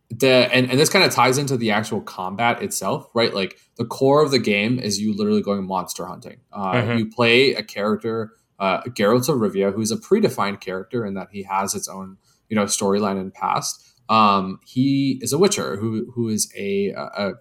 the 0.09 0.49
and, 0.53 0.69
and 0.69 0.79
this 0.79 0.89
kind 0.89 1.05
of 1.05 1.11
ties 1.13 1.37
into 1.37 1.55
the 1.55 1.71
actual 1.71 2.01
combat 2.01 2.61
itself, 2.61 3.09
right? 3.13 3.33
Like 3.33 3.57
the 3.77 3.85
core 3.85 4.21
of 4.21 4.31
the 4.31 4.39
game 4.39 4.77
is 4.79 4.99
you 4.99 5.15
literally 5.15 5.41
going 5.41 5.65
monster 5.65 6.05
hunting. 6.05 6.37
Uh, 6.51 6.73
Mhm. 6.73 6.99
You 6.99 7.09
play 7.09 7.53
a 7.53 7.63
character, 7.63 8.33
uh, 8.59 8.81
Geralt 8.89 9.29
of 9.29 9.37
Rivia, 9.37 9.73
who's 9.73 9.91
a 9.91 9.97
predefined 9.97 10.59
character 10.59 11.05
in 11.05 11.13
that 11.13 11.29
he 11.31 11.43
has 11.43 11.75
its 11.75 11.87
own, 11.87 12.17
you 12.49 12.55
know, 12.55 12.65
storyline 12.65 13.21
and 13.21 13.33
past. 13.33 13.87
Um, 14.09 14.59
he 14.65 15.17
is 15.21 15.31
a 15.31 15.37
Witcher 15.37 15.77
who 15.77 16.11
who 16.13 16.27
is 16.27 16.51
a, 16.57 16.89
a, 16.89 17.03
a 17.03 17.33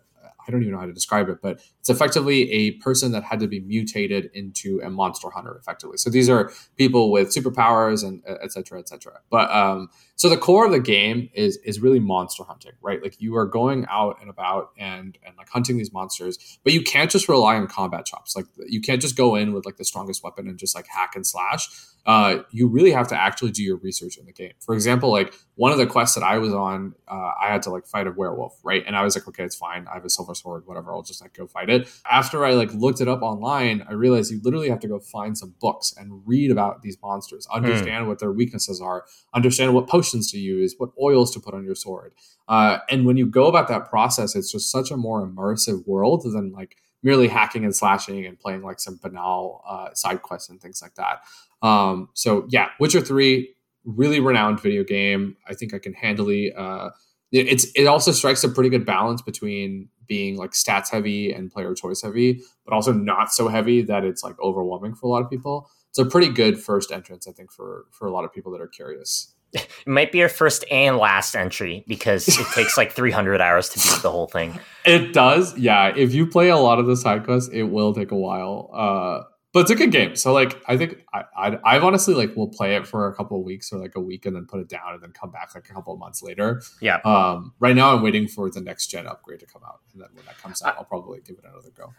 I 0.50 0.52
don't 0.52 0.62
even 0.62 0.74
know 0.74 0.80
how 0.80 0.86
to 0.86 0.92
describe 0.92 1.28
it, 1.28 1.38
but 1.40 1.62
it's 1.78 1.88
effectively 1.88 2.50
a 2.50 2.72
person 2.72 3.12
that 3.12 3.22
had 3.22 3.38
to 3.38 3.46
be 3.46 3.60
mutated 3.60 4.30
into 4.34 4.80
a 4.82 4.90
monster 4.90 5.30
hunter, 5.30 5.56
effectively. 5.56 5.96
So 5.96 6.10
these 6.10 6.28
are 6.28 6.50
people 6.76 7.12
with 7.12 7.28
superpowers 7.28 8.04
and 8.04 8.20
uh, 8.28 8.34
et 8.42 8.50
cetera, 8.50 8.80
et 8.80 8.88
cetera. 8.88 9.20
But 9.30 9.48
um, 9.52 9.88
so 10.20 10.28
the 10.28 10.36
core 10.36 10.66
of 10.66 10.70
the 10.70 10.80
game 10.80 11.30
is 11.32 11.56
is 11.64 11.80
really 11.80 11.98
monster 11.98 12.44
hunting, 12.44 12.72
right? 12.82 13.02
Like 13.02 13.22
you 13.22 13.36
are 13.36 13.46
going 13.46 13.86
out 13.88 14.18
and 14.20 14.28
about 14.28 14.68
and 14.76 15.16
and 15.24 15.34
like 15.38 15.48
hunting 15.48 15.78
these 15.78 15.94
monsters, 15.94 16.58
but 16.62 16.74
you 16.74 16.82
can't 16.82 17.10
just 17.10 17.26
rely 17.26 17.56
on 17.56 17.66
combat 17.68 18.04
chops. 18.04 18.36
Like 18.36 18.44
you 18.66 18.82
can't 18.82 19.00
just 19.00 19.16
go 19.16 19.34
in 19.34 19.54
with 19.54 19.64
like 19.64 19.78
the 19.78 19.84
strongest 19.86 20.22
weapon 20.22 20.46
and 20.46 20.58
just 20.58 20.74
like 20.74 20.86
hack 20.88 21.16
and 21.16 21.26
slash. 21.26 21.70
Uh, 22.06 22.42
you 22.50 22.66
really 22.66 22.90
have 22.90 23.08
to 23.08 23.18
actually 23.18 23.50
do 23.50 23.62
your 23.62 23.76
research 23.76 24.16
in 24.16 24.24
the 24.26 24.32
game. 24.32 24.52
For 24.60 24.74
example, 24.74 25.10
like 25.10 25.34
one 25.56 25.70
of 25.70 25.78
the 25.78 25.86
quests 25.86 26.14
that 26.14 26.24
I 26.24 26.38
was 26.38 26.52
on, 26.52 26.94
uh, 27.06 27.32
I 27.40 27.48
had 27.48 27.62
to 27.62 27.70
like 27.70 27.86
fight 27.86 28.06
a 28.06 28.10
werewolf, 28.10 28.58
right? 28.64 28.82
And 28.86 28.96
I 28.96 29.02
was 29.02 29.14
like, 29.14 29.28
okay, 29.28 29.44
it's 29.44 29.54
fine. 29.54 29.86
I 29.86 29.94
have 29.94 30.04
a 30.04 30.10
silver 30.10 30.34
sword, 30.34 30.66
whatever. 30.66 30.92
I'll 30.92 31.02
just 31.02 31.20
like 31.20 31.34
go 31.34 31.46
fight 31.46 31.68
it. 31.68 31.88
After 32.10 32.44
I 32.44 32.54
like 32.54 32.72
looked 32.72 33.02
it 33.02 33.08
up 33.08 33.20
online, 33.20 33.84
I 33.86 33.92
realized 33.92 34.30
you 34.30 34.40
literally 34.42 34.70
have 34.70 34.80
to 34.80 34.88
go 34.88 34.98
find 34.98 35.36
some 35.36 35.54
books 35.60 35.94
and 35.98 36.22
read 36.26 36.50
about 36.50 36.80
these 36.80 36.96
monsters, 37.02 37.46
understand 37.52 38.08
what 38.08 38.18
their 38.18 38.32
weaknesses 38.32 38.80
are, 38.80 39.04
understand 39.34 39.74
what 39.74 39.86
potions 39.86 40.09
to 40.10 40.38
use, 40.38 40.74
what 40.78 40.90
oils 41.00 41.32
to 41.32 41.40
put 41.40 41.54
on 41.54 41.64
your 41.64 41.74
sword. 41.74 42.12
Uh, 42.48 42.78
and 42.90 43.06
when 43.06 43.16
you 43.16 43.26
go 43.26 43.46
about 43.46 43.68
that 43.68 43.88
process, 43.88 44.34
it's 44.34 44.50
just 44.50 44.70
such 44.70 44.90
a 44.90 44.96
more 44.96 45.26
immersive 45.26 45.86
world 45.86 46.22
than 46.24 46.52
like 46.52 46.76
merely 47.02 47.28
hacking 47.28 47.64
and 47.64 47.74
slashing 47.74 48.26
and 48.26 48.38
playing 48.38 48.62
like 48.62 48.80
some 48.80 48.98
banal 49.02 49.62
uh, 49.68 49.88
side 49.94 50.22
quests 50.22 50.48
and 50.48 50.60
things 50.60 50.82
like 50.82 50.94
that. 50.96 51.20
Um, 51.66 52.08
so 52.14 52.46
yeah, 52.48 52.68
Witcher 52.78 53.00
Three, 53.00 53.54
really 53.84 54.20
renowned 54.20 54.60
video 54.60 54.84
game. 54.84 55.36
I 55.48 55.54
think 55.54 55.74
I 55.74 55.78
can 55.78 55.94
handily. 55.94 56.52
Uh, 56.52 56.90
it's 57.32 57.66
it 57.76 57.86
also 57.86 58.10
strikes 58.12 58.42
a 58.42 58.48
pretty 58.48 58.70
good 58.70 58.84
balance 58.84 59.22
between 59.22 59.88
being 60.08 60.36
like 60.36 60.50
stats 60.50 60.90
heavy 60.90 61.32
and 61.32 61.52
player 61.52 61.72
choice 61.74 62.02
heavy, 62.02 62.40
but 62.64 62.74
also 62.74 62.92
not 62.92 63.32
so 63.32 63.46
heavy 63.46 63.82
that 63.82 64.04
it's 64.04 64.24
like 64.24 64.38
overwhelming 64.40 64.94
for 64.94 65.06
a 65.06 65.08
lot 65.08 65.22
of 65.22 65.30
people. 65.30 65.70
It's 65.90 65.98
a 65.98 66.04
pretty 66.04 66.28
good 66.28 66.60
first 66.60 66.90
entrance, 66.90 67.28
I 67.28 67.32
think, 67.32 67.52
for 67.52 67.86
for 67.92 68.08
a 68.08 68.10
lot 68.10 68.24
of 68.24 68.32
people 68.32 68.50
that 68.52 68.60
are 68.60 68.68
curious. 68.68 69.34
It 69.86 69.88
might 69.88 70.12
be 70.12 70.18
your 70.18 70.28
first 70.28 70.64
and 70.70 70.98
last 70.98 71.34
entry 71.34 71.84
because 71.88 72.28
it 72.28 72.46
takes 72.54 72.76
like 72.76 72.92
300 72.92 73.40
hours 73.40 73.68
to 73.70 73.78
beat 73.78 74.02
the 74.02 74.10
whole 74.10 74.26
thing. 74.26 74.60
It 74.84 75.12
does, 75.12 75.56
yeah. 75.58 75.92
If 75.96 76.12
you 76.14 76.26
play 76.26 76.50
a 76.50 76.56
lot 76.56 76.78
of 76.78 76.86
the 76.86 76.96
side 76.96 77.24
quests, 77.24 77.50
it 77.52 77.64
will 77.64 77.94
take 77.94 78.10
a 78.10 78.16
while. 78.16 78.70
Uh, 78.72 79.24
but 79.52 79.60
it's 79.60 79.70
a 79.70 79.74
good 79.74 79.90
game. 79.90 80.14
So 80.14 80.32
like, 80.32 80.62
I 80.68 80.76
think 80.76 80.98
I, 81.12 81.24
I, 81.36 81.58
I've 81.64 81.82
honestly 81.82 82.14
like 82.14 82.36
will 82.36 82.48
play 82.48 82.76
it 82.76 82.86
for 82.86 83.08
a 83.08 83.14
couple 83.14 83.38
of 83.38 83.44
weeks 83.44 83.72
or 83.72 83.80
like 83.80 83.96
a 83.96 84.00
week 84.00 84.26
and 84.26 84.36
then 84.36 84.46
put 84.46 84.60
it 84.60 84.68
down 84.68 84.94
and 84.94 85.02
then 85.02 85.10
come 85.10 85.30
back 85.30 85.54
like 85.54 85.68
a 85.68 85.74
couple 85.74 85.92
of 85.92 85.98
months 85.98 86.22
later. 86.22 86.62
Yeah. 86.80 86.98
Um, 87.04 87.54
right 87.58 87.74
now 87.74 87.94
I'm 87.94 88.02
waiting 88.02 88.28
for 88.28 88.48
the 88.50 88.60
next 88.60 88.88
gen 88.88 89.06
upgrade 89.06 89.40
to 89.40 89.46
come 89.46 89.62
out, 89.66 89.80
and 89.92 90.00
then 90.00 90.08
when 90.14 90.24
that 90.26 90.38
comes 90.38 90.62
out, 90.62 90.76
I'll 90.78 90.84
probably 90.84 91.20
give 91.20 91.36
it 91.36 91.44
another 91.44 91.70
go. 91.76 91.92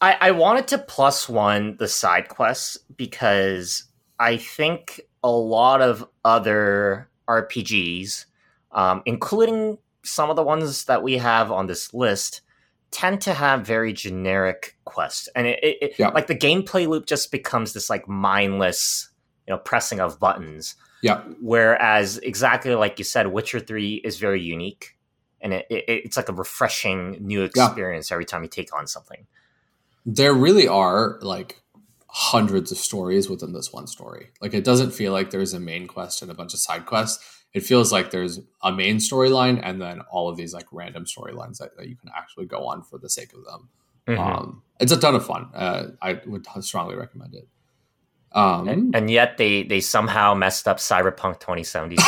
I, 0.00 0.16
I 0.20 0.30
wanted 0.30 0.68
to 0.68 0.78
plus 0.78 1.28
one 1.28 1.76
the 1.76 1.88
side 1.88 2.28
quests 2.28 2.78
because 2.96 3.84
I 4.18 4.36
think 4.38 5.00
a 5.22 5.30
lot 5.30 5.80
of 5.82 6.06
other 6.24 7.08
RPGs, 7.28 8.26
um, 8.72 9.02
including 9.06 9.78
some 10.04 10.30
of 10.30 10.36
the 10.36 10.42
ones 10.42 10.84
that 10.84 11.02
we 11.02 11.18
have 11.18 11.50
on 11.52 11.66
this 11.66 11.92
list, 11.92 12.40
tend 12.90 13.20
to 13.20 13.34
have 13.34 13.66
very 13.66 13.92
generic 13.92 14.76
quests, 14.84 15.28
and 15.34 15.46
it, 15.46 15.58
it, 15.62 15.92
Yeah. 15.98 16.08
like 16.08 16.26
the 16.26 16.34
gameplay 16.34 16.86
loop 16.88 17.04
just 17.06 17.30
becomes 17.30 17.72
this 17.74 17.90
like 17.90 18.08
mindless, 18.08 19.10
you 19.46 19.52
know, 19.54 19.58
pressing 19.58 20.00
of 20.00 20.18
buttons. 20.18 20.74
Yeah. 21.02 21.20
Whereas 21.40 22.18
exactly 22.18 22.74
like 22.74 22.98
you 22.98 23.04
said, 23.04 23.26
Witcher 23.28 23.60
Three 23.60 23.96
is 23.96 24.18
very 24.18 24.40
unique, 24.42 24.96
and 25.40 25.52
it, 25.52 25.66
it, 25.68 25.84
it's 25.86 26.16
like 26.16 26.28
a 26.30 26.32
refreshing 26.32 27.18
new 27.20 27.42
experience 27.42 28.10
every 28.10 28.24
time 28.24 28.42
you 28.42 28.48
take 28.48 28.74
on 28.74 28.86
something. 28.86 29.26
there 30.06 30.32
really 30.32 30.66
are 30.66 31.18
like 31.20 31.60
hundreds 32.08 32.72
of 32.72 32.78
stories 32.78 33.28
within 33.28 33.52
this 33.52 33.72
one 33.72 33.86
story. 33.86 34.30
Like 34.40 34.54
it 34.54 34.64
doesn't 34.64 34.92
feel 34.92 35.12
like 35.12 35.30
there's 35.30 35.54
a 35.54 35.60
main 35.60 35.86
quest 35.86 36.22
and 36.22 36.30
a 36.30 36.34
bunch 36.34 36.54
of 36.54 36.60
side 36.60 36.86
quests. 36.86 37.42
It 37.54 37.62
feels 37.62 37.92
like 37.92 38.10
there's 38.10 38.40
a 38.62 38.72
main 38.72 38.96
storyline 38.96 39.60
and 39.62 39.80
then 39.80 40.00
all 40.10 40.28
of 40.28 40.36
these 40.36 40.52
like 40.54 40.66
random 40.72 41.04
storylines 41.04 41.58
that, 41.58 41.76
that 41.76 41.88
you 41.88 41.96
can 41.96 42.10
actually 42.16 42.46
go 42.46 42.66
on 42.66 42.82
for 42.82 42.98
the 42.98 43.08
sake 43.08 43.32
of 43.32 43.44
them. 43.44 43.68
Mhm. 44.06 44.18
Um, 44.18 44.62
it's 44.80 44.92
a 44.92 44.96
ton 44.98 45.14
of 45.14 45.26
fun. 45.26 45.48
Uh, 45.54 45.88
I 46.00 46.20
would 46.26 46.46
strongly 46.60 46.96
recommend 46.96 47.34
it. 47.34 47.46
Um, 48.32 48.68
and, 48.68 48.94
and 48.96 49.10
yet 49.10 49.38
they 49.38 49.62
they 49.62 49.80
somehow 49.80 50.34
messed 50.34 50.68
up 50.68 50.78
Cyberpunk 50.78 51.40
2077. 51.40 51.98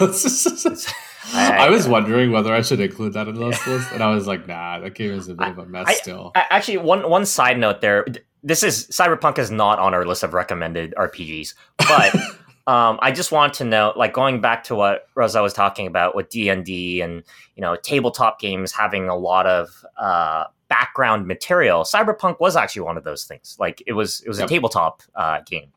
I, 1.34 1.68
was 1.70 1.88
wondering 1.88 2.30
whether 2.30 2.54
I 2.54 2.62
should 2.62 2.80
include 2.80 3.12
that 3.14 3.28
in 3.28 3.34
this 3.34 3.66
list, 3.66 3.92
and 3.92 4.02
I 4.02 4.14
was 4.14 4.26
like, 4.26 4.46
"Nah, 4.46 4.78
that 4.78 4.94
game 4.94 5.10
is 5.10 5.28
a 5.28 5.34
bit 5.34 5.48
of 5.48 5.58
a 5.58 5.66
mess 5.66 5.86
I- 5.88 5.94
still." 5.94 6.32
Actually, 6.34 6.78
one 6.78 7.08
one 7.10 7.26
side 7.26 7.58
note 7.58 7.80
there. 7.80 8.06
This 8.46 8.62
is 8.62 8.86
Cyberpunk 8.88 9.38
is 9.38 9.50
not 9.50 9.80
on 9.80 9.92
our 9.92 10.06
list 10.06 10.22
of 10.22 10.32
recommended 10.32 10.94
RPGs, 10.96 11.54
but 11.78 12.14
um, 12.72 12.96
I 13.02 13.10
just 13.10 13.32
want 13.32 13.54
to 13.54 13.64
know, 13.64 13.92
like 13.96 14.12
going 14.12 14.40
back 14.40 14.62
to 14.64 14.76
what 14.76 15.08
Raza 15.16 15.42
was 15.42 15.52
talking 15.52 15.88
about 15.88 16.14
with 16.14 16.28
D 16.28 16.48
and 16.48 16.64
D 16.64 17.00
and 17.00 17.24
you 17.56 17.60
know 17.60 17.74
tabletop 17.74 18.38
games 18.38 18.70
having 18.70 19.08
a 19.08 19.16
lot 19.16 19.46
of 19.48 19.84
uh, 19.98 20.44
background 20.68 21.26
material. 21.26 21.82
Cyberpunk 21.82 22.38
was 22.38 22.54
actually 22.54 22.82
one 22.82 22.96
of 22.96 23.02
those 23.02 23.24
things. 23.24 23.56
Like 23.58 23.82
it 23.84 23.94
was 23.94 24.20
it 24.20 24.28
was 24.28 24.38
Yep. 24.38 24.46
a 24.46 24.48
tabletop 24.48 25.02
uh, 25.16 25.40
game. 25.44 25.72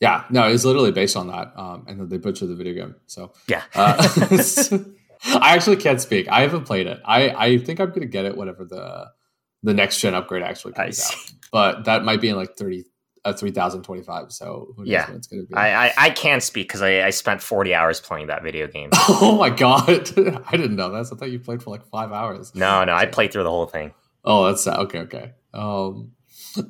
Yeah, 0.00 0.24
no, 0.30 0.48
it's 0.48 0.64
literally 0.64 0.90
based 0.90 1.16
on 1.18 1.28
that, 1.28 1.52
um, 1.54 1.84
and 1.86 2.00
then 2.00 2.08
they 2.08 2.16
butchered 2.16 2.48
the 2.48 2.56
video 2.56 2.72
game. 2.72 2.96
So 3.06 3.32
Yeah. 3.46 3.62
uh, 3.74 3.96
I 5.24 5.54
actually 5.54 5.76
can't 5.76 6.00
speak. 6.00 6.28
I 6.28 6.40
haven't 6.40 6.64
played 6.64 6.86
it. 6.86 7.00
I 7.04 7.28
I 7.28 7.58
think 7.58 7.78
I'm 7.78 7.90
gonna 7.90 8.06
get 8.06 8.24
it 8.24 8.38
whenever 8.38 8.64
the 8.64 9.10
the 9.62 9.74
next 9.74 10.00
gen 10.00 10.14
upgrade 10.14 10.42
actually 10.42 10.72
comes 10.74 11.00
out. 11.04 11.32
But 11.52 11.84
that 11.84 12.04
might 12.04 12.20
be 12.20 12.28
in 12.30 12.36
like 12.36 12.56
thirty 12.56 12.84
uh, 13.24 13.32
three 13.32 13.50
thousand 13.50 13.82
twenty 13.82 14.02
five. 14.02 14.32
So 14.32 14.72
who 14.76 14.82
knows 14.82 14.88
Yeah. 14.90 15.12
it's 15.12 15.26
gonna 15.26 15.42
be? 15.44 15.54
I, 15.54 15.86
I, 15.88 15.92
I 15.98 16.10
can't 16.10 16.42
speak 16.42 16.68
because 16.68 16.82
I, 16.82 17.02
I 17.06 17.10
spent 17.10 17.40
40 17.42 17.74
hours 17.74 18.00
playing 18.00 18.26
that 18.28 18.42
video 18.42 18.66
game. 18.66 18.88
oh 19.08 19.36
my 19.38 19.50
god, 19.50 19.88
I 20.46 20.56
didn't 20.56 20.76
know 20.76 20.90
that. 20.90 21.06
I 21.12 21.16
thought 21.16 21.30
you 21.30 21.38
played 21.38 21.62
for 21.62 21.70
like 21.70 21.84
five 21.86 22.10
hours. 22.12 22.54
No, 22.54 22.84
no, 22.84 22.94
I 22.94 23.06
played 23.06 23.32
through 23.32 23.44
the 23.44 23.50
whole 23.50 23.66
thing. 23.66 23.92
Oh, 24.24 24.46
that's 24.46 24.64
sad. 24.64 24.78
okay. 24.78 25.00
Okay. 25.00 25.32
Um, 25.54 26.12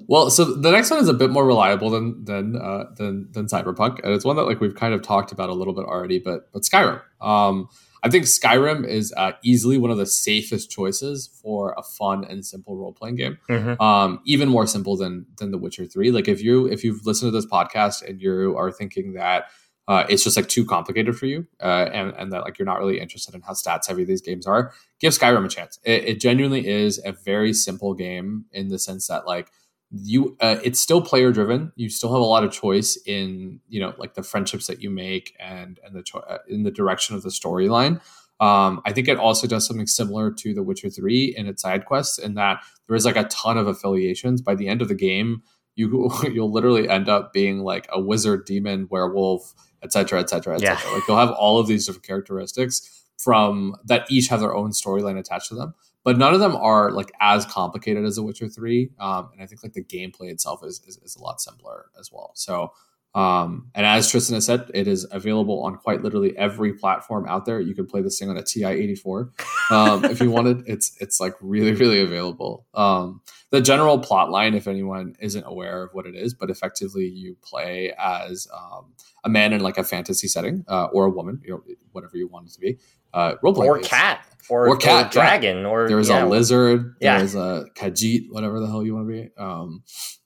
well, 0.06 0.30
so 0.30 0.44
the 0.44 0.70
next 0.70 0.90
one 0.90 1.00
is 1.00 1.08
a 1.08 1.14
bit 1.14 1.30
more 1.30 1.46
reliable 1.46 1.90
than 1.90 2.24
than 2.24 2.56
uh, 2.56 2.84
than 2.96 3.28
than 3.32 3.46
Cyberpunk, 3.46 4.00
and 4.04 4.12
it's 4.12 4.24
one 4.24 4.36
that 4.36 4.42
like 4.44 4.60
we've 4.60 4.74
kind 4.74 4.94
of 4.94 5.02
talked 5.02 5.32
about 5.32 5.48
a 5.48 5.54
little 5.54 5.74
bit 5.74 5.84
already. 5.84 6.18
But 6.18 6.52
but 6.52 6.62
Skyrim. 6.62 7.00
Um, 7.20 7.68
I 8.04 8.10
think 8.10 8.24
Skyrim 8.24 8.86
is 8.86 9.12
uh, 9.16 9.32
easily 9.44 9.78
one 9.78 9.90
of 9.92 9.96
the 9.96 10.06
safest 10.06 10.70
choices 10.70 11.28
for 11.40 11.72
a 11.78 11.82
fun 11.82 12.24
and 12.24 12.44
simple 12.44 12.76
role 12.76 12.92
playing 12.92 13.16
game. 13.16 13.38
Mhm. 13.48 13.80
Um, 13.80 14.20
even 14.26 14.48
more 14.48 14.66
simple 14.66 14.96
than 14.96 15.26
than 15.38 15.52
The 15.52 15.58
Witcher 15.58 15.86
Three. 15.86 16.10
Like 16.10 16.26
if 16.28 16.42
you 16.42 16.66
if 16.66 16.82
you've 16.82 17.06
listened 17.06 17.28
to 17.32 17.36
this 17.36 17.46
podcast 17.46 18.02
and 18.06 18.20
you 18.20 18.56
are 18.56 18.72
thinking 18.72 19.12
that 19.14 19.44
uh, 19.88 20.04
it's 20.08 20.22
just 20.22 20.36
like 20.36 20.48
too 20.48 20.64
complicated 20.64 21.16
for 21.16 21.26
you, 21.26 21.46
uh, 21.60 21.88
and 21.92 22.12
and 22.16 22.32
that 22.32 22.42
like 22.42 22.58
you're 22.58 22.66
not 22.66 22.78
really 22.78 23.00
interested 23.00 23.34
in 23.34 23.40
how 23.40 23.52
stats 23.52 23.88
heavy 23.88 24.04
these 24.04 24.20
games 24.22 24.46
are, 24.46 24.72
give 25.00 25.12
Skyrim 25.12 25.44
a 25.44 25.48
chance. 25.48 25.78
It, 25.84 26.04
it 26.04 26.20
genuinely 26.20 26.66
is 26.66 27.00
a 27.04 27.12
very 27.12 27.52
simple 27.52 27.92
game 27.94 28.44
in 28.52 28.68
the 28.68 28.78
sense 28.78 29.08
that 29.08 29.26
like 29.26 29.50
you, 29.94 30.36
uh, 30.40 30.56
it's 30.64 30.80
still 30.80 31.02
player 31.02 31.32
driven. 31.32 31.72
You 31.76 31.90
still 31.90 32.12
have 32.12 32.20
a 32.20 32.24
lot 32.24 32.44
of 32.44 32.52
choice 32.52 32.96
in 33.06 33.60
you 33.68 33.80
know 33.80 33.94
like 33.98 34.14
the 34.14 34.22
friendships 34.22 34.66
that 34.66 34.82
you 34.82 34.90
make 34.90 35.34
and 35.38 35.78
and 35.84 35.94
the 35.94 36.02
cho- 36.02 36.20
uh, 36.20 36.38
in 36.48 36.62
the 36.62 36.70
direction 36.70 37.14
of 37.14 37.22
the 37.22 37.28
storyline. 37.28 38.00
Um, 38.40 38.80
I 38.84 38.92
think 38.92 39.06
it 39.06 39.18
also 39.18 39.46
does 39.46 39.66
something 39.66 39.86
similar 39.86 40.32
to 40.32 40.54
The 40.54 40.62
Witcher 40.62 40.90
Three 40.90 41.34
in 41.36 41.46
its 41.46 41.62
side 41.62 41.84
quests 41.84 42.18
in 42.18 42.34
that 42.34 42.62
there 42.88 42.96
is 42.96 43.04
like 43.04 43.16
a 43.16 43.24
ton 43.24 43.58
of 43.58 43.66
affiliations. 43.66 44.40
By 44.40 44.54
the 44.54 44.66
end 44.66 44.82
of 44.82 44.88
the 44.88 44.94
game, 44.94 45.42
you 45.74 46.10
you'll 46.32 46.50
literally 46.50 46.88
end 46.88 47.08
up 47.08 47.32
being 47.32 47.58
like 47.60 47.86
a 47.92 48.00
wizard, 48.00 48.46
demon, 48.46 48.88
werewolf, 48.90 49.52
etc., 49.82 50.20
etc., 50.20 50.54
etc. 50.54 50.94
Like 50.94 51.06
you'll 51.06 51.18
have 51.18 51.30
all 51.30 51.58
of 51.58 51.66
these 51.66 51.86
different 51.86 52.06
characteristics 52.06 53.04
from 53.18 53.76
that 53.84 54.10
each 54.10 54.28
have 54.28 54.40
their 54.40 54.54
own 54.54 54.70
storyline 54.70 55.18
attached 55.18 55.48
to 55.48 55.54
them, 55.54 55.74
but 56.04 56.18
none 56.18 56.34
of 56.34 56.40
them 56.40 56.56
are 56.56 56.90
like 56.90 57.12
as 57.20 57.46
complicated 57.46 58.04
as 58.04 58.16
The 58.16 58.22
Witcher 58.22 58.48
Three. 58.48 58.90
Um, 58.98 59.30
and 59.32 59.42
I 59.42 59.46
think 59.46 59.62
like 59.62 59.72
the 59.72 59.84
gameplay 59.84 60.30
itself 60.30 60.64
is, 60.64 60.80
is 60.86 60.98
is 60.98 61.16
a 61.16 61.22
lot 61.22 61.40
simpler 61.40 61.86
as 61.98 62.10
well. 62.12 62.32
So. 62.34 62.72
Um, 63.14 63.68
and 63.74 63.84
as 63.84 64.10
Tristan 64.10 64.36
has 64.36 64.46
said, 64.46 64.70
it 64.72 64.88
is 64.88 65.06
available 65.10 65.62
on 65.64 65.76
quite 65.76 66.02
literally 66.02 66.34
every 66.38 66.72
platform 66.72 67.26
out 67.28 67.44
there. 67.44 67.60
You 67.60 67.74
can 67.74 67.84
play 67.84 68.00
this 68.00 68.18
thing 68.18 68.30
on 68.30 68.38
a 68.38 68.42
TI 68.42 68.64
eighty 68.64 68.94
four 68.94 69.32
um, 69.70 70.02
if 70.06 70.18
you 70.20 70.30
wanted. 70.30 70.62
It's 70.66 70.96
it's 70.98 71.20
like 71.20 71.34
really 71.42 71.72
really 71.74 72.00
available. 72.00 72.66
Um, 72.72 73.20
the 73.50 73.60
general 73.60 73.98
plot 73.98 74.30
line, 74.30 74.54
if 74.54 74.66
anyone 74.66 75.14
isn't 75.20 75.44
aware 75.44 75.82
of 75.82 75.90
what 75.92 76.06
it 76.06 76.14
is, 76.14 76.32
but 76.32 76.48
effectively 76.48 77.04
you 77.06 77.36
play 77.42 77.92
as 77.98 78.48
um, 78.50 78.94
a 79.24 79.28
man 79.28 79.52
in 79.52 79.60
like 79.60 79.76
a 79.76 79.84
fantasy 79.84 80.26
setting, 80.26 80.64
uh, 80.68 80.86
or 80.86 81.04
a 81.04 81.10
woman, 81.10 81.42
you 81.44 81.50
know, 81.50 81.62
whatever 81.92 82.16
you 82.16 82.28
want 82.28 82.46
it 82.48 82.52
to 82.54 82.60
be. 82.60 82.78
Uh, 83.12 83.34
role 83.42 83.54
playing 83.54 83.70
Or 83.70 83.76
games. 83.76 83.88
cat. 83.88 84.26
Or, 84.48 84.68
Or 84.68 84.76
cat, 84.76 85.06
yeah. 85.06 85.10
dragon. 85.10 85.64
Or 85.66 85.88
There's 85.88 86.08
yeah. 86.08 86.24
a 86.24 86.26
lizard. 86.26 86.96
Yeah. 87.00 87.18
There's 87.18 87.34
a 87.34 87.66
khajiit, 87.74 88.26
whatever 88.30 88.60
the 88.60 88.66
hell 88.66 88.84
you 88.84 88.94
want 88.94 89.08
to 89.08 89.12
be. 89.12 89.30
Um, 89.38 89.82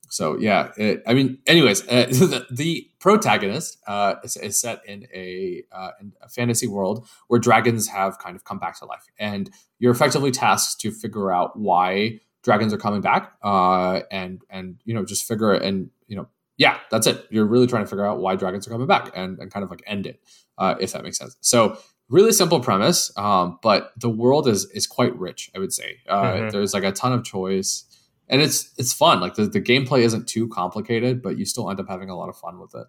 so 0.09 0.39
yeah, 0.39 0.70
it, 0.78 1.03
I 1.07 1.12
mean, 1.14 1.39
anyways, 1.47 1.82
uh, 1.89 2.07
the, 2.11 2.47
the 2.51 2.89
protagonist 3.01 3.78
uh, 3.87 4.14
is, 4.24 4.37
is 4.37 4.59
set 4.61 4.80
in 4.87 5.07
a, 5.12 5.62
uh, 5.70 5.91
in 6.01 6.12
a 6.22 6.28
fantasy 6.28 6.66
world 6.66 7.07
where 7.28 7.39
dragons 7.39 7.89
have 7.89 8.18
kind 8.18 8.34
of 8.37 8.45
come 8.45 8.59
back 8.59 8.78
to 8.78 8.87
life, 8.87 9.05
and 9.18 9.51
you're 9.78 9.93
effectively 9.93 10.30
tasked 10.30 10.80
to 10.80 10.91
figure 10.91 11.30
out 11.32 11.59
why 11.59 12.18
dragons 12.43 12.72
are 12.72 12.78
coming 12.78 13.01
back, 13.03 13.32
uh, 13.43 14.01
and 14.11 14.41
and 14.49 14.80
you 14.84 14.95
know 14.95 15.05
just 15.05 15.24
figure 15.26 15.53
it, 15.53 15.62
and 15.62 15.91
you 16.07 16.16
know 16.16 16.28
yeah, 16.57 16.78
that's 16.91 17.07
it. 17.07 17.26
You're 17.30 17.45
really 17.45 17.66
trying 17.66 17.84
to 17.84 17.91
figure 17.91 18.07
out 18.07 18.18
why 18.18 18.37
dragons 18.37 18.66
are 18.66 18.70
coming 18.70 18.87
back, 18.87 19.11
and 19.14 19.39
and 19.39 19.51
kind 19.53 19.64
of 19.64 19.70
like 19.70 19.82
end 19.87 20.07
it, 20.07 20.20
uh, 20.57 20.76
if 20.80 20.93
that 20.93 21.03
makes 21.03 21.18
sense. 21.18 21.37
So 21.41 21.76
really 22.09 22.32
simple 22.32 22.61
premise, 22.61 23.11
um, 23.16 23.59
but 23.62 23.92
the 23.96 24.11
world 24.11 24.46
is 24.48 24.66
is 24.72 24.86
quite 24.86 25.16
rich. 25.18 25.50
I 25.54 25.59
would 25.59 25.72
say 25.72 25.98
uh, 26.09 26.22
Mhm. 26.34 26.52
there's 26.52 26.74
like 26.74 26.84
a 26.84 26.92
ton 26.92 27.12
of 27.12 27.24
choice, 27.24 27.84
and 28.28 28.40
it's 28.42 28.72
it's 28.78 28.92
fun. 28.92 29.20
Like 29.20 29.34
the, 29.34 29.46
the 29.46 29.61
gameplay 29.61 30.00
isn't 30.00 30.26
too 30.28 30.48
complicated, 30.48 31.22
but 31.22 31.38
you 31.38 31.44
still 31.44 31.68
end 31.70 31.80
up 31.80 31.88
having 31.88 32.11
a 32.11 32.16
lot 32.16 32.28
of 32.28 32.36
fun 32.36 32.59
with 32.61 32.74
it. 32.74 32.86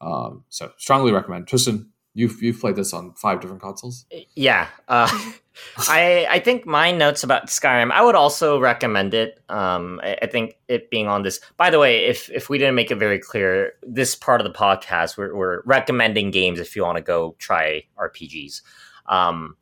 Um, 0.00 0.44
so 0.48 0.72
strongly 0.78 1.12
recommend. 1.12 1.46
Tristan, 1.46 1.90
you've 2.14 2.42
you've 2.42 2.60
played 2.60 2.76
this 2.76 2.92
on 2.92 3.12
five 3.14 3.40
different 3.40 3.62
consoles. 3.62 4.06
Yeah. 4.34 4.68
Uh, 4.88 5.08
I 5.76 6.26
I 6.30 6.38
think 6.40 6.66
my 6.66 6.90
notes 6.90 7.22
about 7.22 7.46
Skyrim. 7.46 7.90
I 7.90 8.02
would 8.02 8.14
also 8.14 8.58
recommend 8.58 9.14
it. 9.14 9.40
Um, 9.48 10.00
I, 10.02 10.18
I 10.22 10.26
think 10.26 10.58
it 10.68 10.90
being 10.90 11.06
on 11.06 11.22
this. 11.22 11.40
By 11.56 11.70
the 11.70 11.78
way, 11.78 12.06
if 12.06 12.30
if 12.30 12.48
we 12.48 12.58
didn't 12.58 12.74
make 12.74 12.90
it 12.90 12.96
very 12.96 13.18
clear, 13.18 13.72
this 13.82 14.14
part 14.14 14.40
of 14.40 14.44
the 14.46 14.56
podcast 14.58 15.16
we're, 15.16 15.34
we're 15.34 15.62
recommending 15.64 16.30
games 16.30 16.60
if 16.60 16.74
you 16.74 16.82
want 16.82 16.96
to 16.96 17.02
go 17.02 17.36
try 17.38 17.84
RPGs. 17.98 18.62
Um, 19.06 19.56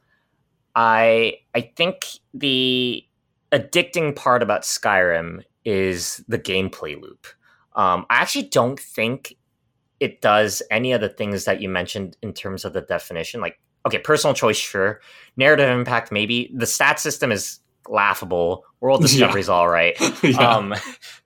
I 0.74 1.34
I 1.55 1.72
think 1.76 2.07
the 2.32 3.07
addicting 3.53 4.16
part 4.16 4.43
about 4.43 4.62
Skyrim 4.62 5.43
is 5.64 6.24
the 6.28 6.38
gameplay 6.38 7.01
loop. 7.01 7.26
Um, 7.74 8.07
I 8.11 8.16
actually 8.16 8.49
don't 8.49 8.78
think 8.78 9.36
it 10.01 10.20
does 10.20 10.62
any 10.70 10.93
of 10.93 11.01
the 11.01 11.09
things 11.09 11.45
that 11.45 11.61
you 11.61 11.68
mentioned 11.68 12.16
in 12.22 12.32
terms 12.32 12.64
of 12.64 12.72
the 12.72 12.80
definition. 12.80 13.40
Like, 13.40 13.61
okay, 13.87 13.99
personal 13.99 14.35
choice, 14.35 14.57
sure. 14.57 15.01
Narrative 15.37 15.68
impact, 15.68 16.12
maybe. 16.12 16.51
The 16.55 16.66
stat 16.66 17.01
system 17.01 17.33
is 17.33 17.61
laughable. 17.89 18.64
World 18.80 19.01
Yeah. 19.03 19.07
discovery 19.09 19.41
is 19.41 19.49
all 19.49 19.68
right. 19.68 19.97
yeah. 20.22 20.37
Um, 20.57 20.74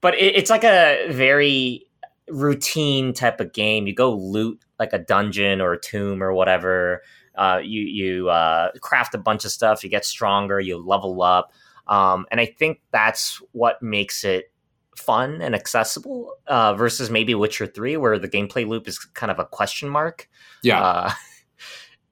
but 0.01 0.15
it, 0.15 0.37
it's 0.37 0.51
like 0.51 0.65
a 0.65 1.07
very 1.11 1.87
routine 2.29 3.13
type 3.13 3.41
of 3.41 3.53
game. 3.53 3.87
You 3.87 3.95
go 3.95 4.13
loot 4.15 4.61
like 4.79 4.93
a 4.93 4.99
dungeon 4.99 5.61
or 5.61 5.73
a 5.73 5.81
tomb 5.81 6.23
or 6.23 6.33
whatever. 6.33 7.03
Uh, 7.35 7.61
you 7.63 7.83
you 7.83 8.29
uh, 8.31 8.71
craft 8.81 9.15
a 9.15 9.19
bunch 9.19 9.45
of 9.45 9.51
stuff. 9.51 9.85
You 9.85 9.91
get 9.91 10.05
stronger. 10.05 10.59
You 10.61 10.79
level 10.79 11.23
up. 11.23 11.53
Um, 11.87 12.27
and 12.31 12.41
I 12.41 12.47
think 12.47 12.81
that's 12.91 13.41
what 13.53 13.81
makes 13.83 14.25
it 14.25 14.51
fun 14.97 15.41
and 15.43 15.55
accessible 15.55 16.33
uh, 16.47 16.75
versus 16.75 17.11
maybe 17.11 17.35
Witcher 17.35 17.67
Three, 17.67 17.97
where 17.97 18.19
the 18.19 18.29
gameplay 18.29 18.67
loop 18.67 18.89
is 18.89 18.99
kind 18.99 19.31
of 19.31 19.39
a 19.39 19.45
question 19.45 19.89
mark. 19.89 20.29
yeah. 20.63 21.13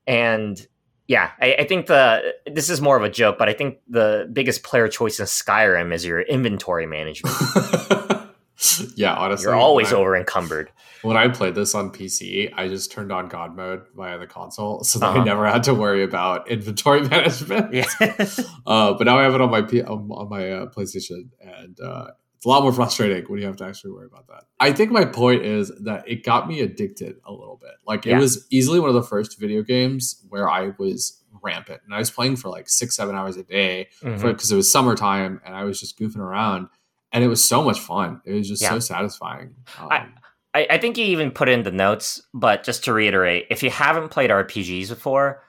And 0.07 0.67
Yeah, 1.07 1.33
I, 1.41 1.55
I, 1.61 1.65
think 1.67 1.87
the 1.87 2.35
this 2.47 2.71
is 2.71 2.81
more 2.81 2.97
of 2.97 3.03
a 3.03 3.11
joke, 3.11 3.37
but 3.39 3.49
I 3.49 3.53
think 3.53 3.79
the 3.89 4.29
biggest 4.33 4.63
player 4.63 4.89
choice 4.89 5.19
in 5.21 5.27
Skyrim 5.27 5.93
is 5.93 6.05
your 6.05 6.23
inventory 6.23 6.87
management. 6.87 7.35
yeah, 8.97 9.15
honestly, 9.15 9.45
you're 9.45 9.55
always 9.55 9.93
over 9.93 10.17
encumbered. 10.17 10.71
When 11.03 11.17
I 11.19 11.29
played 11.29 11.55
this 11.55 11.75
on 11.75 11.91
PC, 11.91 12.53
I 12.57 12.69
just 12.69 12.91
turned 12.91 13.13
on 13.13 13.29
God 13.29 13.55
mode 13.55 13.83
via 13.95 14.19
the 14.19 14.27
console, 14.27 14.83
so 14.85 14.99
that 14.99 15.11
uh-huh. 15.11 15.21
I 15.21 15.25
never 15.25 15.47
had 15.47 15.63
to 15.65 15.75
worry 15.75 16.03
about 16.03 16.49
inventory 16.51 17.03
management. 17.03 17.75
Yeah. 17.75 17.85
uh, 18.67 18.95
but 18.95 19.05
now 19.05 19.19
I 19.19 19.25
have 19.25 19.35
it 19.35 19.41
on 19.41 19.51
my 19.51 19.63
P- 19.63 19.83
on, 19.83 20.29
my 20.31 20.51
uh, 20.51 20.67
PlayStation, 20.67 21.29
and 21.41 21.79
uh, 21.81 22.09
it's 22.45 22.47
a 22.47 22.51
lot 22.51 22.63
more 22.63 22.75
frustrating 22.75 23.25
when 23.25 23.41
you 23.41 23.47
have 23.47 23.57
to 23.57 23.65
actually 23.65 23.93
worry 23.93 24.05
about 24.05 24.27
that. 24.27 24.45
I 24.61 24.71
think 24.71 24.93
my 24.93 25.07
point 25.07 25.47
is 25.47 25.73
that 25.81 26.07
it 26.07 26.25
got 26.25 26.47
me 26.47 26.61
addicted 26.61 27.17
a 27.25 27.33
little 27.33 27.59
bit. 27.59 27.71
Like 27.87 28.05
yeah. 28.05 28.19
it 28.19 28.21
was 28.21 28.47
easily 28.51 28.81
one 28.81 28.91
of 28.91 28.95
the 28.95 29.03
first 29.03 29.41
video 29.41 29.63
games 29.63 30.23
where 30.29 30.51
I 30.51 30.73
was 30.79 31.23
rampant, 31.43 31.81
and 31.87 31.95
I 31.95 31.99
was 31.99 32.11
playing 32.11 32.37
for 32.37 32.51
like 32.51 32.69
six, 32.69 32.97
seven 32.97 33.15
hours 33.15 33.39
a 33.39 33.45
day 33.45 33.89
because 34.03 34.21
mm-hmm. 34.21 34.55
it 34.55 34.57
was 34.57 34.71
summertime, 34.71 35.41
and 35.47 35.57
I 35.57 35.65
was 35.65 35.81
just 35.81 35.99
goofing 35.99 36.19
around, 36.19 36.69
and 37.13 37.25
it 37.25 37.29
was 37.29 37.43
so 37.43 37.63
much 37.63 37.81
fun. 37.81 38.21
It 38.27 38.35
was 38.35 38.47
just 38.47 38.61
yeah. 38.61 38.73
so 38.73 38.79
satisfying. 38.79 39.55
Um, 39.79 39.89
I, 40.53 40.67
I 40.69 40.77
think 40.77 40.99
you 40.99 41.07
even 41.07 41.31
put 41.31 41.49
in 41.49 41.63
the 41.63 41.73
notes, 41.73 42.21
but 42.35 42.63
just 42.63 42.85
to 42.85 42.93
reiterate, 42.93 43.47
if 43.49 43.63
you 43.63 43.71
haven't 43.71 44.11
played 44.11 44.29
RPGs 44.29 44.91
before, 44.91 45.43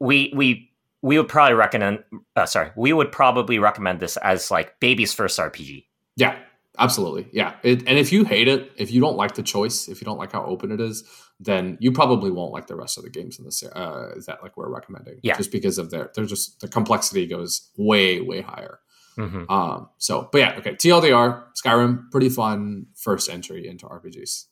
we 0.00 0.32
we 0.34 0.72
we 1.04 1.18
would 1.18 1.28
probably 1.28 1.54
recommend 1.54 2.02
uh, 2.34 2.46
sorry 2.46 2.70
we 2.76 2.92
would 2.92 3.12
probably 3.12 3.58
recommend 3.58 4.00
this 4.00 4.16
as 4.18 4.50
like 4.50 4.80
baby's 4.80 5.12
first 5.12 5.38
rpg 5.38 5.84
yeah 6.16 6.36
absolutely. 6.78 7.28
Yeah. 7.32 7.54
It, 7.62 7.86
and 7.86 7.98
if 7.98 8.12
you 8.12 8.24
hate 8.24 8.48
it 8.48 8.72
if 8.76 8.90
you 8.90 9.00
don't 9.00 9.16
like 9.16 9.34
the 9.34 9.42
choice 9.42 9.88
if 9.88 10.00
you 10.00 10.04
don't 10.04 10.18
like 10.18 10.32
how 10.32 10.44
open 10.44 10.70
it 10.72 10.80
is 10.80 11.04
then 11.40 11.76
you 11.80 11.92
probably 11.92 12.30
won't 12.30 12.52
like 12.52 12.66
the 12.66 12.76
rest 12.76 12.96
of 12.96 13.04
the 13.04 13.10
games 13.10 13.38
in 13.38 13.44
this 13.44 13.62
uh 13.62 14.14
that 14.26 14.42
like 14.42 14.56
we're 14.56 14.68
recommending. 14.68 15.20
Yeah. 15.22 15.36
Just 15.36 15.52
because 15.52 15.78
of 15.78 15.90
their 15.90 16.10
they're 16.14 16.26
just 16.26 16.60
the 16.60 16.68
complexity 16.68 17.26
goes 17.26 17.70
way 17.76 18.20
way 18.20 18.40
higher. 18.40 18.80
Mm-hmm. 19.16 19.48
um 19.50 19.88
so 19.98 20.28
but 20.32 20.38
yeah 20.38 20.54
okay. 20.58 20.74
Tldr 20.74 21.44
skyrim 21.54 22.10
pretty 22.10 22.28
fun 22.28 22.86
first 22.96 23.30
entry 23.30 23.68
into 23.68 23.86
rpgs 23.86 24.46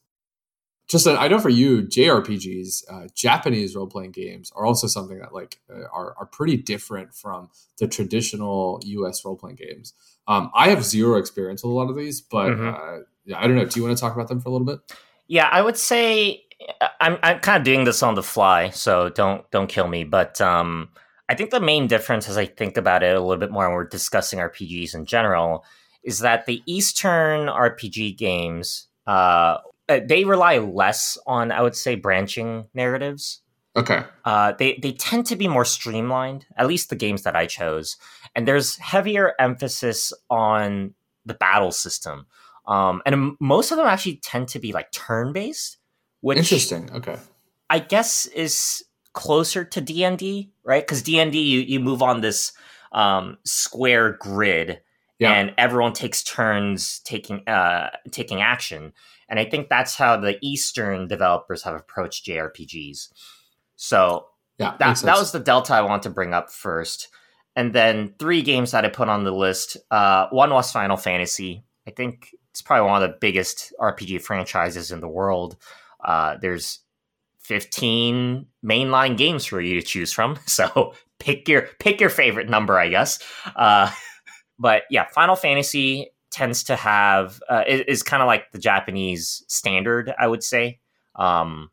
just 0.93 1.07
I 1.07 1.27
know 1.27 1.39
for 1.39 1.49
you, 1.49 1.83
JRPGs, 1.83 2.85
uh, 2.91 3.09
Japanese 3.15 3.75
role 3.75 3.87
playing 3.87 4.11
games 4.11 4.53
are 4.55 4.67
also 4.67 4.87
something 4.87 5.19
that 5.21 5.33
like 5.33 5.59
uh, 5.71 5.85
are 5.91 6.15
are 6.19 6.27
pretty 6.27 6.59
different 6.59 7.15
from 7.15 7.49
the 7.79 7.89
traditional 7.89 8.79
U.S. 8.85 9.25
role 9.25 9.35
playing 9.35 9.57
games. 9.57 9.95
Um, 10.29 10.51
I 10.55 10.69
have 10.69 10.85
zero 10.85 11.19
experience 11.19 11.63
with 11.63 11.71
a 11.71 11.75
lot 11.75 11.89
of 11.89 11.97
these, 11.97 12.21
but 12.21 12.51
mm-hmm. 12.51 12.69
uh, 12.69 13.05
yeah, 13.25 13.39
I 13.39 13.47
don't 13.47 13.57
know. 13.57 13.65
Do 13.65 13.81
you 13.81 13.87
want 13.87 13.97
to 13.97 14.01
talk 14.01 14.15
about 14.15 14.29
them 14.29 14.43
for 14.43 14.51
a 14.51 14.53
little 14.53 14.67
bit? 14.67 14.81
Yeah, 15.29 15.49
I 15.51 15.63
would 15.63 15.79
say 15.79 16.43
uh, 16.83 16.89
I'm 17.01 17.17
I'm 17.23 17.41
kind 17.41 17.57
of 17.57 17.65
doing 17.65 17.85
this 17.85 18.03
on 18.03 18.15
the 18.15 18.23
fly, 18.23 18.69
so 18.69 19.09
don't 19.09 19.51
don't 19.51 19.69
kill 19.69 19.89
me. 19.89 20.05
But 20.05 20.43
um, 20.43 20.91
I 21.27 21.35
think 21.35 21.53
the 21.53 21.61
main 21.61 21.87
difference, 21.87 22.29
as 22.29 22.37
I 22.37 22.45
think 22.45 22.77
about 22.77 23.03
it 23.03 23.17
a 23.17 23.21
little 23.21 23.41
bit 23.41 23.51
more, 23.51 23.67
when 23.67 23.75
we're 23.75 23.89
discussing 23.89 24.41
RPGs 24.41 24.95
in 24.95 25.07
general, 25.07 25.65
is 26.05 26.19
that 26.19 26.45
the 26.45 26.63
Eastern 26.67 27.49
RPG 27.49 28.19
games 28.19 28.89
uh, 29.07 29.57
uh, 29.89 30.01
they 30.05 30.25
rely 30.25 30.59
less 30.59 31.19
on, 31.27 31.53
I 31.53 31.63
would 31.63 31.77
say, 31.77 31.95
branching 31.95 32.69
narratives. 32.75 33.41
Okay. 33.75 34.03
Uh, 34.25 34.53
they 34.59 34.79
they 34.83 34.93
tend 34.93 35.27
to 35.27 35.37
be 35.37 35.49
more 35.49 35.65
streamlined. 35.65 36.47
At 36.57 36.67
least 36.67 36.91
the 36.91 36.97
games 36.97 37.23
that 37.23 37.37
I 37.37 37.47
chose, 37.47 37.97
and 38.35 38.47
there's 38.47 38.77
heavier 38.77 39.33
emphasis 39.39 40.13
on 40.29 40.95
the 41.25 41.35
battle 41.35 41.73
system. 41.73 42.27
Um, 42.67 43.03
and 43.07 43.33
most 43.41 43.71
of 43.71 43.79
them 43.79 43.87
actually 43.87 44.17
tend 44.17 44.49
to 44.49 44.59
be 44.59 44.73
like 44.73 44.93
turn 44.93 45.33
based, 45.33 45.79
which 46.21 46.39
interesting. 46.39 46.91
Okay. 46.93 47.17
I 47.71 47.79
guess 47.79 48.27
is 48.27 48.85
closer 49.15 49.65
to 49.65 49.81
D 49.81 50.05
and 50.05 50.19
D, 50.19 50.51
right? 50.65 50.83
Because 50.83 51.03
D 51.03 51.19
and 51.19 51.33
D, 51.33 51.41
you 51.41 51.61
you 51.61 51.81
move 51.81 52.03
on 52.03 52.21
this 52.21 52.53
um, 52.93 53.39
square 53.45 54.13
grid, 54.21 54.81
yeah. 55.23 55.35
and 55.35 55.55
everyone 55.57 55.93
takes 55.93 56.23
turns 56.23 57.01
taking 57.01 57.47
uh, 57.49 57.91
taking 58.11 58.43
action. 58.43 58.93
And 59.29 59.39
I 59.39 59.45
think 59.45 59.69
that's 59.69 59.95
how 59.95 60.17
the 60.17 60.37
Eastern 60.43 61.09
developers 61.09 61.63
have 61.63 61.75
approached 61.75 62.27
JRPGs. 62.27 63.09
So 63.77 64.27
yeah, 64.59 64.77
that, 64.79 64.99
that 64.99 65.19
was 65.19 65.33
the 65.33 65.41
delta 65.41 65.75
I 65.75 65.83
want 65.83 66.03
to 66.03 66.11
bring 66.11 66.35
up 66.35 66.51
first. 66.51 67.09
And 67.55 67.73
then 67.73 68.15
three 68.19 68.43
games 68.43 68.73
that 68.73 68.85
I 68.85 68.89
put 68.89 69.09
on 69.09 69.25
the 69.25 69.33
list. 69.33 69.77
Uh, 69.91 70.27
one 70.31 70.51
was 70.51 70.73
Final 70.73 70.97
Fantasy. 70.97 71.65
I 71.87 71.91
think 71.91 72.29
it's 72.51 72.63
probably 72.63 72.91
one 72.91 73.03
of 73.03 73.09
the 73.09 73.17
biggest 73.21 73.73
RPG 73.81 74.23
franchises 74.23 74.91
in 74.91 75.01
the 75.01 75.09
world. 75.09 75.57
Uh, 76.05 76.37
there's 76.41 76.81
15 77.41 78.47
mainline 78.65 79.17
games 79.17 79.45
for 79.45 79.61
you 79.61 79.81
to 79.81 79.87
choose 79.87 80.13
from. 80.13 80.39
So 80.47 80.95
pick 81.19 81.49
your 81.49 81.69
pick 81.79 82.01
your 82.01 82.11
favorite 82.11 82.49
number, 82.49 82.79
I 82.79 82.89
guess. 82.89 83.21
Uh, 83.55 83.91
but 84.63 84.85
yeah, 84.91 85.07
Final 85.09 85.35
Fantasy 85.35 86.13
tends 86.31 86.63
to 86.65 86.77
have 86.77 87.43
uh, 87.51 87.65
is, 87.67 87.81
is 87.89 88.03
kind 88.05 88.23
of 88.23 88.29
like 88.29 88.53
the 88.53 88.59
Japanese 88.59 89.45
standard, 89.49 90.15
I 90.19 90.29
would 90.29 90.45
say. 90.45 90.79
Um, 91.17 91.71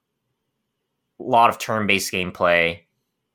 a 1.19 1.23
lot 1.23 1.51
of 1.51 1.59
turn-based 1.59 2.11
gameplay, 2.11 2.79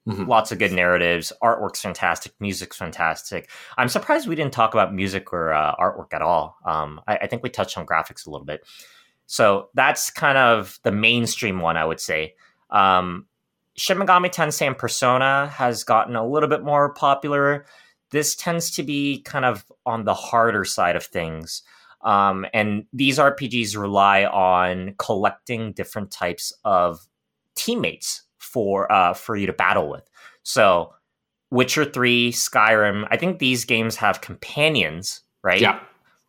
mm-hmm. 0.09 0.25
lots 0.25 0.51
of 0.51 0.59
good 0.59 0.73
narratives, 0.73 1.33
artwork's 1.41 1.81
fantastic, 1.81 2.33
music's 2.41 2.77
fantastic. 2.77 3.49
I'm 3.79 3.89
surprised 3.89 4.27
we 4.27 4.35
didn't 4.35 4.53
talk 4.53 4.75
about 4.75 4.93
music 4.93 5.33
or 5.33 5.53
uh, 5.53 5.75
artwork 5.77 6.13
at 6.13 6.21
all. 6.21 6.57
Um, 6.67 7.01
I, 7.07 7.19
I 7.19 7.27
think 7.29 7.45
we 7.45 7.49
touched 7.49 7.79
on 7.79 7.87
graphics 7.87 8.27
a 8.27 8.31
little 8.31 8.45
bit. 8.45 8.67
So 9.27 9.69
that's 9.75 10.11
kind 10.11 10.37
of 10.37 10.81
the 10.83 10.93
mainstream 10.93 11.61
one, 11.61 11.77
I 11.77 11.85
would 11.85 12.01
say. 12.01 12.35
Um, 12.71 13.27
Shin 13.77 13.99
Megami 13.99 14.33
Tensei 14.33 14.67
and 14.67 14.77
Persona 14.77 15.49
has 15.49 15.85
gotten 15.85 16.17
a 16.17 16.27
little 16.27 16.49
bit 16.49 16.65
more 16.65 16.93
popular 16.93 17.67
this 18.11 18.35
tends 18.35 18.71
to 18.73 18.83
be 18.83 19.23
kind 19.23 19.45
of 19.45 19.65
on 19.87 20.05
the 20.05 20.15
harder 20.15 20.65
side 20.65 20.97
of 20.97 21.05
things. 21.05 21.63
Um, 22.03 22.47
and 22.53 22.85
these 22.93 23.19
RPGs 23.19 23.77
rely 23.77 24.25
on 24.25 24.95
collecting 24.99 25.73
different 25.73 26.11
types 26.11 26.53
of 26.65 27.01
teammates 27.55 28.23
for 28.39 28.91
uh, 28.93 29.15
for 29.15 29.37
you 29.37 29.47
to 29.47 29.53
battle 29.53 29.89
with. 29.89 30.09
So, 30.43 30.93
Witcher 31.51 31.85
Three, 31.85 32.31
Skyrim. 32.31 33.09
I 33.11 33.17
think 33.17 33.39
these 33.39 33.65
games 33.65 33.97
have 33.97 34.21
companions, 34.21 35.23
right? 35.43 35.61
Yeah. 35.61 35.81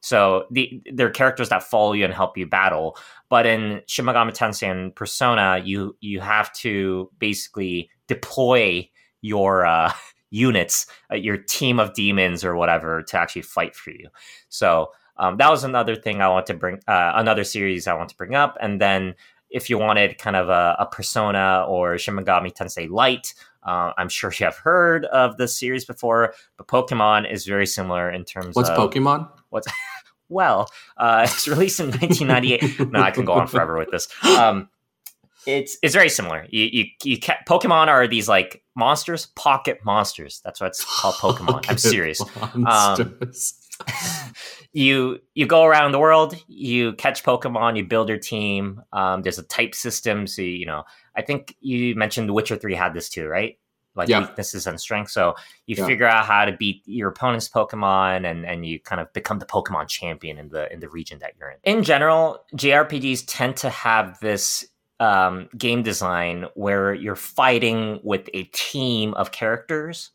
So 0.05 0.45
the, 0.51 0.83
they're 0.93 1.09
characters 1.09 1.49
that 1.49 1.63
follow 1.63 1.93
you 1.93 2.05
and 2.05 2.13
help 2.13 2.37
you 2.37 2.45
battle. 2.45 2.95
But 3.27 3.47
in 3.47 3.81
Shin 3.87 4.05
Megami 4.05 4.37
Tensei 4.37 4.69
and 4.69 4.95
Persona, 4.95 5.59
you 5.65 5.97
you 5.99 6.19
have 6.19 6.53
to 6.57 7.09
basically 7.17 7.89
deploy 8.07 8.87
your 9.21 9.65
uh, 9.65 9.91
units, 10.35 10.85
uh, 11.11 11.15
your 11.15 11.37
team 11.37 11.79
of 11.79 11.93
demons 11.93 12.43
or 12.43 12.55
whatever 12.55 13.01
to 13.03 13.17
actually 13.17 13.41
fight 13.41 13.75
for 13.75 13.91
you. 13.91 14.09
So 14.49 14.91
um, 15.17 15.37
that 15.37 15.49
was 15.49 15.63
another 15.63 15.95
thing 15.95 16.21
I 16.21 16.27
want 16.27 16.45
to 16.47 16.53
bring, 16.53 16.79
uh, 16.87 17.13
another 17.15 17.43
series 17.43 17.87
I 17.87 17.93
want 17.93 18.09
to 18.09 18.17
bring 18.17 18.35
up. 18.35 18.57
And 18.59 18.81
then 18.81 19.15
if 19.49 19.69
you 19.69 19.77
wanted 19.77 20.17
kind 20.17 20.35
of 20.35 20.49
a, 20.49 20.75
a 20.79 20.85
Persona 20.85 21.65
or 21.67 21.97
Shin 21.97 22.15
Megami 22.15 22.53
Tensei 22.53 22.89
Light, 22.89 23.33
uh, 23.63 23.93
I'm 23.97 24.09
sure 24.09 24.31
you 24.37 24.45
have 24.45 24.57
heard 24.57 25.05
of 25.05 25.37
this 25.37 25.57
series 25.57 25.85
before, 25.85 26.33
but 26.57 26.67
Pokemon 26.67 27.31
is 27.31 27.45
very 27.45 27.65
similar 27.65 28.11
in 28.11 28.25
terms 28.25 28.55
What's 28.55 28.69
of. 28.69 28.77
What's 28.77 28.95
Pokemon? 28.95 29.29
What's. 29.49 29.67
well, 30.29 30.67
uh, 30.97 31.27
it's 31.29 31.47
released 31.47 31.79
in 31.79 31.87
1998. 31.89 32.91
no, 32.91 33.01
I 33.01 33.11
can 33.11 33.25
go 33.25 33.33
on 33.33 33.47
forever 33.47 33.77
with 33.77 33.89
this. 33.91 34.07
Um, 34.23 34.69
it's 35.45 35.77
it's 35.81 35.93
very 35.93 36.09
similar. 36.09 36.45
You 36.49 36.69
you, 36.71 36.85
you 37.03 37.17
Pokemon 37.19 37.87
are 37.87 38.07
these 38.07 38.27
like 38.27 38.63
monsters, 38.75 39.27
pocket 39.35 39.79
monsters. 39.83 40.41
That's 40.43 40.59
what 40.59 40.67
it's 40.67 40.83
called. 40.83 41.15
Pokemon. 41.15 41.47
Pocket 41.47 41.71
I'm 41.71 41.77
serious. 41.77 42.21
Um, 42.65 43.19
you 44.73 45.19
you 45.33 45.45
go 45.45 45.63
around 45.65 45.91
the 45.91 45.99
world, 45.99 46.35
you 46.47 46.93
catch 46.93 47.23
Pokemon, 47.23 47.77
you 47.77 47.83
build 47.83 48.09
your 48.09 48.17
team. 48.17 48.81
Um, 48.93 49.21
there's 49.21 49.39
a 49.39 49.43
type 49.43 49.75
system, 49.75 50.27
so 50.27 50.41
you, 50.41 50.49
you, 50.49 50.65
know. 50.65 50.83
I 51.15 51.21
think 51.21 51.55
you 51.61 51.95
mentioned 51.95 52.27
The 52.27 52.33
Witcher 52.33 52.55
Three 52.55 52.75
had 52.75 52.93
this 52.93 53.09
too, 53.09 53.27
right? 53.27 53.57
Like 53.95 54.09
yeah. 54.09 54.19
weaknesses 54.19 54.67
and 54.67 54.79
strengths. 54.79 55.13
So 55.13 55.35
you 55.67 55.75
yeah. 55.77 55.85
figure 55.85 56.05
out 56.05 56.25
how 56.25 56.43
to 56.43 56.51
beat 56.51 56.83
your 56.85 57.09
opponent's 57.09 57.47
Pokemon, 57.47 58.29
and 58.29 58.45
and 58.45 58.65
you 58.65 58.79
kind 58.79 58.99
of 58.99 59.11
become 59.13 59.39
the 59.39 59.45
Pokemon 59.45 59.87
champion 59.87 60.37
in 60.37 60.49
the 60.49 60.71
in 60.71 60.79
the 60.79 60.89
region 60.89 61.19
that 61.19 61.33
you're 61.39 61.51
in. 61.51 61.57
In 61.63 61.83
general, 61.83 62.43
JRPGs 62.55 63.23
tend 63.27 63.57
to 63.57 63.69
have 63.69 64.19
this 64.19 64.65
um, 64.99 65.49
game 65.57 65.83
design 65.83 66.45
where 66.55 66.93
you're 66.93 67.15
fighting 67.15 67.99
with 68.03 68.29
a 68.33 68.43
team 68.45 69.13
of 69.15 69.31
characters, 69.31 70.11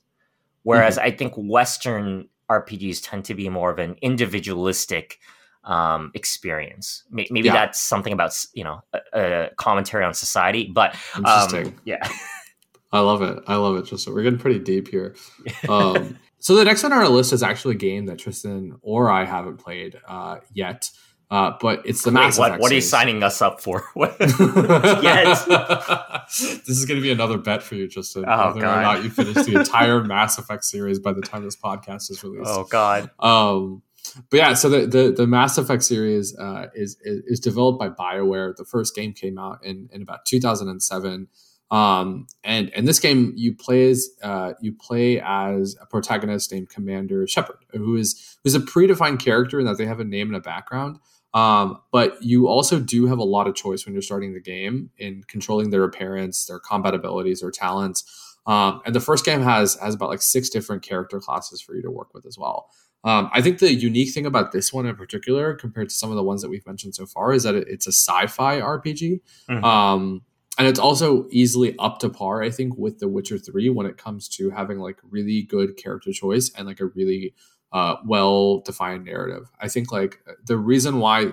whereas 0.63 0.97
mm-hmm. 0.97 1.07
I 1.07 1.11
think 1.11 1.35
Western 1.37 2.29
RPGs 2.51 3.01
tend 3.03 3.25
to 3.27 3.35
be 3.35 3.49
more 3.49 3.71
of 3.71 3.79
an 3.79 3.97
individualistic 4.03 5.19
um, 5.65 6.11
experience. 6.15 7.05
Maybe 7.11 7.43
yeah. 7.43 7.53
that's 7.53 7.81
something 7.81 8.13
about 8.13 8.33
you 8.55 8.65
know 8.65 8.83
a, 8.93 8.99
a 9.13 9.51
commentary 9.57 10.05
on 10.05 10.15
society, 10.15 10.71
but 10.73 10.97
um, 11.25 11.75
yeah. 11.85 12.09
I 12.93 13.01
love 13.01 13.23
it. 13.23 13.39
I 13.47 13.55
love 13.55 13.77
it. 13.77 13.87
Tristan. 13.87 14.15
we're 14.15 14.23
getting 14.23 14.39
pretty 14.39 14.59
deep 14.59 14.89
here. 14.89 15.15
Um, 15.69 16.19
so 16.43 16.57
the 16.57 16.65
next 16.65 16.85
on 16.85 16.93
our 16.93 17.07
list 17.07 17.35
is 17.35 17.43
actually 17.43 17.75
a 17.75 17.79
game 17.79 18.07
that 18.07 18.19
Tristan 18.19 18.79
or 18.81 19.11
I 19.11 19.27
haven't 19.27 19.59
played 19.59 20.01
uh, 20.09 20.39
yet. 20.55 20.91
Uh, 21.31 21.53
but 21.61 21.81
it's 21.85 22.03
the 22.03 22.11
Wait, 22.11 22.15
Mass 22.15 22.39
what, 22.39 22.49
Effect 22.49 22.63
what 22.63 22.73
are 22.73 22.75
you 22.75 22.81
signing 22.81 23.23
us 23.23 23.41
up 23.41 23.61
for? 23.61 23.85
yes. 23.97 25.45
this 25.45 26.69
is 26.69 26.87
going 26.87 26.99
to 26.99 27.03
be 27.03 27.13
another 27.13 27.39
bet 27.39 27.63
for 27.63 27.77
you, 27.77 27.87
Tristan. 27.87 28.25
Oh, 28.27 28.49
whether 28.49 28.61
God. 28.63 28.79
or 28.79 28.83
not 28.83 29.05
you 29.05 29.11
finish 29.11 29.47
the 29.47 29.55
entire 29.61 30.03
Mass 30.03 30.39
Effect 30.39 30.65
series 30.65 30.99
by 30.99 31.13
the 31.13 31.21
time 31.23 31.45
this 31.45 31.57
podcast 31.57 32.11
is 32.11 32.25
released. 32.25 32.51
oh 32.51 32.65
God. 32.65 33.11
Um, 33.21 33.83
but 34.29 34.37
yeah, 34.39 34.55
so 34.55 34.69
the, 34.69 34.87
the, 34.87 35.13
the 35.13 35.27
Mass 35.27 35.57
Effect 35.57 35.85
series 35.85 36.37
uh, 36.37 36.67
is, 36.75 36.97
is 37.03 37.23
is 37.27 37.41
developed 37.41 37.79
by 37.79 37.91
BioWare. 37.91 38.57
The 38.57 38.65
first 38.65 38.97
game 38.97 39.13
came 39.13 39.39
out 39.39 39.65
in, 39.65 39.89
in 39.93 40.03
about 40.03 40.25
2007. 40.25 41.29
Um, 41.71 42.27
and 42.43 42.71
and 42.75 42.89
this 42.89 42.99
game 42.99 43.33
you 43.37 43.55
play 43.55 43.91
as 43.91 44.09
uh, 44.23 44.55
you 44.61 44.73
play 44.73 45.21
as 45.21 45.77
a 45.81 45.87
protagonist 45.87 46.51
named 46.51 46.69
Commander 46.69 47.25
Shepard, 47.29 47.59
who 47.73 47.95
is 47.95 48.37
who's 48.43 48.57
a 48.57 48.61
predefined 48.61 49.21
character 49.21 49.61
in 49.61 49.67
that 49.67 49.79
they 49.79 49.87
have 49.87 50.01
a 50.01 50.05
name 50.05 50.29
and 50.29 50.37
a 50.37 50.41
background. 50.41 50.99
Um, 51.33 51.79
but 51.93 52.21
you 52.23 52.49
also 52.49 52.81
do 52.81 53.07
have 53.07 53.19
a 53.19 53.25
lot 53.25 53.47
of 53.47 53.55
choice 53.55 53.85
when 53.87 53.93
you're 53.95 54.03
starting 54.03 54.33
the 54.35 54.41
game 54.41 54.91
in 54.99 55.23
controlling 55.29 55.71
their 55.71 55.85
appearance, 55.85 56.47
their 56.47 56.59
combat 56.59 56.95
abilities, 56.95 57.41
their 57.41 57.51
talents. 57.53 58.05
Um, 58.47 58.81
and 58.85 58.95
the 58.95 59.01
first 59.01 59.25
game 59.25 59.43
has 59.43 59.75
has 59.77 59.95
about 59.95 60.09
like 60.09 60.23
six 60.23 60.49
different 60.49 60.83
character 60.83 61.21
classes 61.21 61.61
for 61.61 61.75
you 61.77 61.83
to 61.83 61.91
work 61.91 62.13
with 62.15 62.27
as 62.27 62.37
well. 62.39 62.69
Um, 63.05 63.31
I 63.33 63.41
think 63.41 63.61
the 63.61 63.73
unique 63.73 64.13
thing 64.13 64.27
about 64.27 64.53
this 64.53 64.73
one 64.73 64.87
in 64.87 64.97
particular, 64.97 65.55
compared 65.55 65.89
to 65.89 65.95
some 65.95 66.11
of 66.11 66.17
the 66.17 66.23
ones 66.23 66.43
that 66.43 66.51
we've 66.51 66.67
mentioned 66.67 66.95
so 66.95 67.07
far, 67.07 67.33
is 67.33 67.45
that 67.45 67.55
it, 67.55 67.67
it's 67.69 67.87
a 67.87 67.93
sci-fi 67.93 68.61
RPG, 68.61 69.21
Mhm. 69.49 69.63
um, 69.65 70.23
and 70.59 70.67
it's 70.69 70.81
also 70.81 71.27
easily 71.31 71.75
up 71.79 71.99
to 72.01 72.11
par. 72.11 72.43
I 72.43 72.51
think 72.51 72.77
with 72.77 72.99
The 72.99 73.09
Witcher 73.09 73.39
Three 73.39 73.71
when 73.71 73.87
it 73.87 73.97
comes 73.97 74.29
to 74.31 74.51
having 74.51 74.79
like 74.79 74.99
really 75.09 75.43
good 75.43 75.77
character 75.77 76.13
choice 76.13 76.51
and 76.57 76.67
like 76.67 76.81
a 76.81 76.87
really 76.87 77.35
uh, 77.73 77.97
well-defined 78.05 79.05
narrative. 79.05 79.51
I 79.61 79.69
think 79.69 79.93
like 79.93 80.19
the 80.45 80.57
reason 80.57 80.99
why 80.99 81.33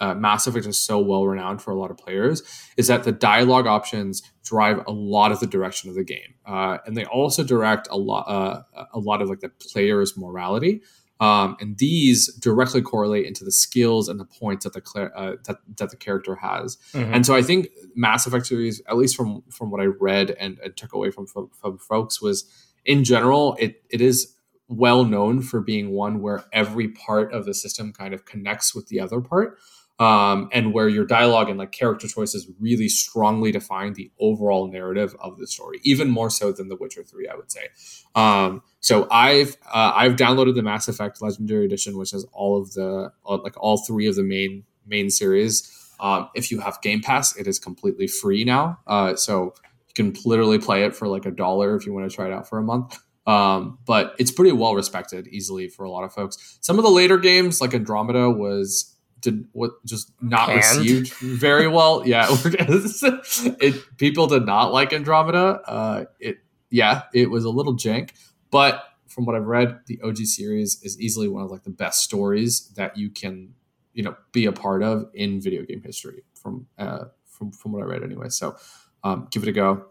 uh, 0.00 0.14
Mass 0.14 0.46
Effect 0.46 0.66
is 0.66 0.76
so 0.78 0.98
well 0.98 1.26
renowned 1.26 1.62
for 1.62 1.70
a 1.70 1.74
lot 1.74 1.90
of 1.90 1.96
players 1.96 2.42
is 2.76 2.86
that 2.88 3.04
the 3.04 3.12
dialogue 3.12 3.66
options 3.66 4.22
drive 4.44 4.82
a 4.86 4.92
lot 4.92 5.32
of 5.32 5.40
the 5.40 5.46
direction 5.46 5.88
of 5.88 5.96
the 5.96 6.04
game, 6.04 6.34
uh, 6.44 6.78
and 6.86 6.96
they 6.96 7.04
also 7.06 7.42
direct 7.42 7.88
a 7.90 7.96
lot 7.96 8.24
uh, 8.28 8.62
a 8.92 8.98
lot 8.98 9.22
of 9.22 9.28
like 9.28 9.40
the 9.40 9.48
player's 9.48 10.16
morality. 10.16 10.82
Um, 11.18 11.56
and 11.60 11.78
these 11.78 12.30
directly 12.34 12.82
correlate 12.82 13.24
into 13.24 13.42
the 13.42 13.50
skills 13.50 14.10
and 14.10 14.20
the 14.20 14.26
points 14.26 14.64
that 14.64 14.74
the 14.74 14.82
cla- 14.82 15.10
uh, 15.16 15.36
that, 15.46 15.56
that 15.78 15.88
the 15.88 15.96
character 15.96 16.34
has. 16.34 16.76
Mhm. 16.92 17.14
And 17.14 17.24
so 17.24 17.34
I 17.34 17.40
think 17.40 17.68
Mass 17.94 18.26
Effect 18.26 18.44
series, 18.44 18.82
at 18.86 18.98
least 18.98 19.16
from 19.16 19.42
from 19.50 19.70
what 19.70 19.80
I 19.80 19.86
read 19.86 20.32
and, 20.38 20.58
and 20.62 20.76
took 20.76 20.92
away 20.92 21.10
from, 21.10 21.26
from 21.26 21.48
from 21.58 21.78
folks, 21.78 22.20
was 22.20 22.44
in 22.84 23.02
general 23.02 23.56
it 23.58 23.82
it 23.88 24.02
is 24.02 24.35
well 24.68 25.04
known 25.04 25.42
for 25.42 25.60
being 25.60 25.90
one 25.90 26.20
where 26.20 26.44
every 26.52 26.88
part 26.88 27.32
of 27.32 27.44
the 27.44 27.54
system 27.54 27.92
kind 27.92 28.12
of 28.12 28.24
connects 28.24 28.74
with 28.74 28.88
the 28.88 29.00
other 29.00 29.20
part. 29.20 29.58
Um, 29.98 30.50
and 30.52 30.74
where 30.74 30.90
your 30.90 31.06
dialogue 31.06 31.48
and 31.48 31.58
like 31.58 31.72
character 31.72 32.06
choices 32.06 32.50
really 32.60 32.86
strongly 32.86 33.50
define 33.50 33.94
the 33.94 34.10
overall 34.20 34.70
narrative 34.70 35.16
of 35.20 35.38
the 35.38 35.46
story, 35.46 35.80
even 35.84 36.10
more 36.10 36.28
so 36.28 36.52
than 36.52 36.68
The 36.68 36.76
Witcher 36.76 37.02
Three, 37.02 37.26
I 37.26 37.34
would 37.34 37.50
say. 37.50 37.68
Um, 38.14 38.62
so 38.80 39.08
I've 39.10 39.56
uh, 39.64 39.92
I've 39.94 40.16
downloaded 40.16 40.54
the 40.54 40.62
Mass 40.62 40.86
Effect 40.86 41.22
Legendary 41.22 41.64
Edition, 41.64 41.96
which 41.96 42.10
has 42.10 42.26
all 42.34 42.60
of 42.60 42.74
the 42.74 43.10
uh, 43.26 43.38
like 43.38 43.54
all 43.56 43.78
three 43.86 44.06
of 44.06 44.16
the 44.16 44.22
main 44.22 44.64
main 44.86 45.08
series. 45.08 45.72
Um, 45.98 46.28
if 46.34 46.50
you 46.50 46.60
have 46.60 46.80
Game 46.82 47.00
Pass, 47.00 47.34
it 47.36 47.46
is 47.46 47.58
completely 47.58 48.06
free 48.06 48.44
now. 48.44 48.78
Uh, 48.86 49.16
so 49.16 49.54
you 49.88 49.94
can 49.94 50.14
literally 50.26 50.58
play 50.58 50.84
it 50.84 50.94
for 50.94 51.08
like 51.08 51.24
a 51.24 51.30
dollar 51.30 51.74
if 51.74 51.86
you 51.86 51.94
want 51.94 52.10
to 52.10 52.14
try 52.14 52.26
it 52.26 52.32
out 52.32 52.48
for 52.48 52.58
a 52.58 52.62
month. 52.62 52.98
Um, 53.26 53.78
but 53.86 54.14
it's 54.18 54.30
pretty 54.30 54.52
well 54.52 54.74
respected 54.74 55.26
easily 55.28 55.68
for 55.68 55.84
a 55.84 55.90
lot 55.90 56.04
of 56.04 56.12
folks. 56.12 56.58
Some 56.60 56.78
of 56.78 56.84
the 56.84 56.90
later 56.90 57.18
games, 57.18 57.60
like 57.60 57.74
Andromeda, 57.74 58.30
was 58.30 58.96
did 59.20 59.46
what 59.52 59.84
just 59.84 60.12
not 60.20 60.48
Canned. 60.48 60.78
received 60.78 61.12
very 61.14 61.66
well. 61.66 62.02
Yeah, 62.06 62.26
it 62.30 63.96
people 63.98 64.26
did 64.28 64.46
not 64.46 64.72
like 64.72 64.92
Andromeda. 64.92 65.60
Uh, 65.66 66.04
it 66.20 66.38
yeah, 66.70 67.02
it 67.12 67.30
was 67.30 67.44
a 67.44 67.50
little 67.50 67.74
jank, 67.74 68.10
but 68.50 68.84
from 69.08 69.24
what 69.24 69.34
I've 69.34 69.46
read, 69.46 69.80
the 69.86 70.00
OG 70.02 70.18
series 70.18 70.82
is 70.82 71.00
easily 71.00 71.26
one 71.26 71.42
of 71.42 71.50
like 71.50 71.64
the 71.64 71.70
best 71.70 72.02
stories 72.02 72.68
that 72.76 72.96
you 72.96 73.10
can 73.10 73.54
you 73.92 74.02
know 74.02 74.14
be 74.32 74.46
a 74.46 74.52
part 74.52 74.82
of 74.82 75.10
in 75.14 75.40
video 75.40 75.62
game 75.62 75.82
history 75.82 76.22
from 76.34 76.66
uh, 76.78 77.06
from 77.24 77.50
from 77.50 77.72
what 77.72 77.82
I 77.82 77.86
read 77.86 78.02
anyway. 78.04 78.28
So 78.28 78.56
um, 79.02 79.26
give 79.30 79.42
it 79.42 79.48
a 79.48 79.52
go. 79.52 79.86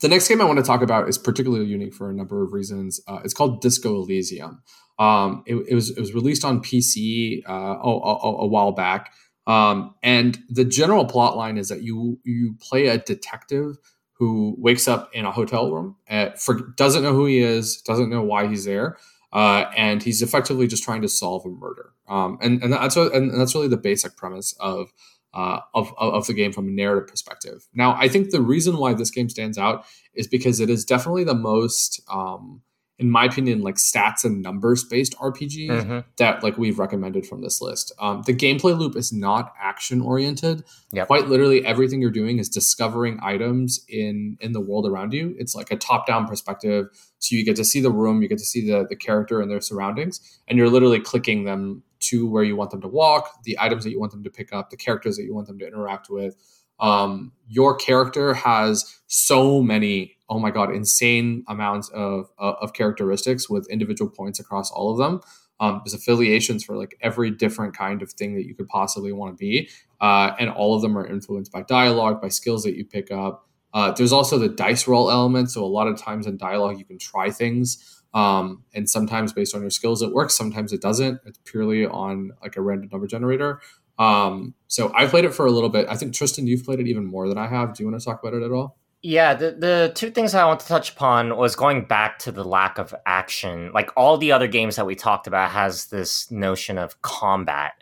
The 0.00 0.08
next 0.08 0.28
game 0.28 0.40
I 0.40 0.44
want 0.44 0.58
to 0.58 0.64
talk 0.64 0.82
about 0.82 1.08
is 1.08 1.18
particularly 1.18 1.66
unique 1.66 1.94
for 1.94 2.10
a 2.10 2.12
number 2.12 2.42
of 2.42 2.52
reasons. 2.52 3.00
Uh, 3.06 3.20
it's 3.24 3.34
called 3.34 3.60
Disco 3.60 3.94
Elysium. 3.94 4.62
Um, 4.98 5.42
it, 5.46 5.56
it 5.68 5.74
was 5.74 5.90
it 5.90 5.98
was 5.98 6.14
released 6.14 6.44
on 6.44 6.62
PC 6.62 7.42
uh, 7.48 7.52
a, 7.52 8.42
a, 8.42 8.46
while 8.46 8.72
back, 8.72 9.12
um, 9.46 9.94
and 10.02 10.38
the 10.48 10.64
general 10.64 11.04
plot 11.04 11.36
line 11.36 11.58
is 11.58 11.68
that 11.68 11.82
you 11.82 12.20
you 12.22 12.56
play 12.60 12.86
a 12.86 12.98
detective 12.98 13.78
who 14.14 14.54
wakes 14.58 14.86
up 14.86 15.10
in 15.12 15.24
a 15.24 15.32
hotel 15.32 15.72
room, 15.72 15.96
at, 16.06 16.40
for, 16.40 16.54
doesn't 16.76 17.02
know 17.02 17.12
who 17.12 17.26
he 17.26 17.40
is, 17.40 17.82
doesn't 17.82 18.10
know 18.10 18.22
why 18.22 18.46
he's 18.46 18.64
there, 18.64 18.96
uh, 19.32 19.64
and 19.76 20.04
he's 20.04 20.22
effectively 20.22 20.68
just 20.68 20.84
trying 20.84 21.02
to 21.02 21.08
solve 21.08 21.44
a 21.44 21.48
murder. 21.48 21.90
Um, 22.08 22.38
and 22.40 22.62
and 22.62 22.72
that's 22.72 22.96
what, 22.96 23.12
and 23.12 23.38
that's 23.38 23.54
really 23.54 23.68
the 23.68 23.76
basic 23.76 24.16
premise 24.16 24.54
of 24.60 24.92
uh, 25.34 25.60
of, 25.74 25.92
of 25.98 26.14
of 26.14 26.26
the 26.26 26.32
game 26.34 26.52
from 26.52 26.68
a 26.68 26.70
narrative 26.70 27.08
perspective. 27.08 27.66
Now, 27.74 27.96
I 27.98 28.08
think 28.08 28.30
the 28.30 28.40
reason 28.40 28.76
why 28.78 28.94
this 28.94 29.10
game 29.10 29.28
stands 29.28 29.58
out 29.58 29.84
is 30.14 30.26
because 30.28 30.60
it 30.60 30.70
is 30.70 30.84
definitely 30.84 31.24
the 31.24 31.34
most, 31.34 32.00
um, 32.08 32.62
in 33.00 33.10
my 33.10 33.24
opinion, 33.24 33.60
like 33.60 33.74
stats 33.74 34.22
and 34.24 34.40
numbers 34.40 34.84
based 34.84 35.16
RPG 35.18 35.68
Mhm. 35.68 36.04
that 36.18 36.44
like 36.44 36.56
we've 36.56 36.78
recommended 36.78 37.26
from 37.26 37.42
this 37.42 37.60
list. 37.60 37.90
Um, 37.98 38.22
the 38.24 38.32
gameplay 38.32 38.78
loop 38.78 38.94
is 38.94 39.12
not 39.12 39.52
action 39.60 40.00
oriented. 40.00 40.62
Yep. 40.92 41.08
Quite 41.08 41.26
literally, 41.28 41.66
everything 41.66 42.00
you're 42.00 42.12
doing 42.12 42.38
is 42.38 42.48
discovering 42.48 43.18
items 43.20 43.84
in 43.88 44.36
in 44.40 44.52
the 44.52 44.60
world 44.60 44.86
around 44.86 45.12
you. 45.12 45.34
It's 45.38 45.56
like 45.56 45.72
a 45.72 45.76
top 45.76 46.06
down 46.06 46.28
perspective, 46.28 46.86
so 47.18 47.34
you 47.34 47.44
get 47.44 47.56
to 47.56 47.64
see 47.64 47.80
the 47.80 47.90
room, 47.90 48.22
you 48.22 48.28
get 48.28 48.38
to 48.38 48.44
see 48.44 48.64
the 48.70 48.86
the 48.88 48.94
character 48.96 49.40
and 49.40 49.50
their 49.50 49.60
surroundings, 49.60 50.20
and 50.46 50.56
you're 50.56 50.70
literally 50.70 51.00
clicking 51.00 51.42
them 51.44 51.82
to 52.08 52.28
where 52.28 52.44
you 52.44 52.56
want 52.56 52.70
them 52.70 52.80
to 52.80 52.88
walk, 52.88 53.42
the 53.44 53.56
items 53.60 53.84
that 53.84 53.90
you 53.90 54.00
want 54.00 54.12
them 54.12 54.24
to 54.24 54.30
pick 54.30 54.52
up, 54.52 54.70
the 54.70 54.76
characters 54.76 55.16
that 55.16 55.24
you 55.24 55.34
want 55.34 55.46
them 55.46 55.58
to 55.58 55.66
interact 55.66 56.08
with. 56.10 56.36
Um, 56.80 57.32
your 57.48 57.76
character 57.76 58.34
has 58.34 59.00
so 59.06 59.62
many, 59.62 60.16
oh 60.28 60.38
my 60.38 60.50
god, 60.50 60.74
insane 60.74 61.44
amounts 61.48 61.88
of 61.90 62.30
of 62.38 62.56
of 62.60 62.72
characteristics 62.72 63.48
with 63.48 63.68
individual 63.70 64.10
points 64.10 64.40
across 64.40 64.70
all 64.70 64.90
of 64.90 64.98
them. 64.98 65.20
Um, 65.60 65.80
there's 65.84 65.94
affiliations 65.94 66.64
for 66.64 66.76
like 66.76 66.96
every 67.00 67.30
different 67.30 67.76
kind 67.76 68.02
of 68.02 68.10
thing 68.10 68.34
that 68.34 68.44
you 68.46 68.54
could 68.56 68.66
possibly 68.66 69.12
want 69.12 69.32
to 69.32 69.36
be, 69.36 69.70
uh, 70.00 70.32
and 70.38 70.50
all 70.50 70.74
of 70.74 70.82
them 70.82 70.98
are 70.98 71.06
influenced 71.06 71.52
by 71.52 71.62
dialogue, 71.62 72.20
by 72.20 72.28
skills 72.28 72.64
that 72.64 72.76
you 72.76 72.84
pick 72.84 73.10
up. 73.12 73.48
Uh, 73.72 73.92
there's 73.92 74.12
also 74.12 74.38
the 74.38 74.48
dice 74.48 74.86
roll 74.88 75.10
element, 75.10 75.50
so 75.50 75.64
a 75.64 75.66
lot 75.66 75.86
of 75.86 75.96
times 75.96 76.26
in 76.26 76.36
dialogue 76.36 76.78
you 76.78 76.84
can 76.84 76.98
try 76.98 77.30
things, 77.30 78.02
um, 78.14 78.62
and 78.72 78.88
sometimes 78.88 79.32
based 79.32 79.54
on 79.54 79.60
your 79.60 79.70
skills 79.70 80.00
it 80.00 80.12
works, 80.12 80.34
sometimes 80.34 80.72
it 80.72 80.80
doesn't. 80.80 81.20
It's 81.26 81.38
purely 81.44 81.86
on 81.86 82.32
like 82.40 82.56
a 82.56 82.62
random 82.62 82.88
number 82.92 83.06
generator. 83.06 83.60
Um, 83.98 84.54
so 84.68 84.92
I 84.94 85.06
played 85.06 85.24
it 85.24 85.34
for 85.34 85.46
a 85.46 85.50
little 85.50 85.68
bit. 85.68 85.86
I 85.88 85.96
think 85.96 86.14
Tristan, 86.14 86.46
you've 86.46 86.64
played 86.64 86.80
it 86.80 86.88
even 86.88 87.04
more 87.04 87.28
than 87.28 87.38
I 87.38 87.48
have. 87.48 87.74
Do 87.74 87.82
you 87.82 87.90
want 87.90 88.00
to 88.00 88.04
talk 88.04 88.22
about 88.22 88.34
it 88.34 88.42
at 88.42 88.50
all? 88.50 88.78
Yeah, 89.02 89.34
the 89.34 89.50
the 89.50 89.92
two 89.94 90.10
things 90.10 90.34
I 90.34 90.46
want 90.46 90.60
to 90.60 90.66
touch 90.66 90.92
upon 90.92 91.36
was 91.36 91.54
going 91.56 91.84
back 91.84 92.18
to 92.20 92.32
the 92.32 92.44
lack 92.44 92.78
of 92.78 92.94
action. 93.04 93.70
Like 93.74 93.90
all 93.96 94.16
the 94.16 94.32
other 94.32 94.48
games 94.48 94.76
that 94.76 94.86
we 94.86 94.94
talked 94.94 95.26
about 95.26 95.50
has 95.50 95.86
this 95.86 96.30
notion 96.30 96.78
of 96.78 97.02
combat, 97.02 97.74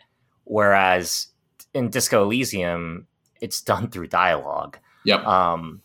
whereas 0.43 1.27
in 1.73 1.89
Disco 1.89 2.23
Elysium, 2.23 3.07
it's 3.39 3.61
done 3.61 3.89
through 3.89 4.07
dialogue. 4.07 4.77
Yep. 5.05 5.25
Um, 5.25 5.81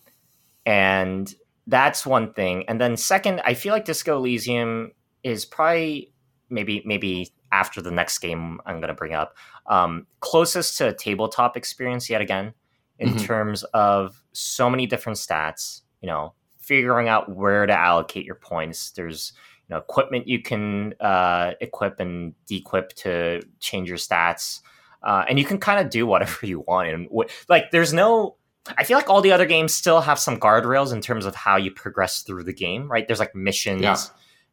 and 0.66 1.32
that's 1.68 2.04
one 2.06 2.32
thing. 2.32 2.64
And 2.68 2.80
then 2.80 2.96
second, 2.96 3.40
I 3.44 3.54
feel 3.54 3.72
like 3.72 3.84
Disco 3.84 4.16
Elysium 4.18 4.90
is 5.22 5.44
probably 5.44 6.12
maybe 6.50 6.82
maybe 6.84 7.30
after 7.52 7.80
the 7.82 7.90
next 7.90 8.18
game 8.18 8.60
I'm 8.66 8.76
going 8.80 8.88
to 8.88 8.94
bring 8.94 9.14
up 9.14 9.36
um, 9.68 10.06
closest 10.20 10.78
to 10.78 10.88
a 10.88 10.92
tabletop 10.92 11.56
experience 11.56 12.08
yet 12.10 12.20
again 12.20 12.54
in 12.98 13.10
Mhm. 13.10 13.24
terms 13.26 13.62
of 13.74 14.22
so 14.32 14.68
many 14.70 14.86
different 14.86 15.18
stats. 15.18 15.82
You 16.00 16.08
know, 16.08 16.34
figuring 16.58 17.08
out 17.08 17.34
where 17.34 17.66
to 17.66 17.72
allocate 17.78 18.24
your 18.24 18.36
points. 18.36 18.90
There's 18.92 19.32
you 19.68 19.74
know 19.74 19.78
equipment 19.78 20.26
you 20.26 20.40
can 20.42 20.94
uh, 21.00 21.52
equip 21.60 22.00
and 22.00 22.34
dequip 22.46 22.92
to 23.04 23.42
change 23.60 23.88
your 23.88 23.98
stats. 23.98 24.60
Uh, 25.02 25.24
and 25.28 25.38
you 25.38 25.44
can 25.44 25.58
kind 25.58 25.78
of 25.84 25.90
do 25.90 26.06
whatever 26.06 26.44
you 26.46 26.60
want 26.66 26.88
and 26.88 27.08
like 27.48 27.70
there's 27.70 27.92
no 27.92 28.34
I 28.76 28.84
feel 28.84 28.96
like 28.98 29.08
all 29.08 29.20
the 29.20 29.32
other 29.32 29.46
games 29.46 29.72
still 29.74 30.00
have 30.00 30.18
some 30.18 30.38
guardrails 30.38 30.92
in 30.92 31.00
terms 31.00 31.24
of 31.26 31.34
how 31.34 31.56
you 31.56 31.70
progress 31.70 32.22
through 32.22 32.44
the 32.44 32.52
game, 32.52 32.90
right? 32.90 33.06
There's 33.06 33.18
like 33.20 33.34
missions 33.34 33.82
Yeah. 33.82 33.96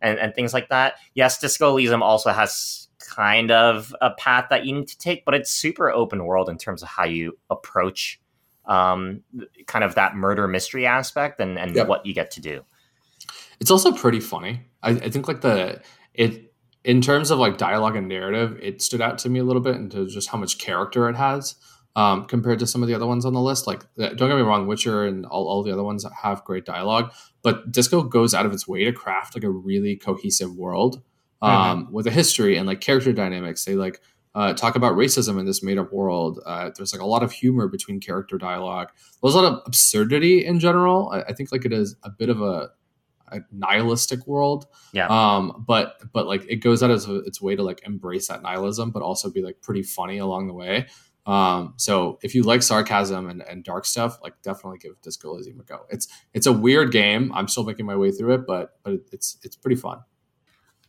and, 0.02 0.18
and 0.20 0.34
things 0.36 0.54
like 0.54 0.70
that. 0.70 0.96
Yes, 1.14 1.40
Disco 1.40 1.70
Elysium 1.72 2.02
also 2.04 2.32
has 2.32 2.88
kind 3.00 3.52
of 3.52 3.96
a 4.02 4.12
path 4.12 4.48
that 4.50 4.66
you 4.66 4.74
need 4.74 4.88
to 4.88 4.98
take, 4.98 5.26
but 5.26 5.34
it's 5.34 5.52
super 5.52 5.92
open 5.92 6.26
world 6.26 6.50
in 6.50 6.58
terms 6.58 6.82
of 6.82 6.90
how 6.90 7.04
you 7.06 7.38
approach 7.50 8.20
um, 8.66 9.22
kind 9.68 9.84
of 9.84 9.96
that 9.96 10.16
murder 10.16 10.48
mystery 10.48 10.86
aspect 10.88 11.40
and, 11.40 11.60
and 11.60 11.76
Yep. 11.76 11.88
what 11.88 12.06
you 12.06 12.14
get 12.14 12.32
to 12.32 12.42
do. 12.42 12.64
It's 13.60 13.70
also 13.72 13.92
pretty 13.92 14.20
funny. 14.20 14.62
I, 14.82 14.92
I 14.92 15.10
think 15.10 15.28
like 15.28 15.42
the 15.42 15.82
it 16.14 16.54
in 16.84 17.02
terms 17.02 17.32
of 17.32 17.40
like 17.40 17.58
dialogue 17.58 17.96
and 17.96 18.08
narrative, 18.08 18.60
it 18.62 18.82
stood 18.82 19.02
out 19.02 19.18
to 19.20 19.30
me 19.30 19.40
a 19.40 19.44
little 19.44 19.62
bit 19.62 19.76
into 19.76 20.08
just 20.08 20.30
how 20.30 20.38
much 20.38 20.58
character 20.60 21.10
it 21.10 21.16
has 21.16 21.56
um, 21.96 22.26
compared 22.26 22.60
to 22.60 22.68
some 22.68 22.82
of 22.82 22.88
the 22.88 22.94
other 22.94 23.08
ones 23.08 23.26
on 23.26 23.34
the 23.34 23.42
list. 23.42 23.68
Like, 23.68 23.84
uh, 24.00 24.10
don't 24.10 24.30
get 24.30 24.36
me 24.36 24.42
wrong, 24.42 24.68
Witcher 24.68 25.06
and 25.06 25.26
all, 25.26 25.48
all 25.48 25.64
the 25.64 25.72
other 25.72 25.84
ones 25.84 26.06
have 26.24 26.44
great 26.44 26.66
dialogue, 26.66 27.14
but 27.42 27.72
Disco 27.72 28.04
goes 28.04 28.34
out 28.34 28.46
of 28.46 28.54
its 28.54 28.68
way 28.68 28.84
to 28.84 28.92
craft 28.92 29.36
like 29.36 29.44
a 29.44 29.50
really 29.50 29.96
cohesive 29.96 30.56
world 30.56 31.02
mm-hmm. 31.42 31.46
um, 31.46 31.84
mm-hmm. 31.86 31.94
with 31.94 32.08
a 32.08 32.12
history 32.12 32.58
and 32.58 32.68
like 32.68 32.82
character 32.82 33.14
dynamics. 33.14 33.64
They 33.64 33.76
like 33.76 34.02
uh, 34.34 34.54
talk 34.54 34.76
about 34.76 34.96
racism 34.96 35.40
in 35.40 35.46
this 35.46 35.64
made 35.64 35.78
up 35.78 35.94
world. 35.94 36.42
Uh, 36.46 36.70
there's 36.76 36.94
like 36.94 37.02
a 37.02 37.06
lot 37.06 37.24
of 37.24 37.32
humor 37.32 37.68
between 37.68 38.02
character 38.02 38.38
dialogue. 38.38 38.90
There's 39.24 39.34
a 39.34 39.42
lot 39.42 39.54
of 39.54 39.62
absurdity 39.66 40.46
in 40.46 40.60
general. 40.60 41.10
I, 41.10 41.22
I 41.22 41.34
think 41.34 41.52
like 41.52 41.66
it 41.66 41.72
is 41.72 41.96
a 42.04 42.10
bit 42.10 42.28
of 42.28 42.42
a, 42.42 42.72
a 43.32 43.40
nihilistic 43.52 44.28
world. 44.28 44.68
Yeah. 44.92 45.08
Um, 45.08 45.64
but 45.66 45.96
but 46.12 46.28
like 46.28 46.46
it 46.50 46.58
goes 46.58 46.84
out 46.84 46.92
of 46.92 47.08
its 47.26 47.42
way 47.42 47.56
to 47.56 47.64
like 47.64 47.82
embrace 47.86 48.28
that 48.28 48.42
nihilism, 48.42 48.92
but 48.92 49.02
also 49.02 49.32
be 49.32 49.42
like 49.42 49.62
pretty 49.62 49.84
funny 49.84 50.18
along 50.18 50.48
the 50.48 50.54
way. 50.54 50.88
Um, 51.26 51.74
so 51.78 52.20
if 52.22 52.36
you 52.36 52.44
like 52.44 52.62
sarcasm 52.62 53.30
and, 53.30 53.42
and 53.42 53.64
dark 53.64 53.86
stuff, 53.86 54.20
like 54.22 54.40
definitely 54.44 54.78
give 54.78 55.02
Disco 55.02 55.32
Elysium 55.32 55.60
a 55.60 55.64
go. 55.64 55.86
It's 55.90 56.08
it's 56.34 56.46
a 56.46 56.54
weird 56.54 56.92
game. 56.92 57.32
I'm 57.34 57.48
still 57.48 57.64
making 57.64 57.86
my 57.86 57.96
way 57.96 58.12
through 58.12 58.36
it, 58.36 58.46
but 58.46 58.78
but 58.84 58.94
it's 59.12 59.38
it's 59.44 59.56
pretty 59.56 59.76
fun. 59.76 60.02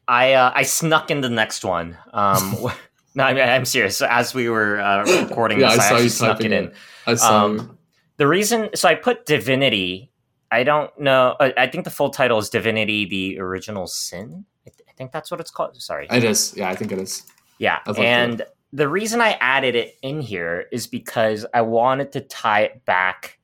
I 0.06 0.34
uh, 0.34 0.52
I 0.54 0.62
snuck 0.62 1.10
in 1.10 1.22
the 1.22 1.30
next 1.30 1.64
one. 1.64 1.96
Um, 2.12 2.54
no, 3.14 3.24
I 3.24 3.32
mean, 3.32 3.48
I'm 3.48 3.64
serious. 3.64 4.02
As 4.02 4.34
we 4.34 4.48
were 4.48 4.78
uh, 4.78 5.04
recording 5.22 5.60
yeah, 5.60 5.70
this, 5.70 5.80
I, 5.80 5.82
I 5.82 5.92
actually 5.92 6.08
snuck 6.10 6.40
it 6.42 6.52
in. 6.52 6.72
I 7.06 7.12
um, 7.12 7.78
the 8.18 8.26
reason. 8.26 8.70
So 8.74 8.88
I 8.88 8.94
put 8.94 9.26
Divinity. 9.26 10.12
I 10.50 10.62
don't 10.62 10.96
know. 11.00 11.34
Uh, 11.40 11.50
I 11.56 11.66
think 11.66 11.84
the 11.84 11.90
full 11.90 12.10
title 12.10 12.38
is 12.38 12.50
Divinity: 12.50 13.06
The 13.06 13.40
Original 13.40 13.86
Sin. 13.86 14.44
I, 14.66 14.70
th- 14.70 14.88
I 14.88 14.92
think 14.92 15.12
that's 15.12 15.30
what 15.30 15.40
it's 15.40 15.50
called. 15.50 15.80
Sorry, 15.80 16.06
it 16.10 16.24
is. 16.24 16.54
Yeah, 16.56 16.68
I 16.68 16.74
think 16.74 16.92
it 16.92 16.98
is. 16.98 17.24
Yeah, 17.58 17.78
and 17.96 18.42
the 18.76 18.88
reason 18.90 19.22
I 19.22 19.38
added 19.40 19.74
it 19.74 19.96
in 20.02 20.20
here 20.20 20.66
is 20.70 20.86
because 20.86 21.46
I 21.54 21.62
wanted 21.62 22.12
to 22.12 22.20
tie 22.20 22.60
it 22.64 22.84
back 22.84 23.38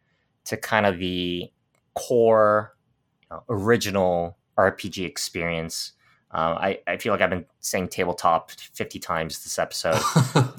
to 0.45 0.59
kind 0.59 0.85
of 0.85 0.99
the 0.99 1.51
core 1.95 2.77
you 3.23 3.29
know, 3.31 3.43
original 3.49 4.37
RPG 4.59 5.07
experience. 5.07 5.93
Uh, 6.33 6.59
I, 6.61 6.81
I 6.87 6.99
feel 6.99 7.15
like 7.15 7.23
I've 7.23 7.31
been 7.31 7.47
saying 7.61 7.89
tabletop 7.89 8.51
50 8.51 8.99
times 8.99 9.43
this 9.43 9.59
episode. 9.59 10.03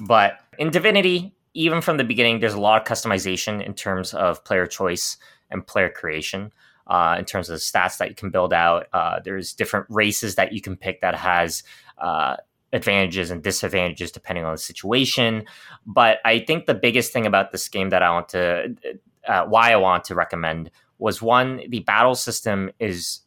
but 0.00 0.40
in 0.58 0.70
Divinity, 0.70 1.32
even 1.54 1.80
from 1.80 1.96
the 1.96 2.04
beginning, 2.04 2.40
there's 2.40 2.54
a 2.54 2.60
lot 2.60 2.82
of 2.82 2.88
customization 2.88 3.64
in 3.64 3.74
terms 3.74 4.12
of 4.12 4.42
player 4.42 4.66
choice 4.66 5.18
and 5.52 5.64
player 5.64 5.88
creation. 5.88 6.52
Uh, 6.88 7.14
in 7.16 7.24
terms 7.24 7.48
of 7.48 7.54
the 7.54 7.60
stats 7.60 7.98
that 7.98 8.08
you 8.08 8.16
can 8.16 8.30
build 8.30 8.52
out, 8.52 8.88
uh, 8.92 9.20
there's 9.24 9.52
different 9.52 9.86
races 9.88 10.34
that 10.34 10.52
you 10.52 10.60
can 10.60 10.76
pick 10.76 11.00
that 11.00 11.14
has 11.14 11.62
uh, 11.98 12.36
advantages 12.74 13.30
and 13.30 13.42
disadvantages 13.42 14.12
depending 14.12 14.44
on 14.44 14.52
the 14.52 14.58
situation. 14.58 15.44
But 15.86 16.18
I 16.24 16.40
think 16.40 16.66
the 16.66 16.74
biggest 16.74 17.12
thing 17.12 17.24
about 17.24 17.52
this 17.52 17.68
game 17.68 17.88
that 17.90 18.02
I 18.02 18.10
want 18.10 18.28
to, 18.30 18.74
uh, 19.26 19.44
why 19.46 19.72
I 19.72 19.76
want 19.76 20.04
to 20.04 20.14
recommend 20.14 20.70
was 20.98 21.22
one, 21.22 21.62
the 21.68 21.80
battle 21.80 22.16
system 22.16 22.70
is 22.78 23.20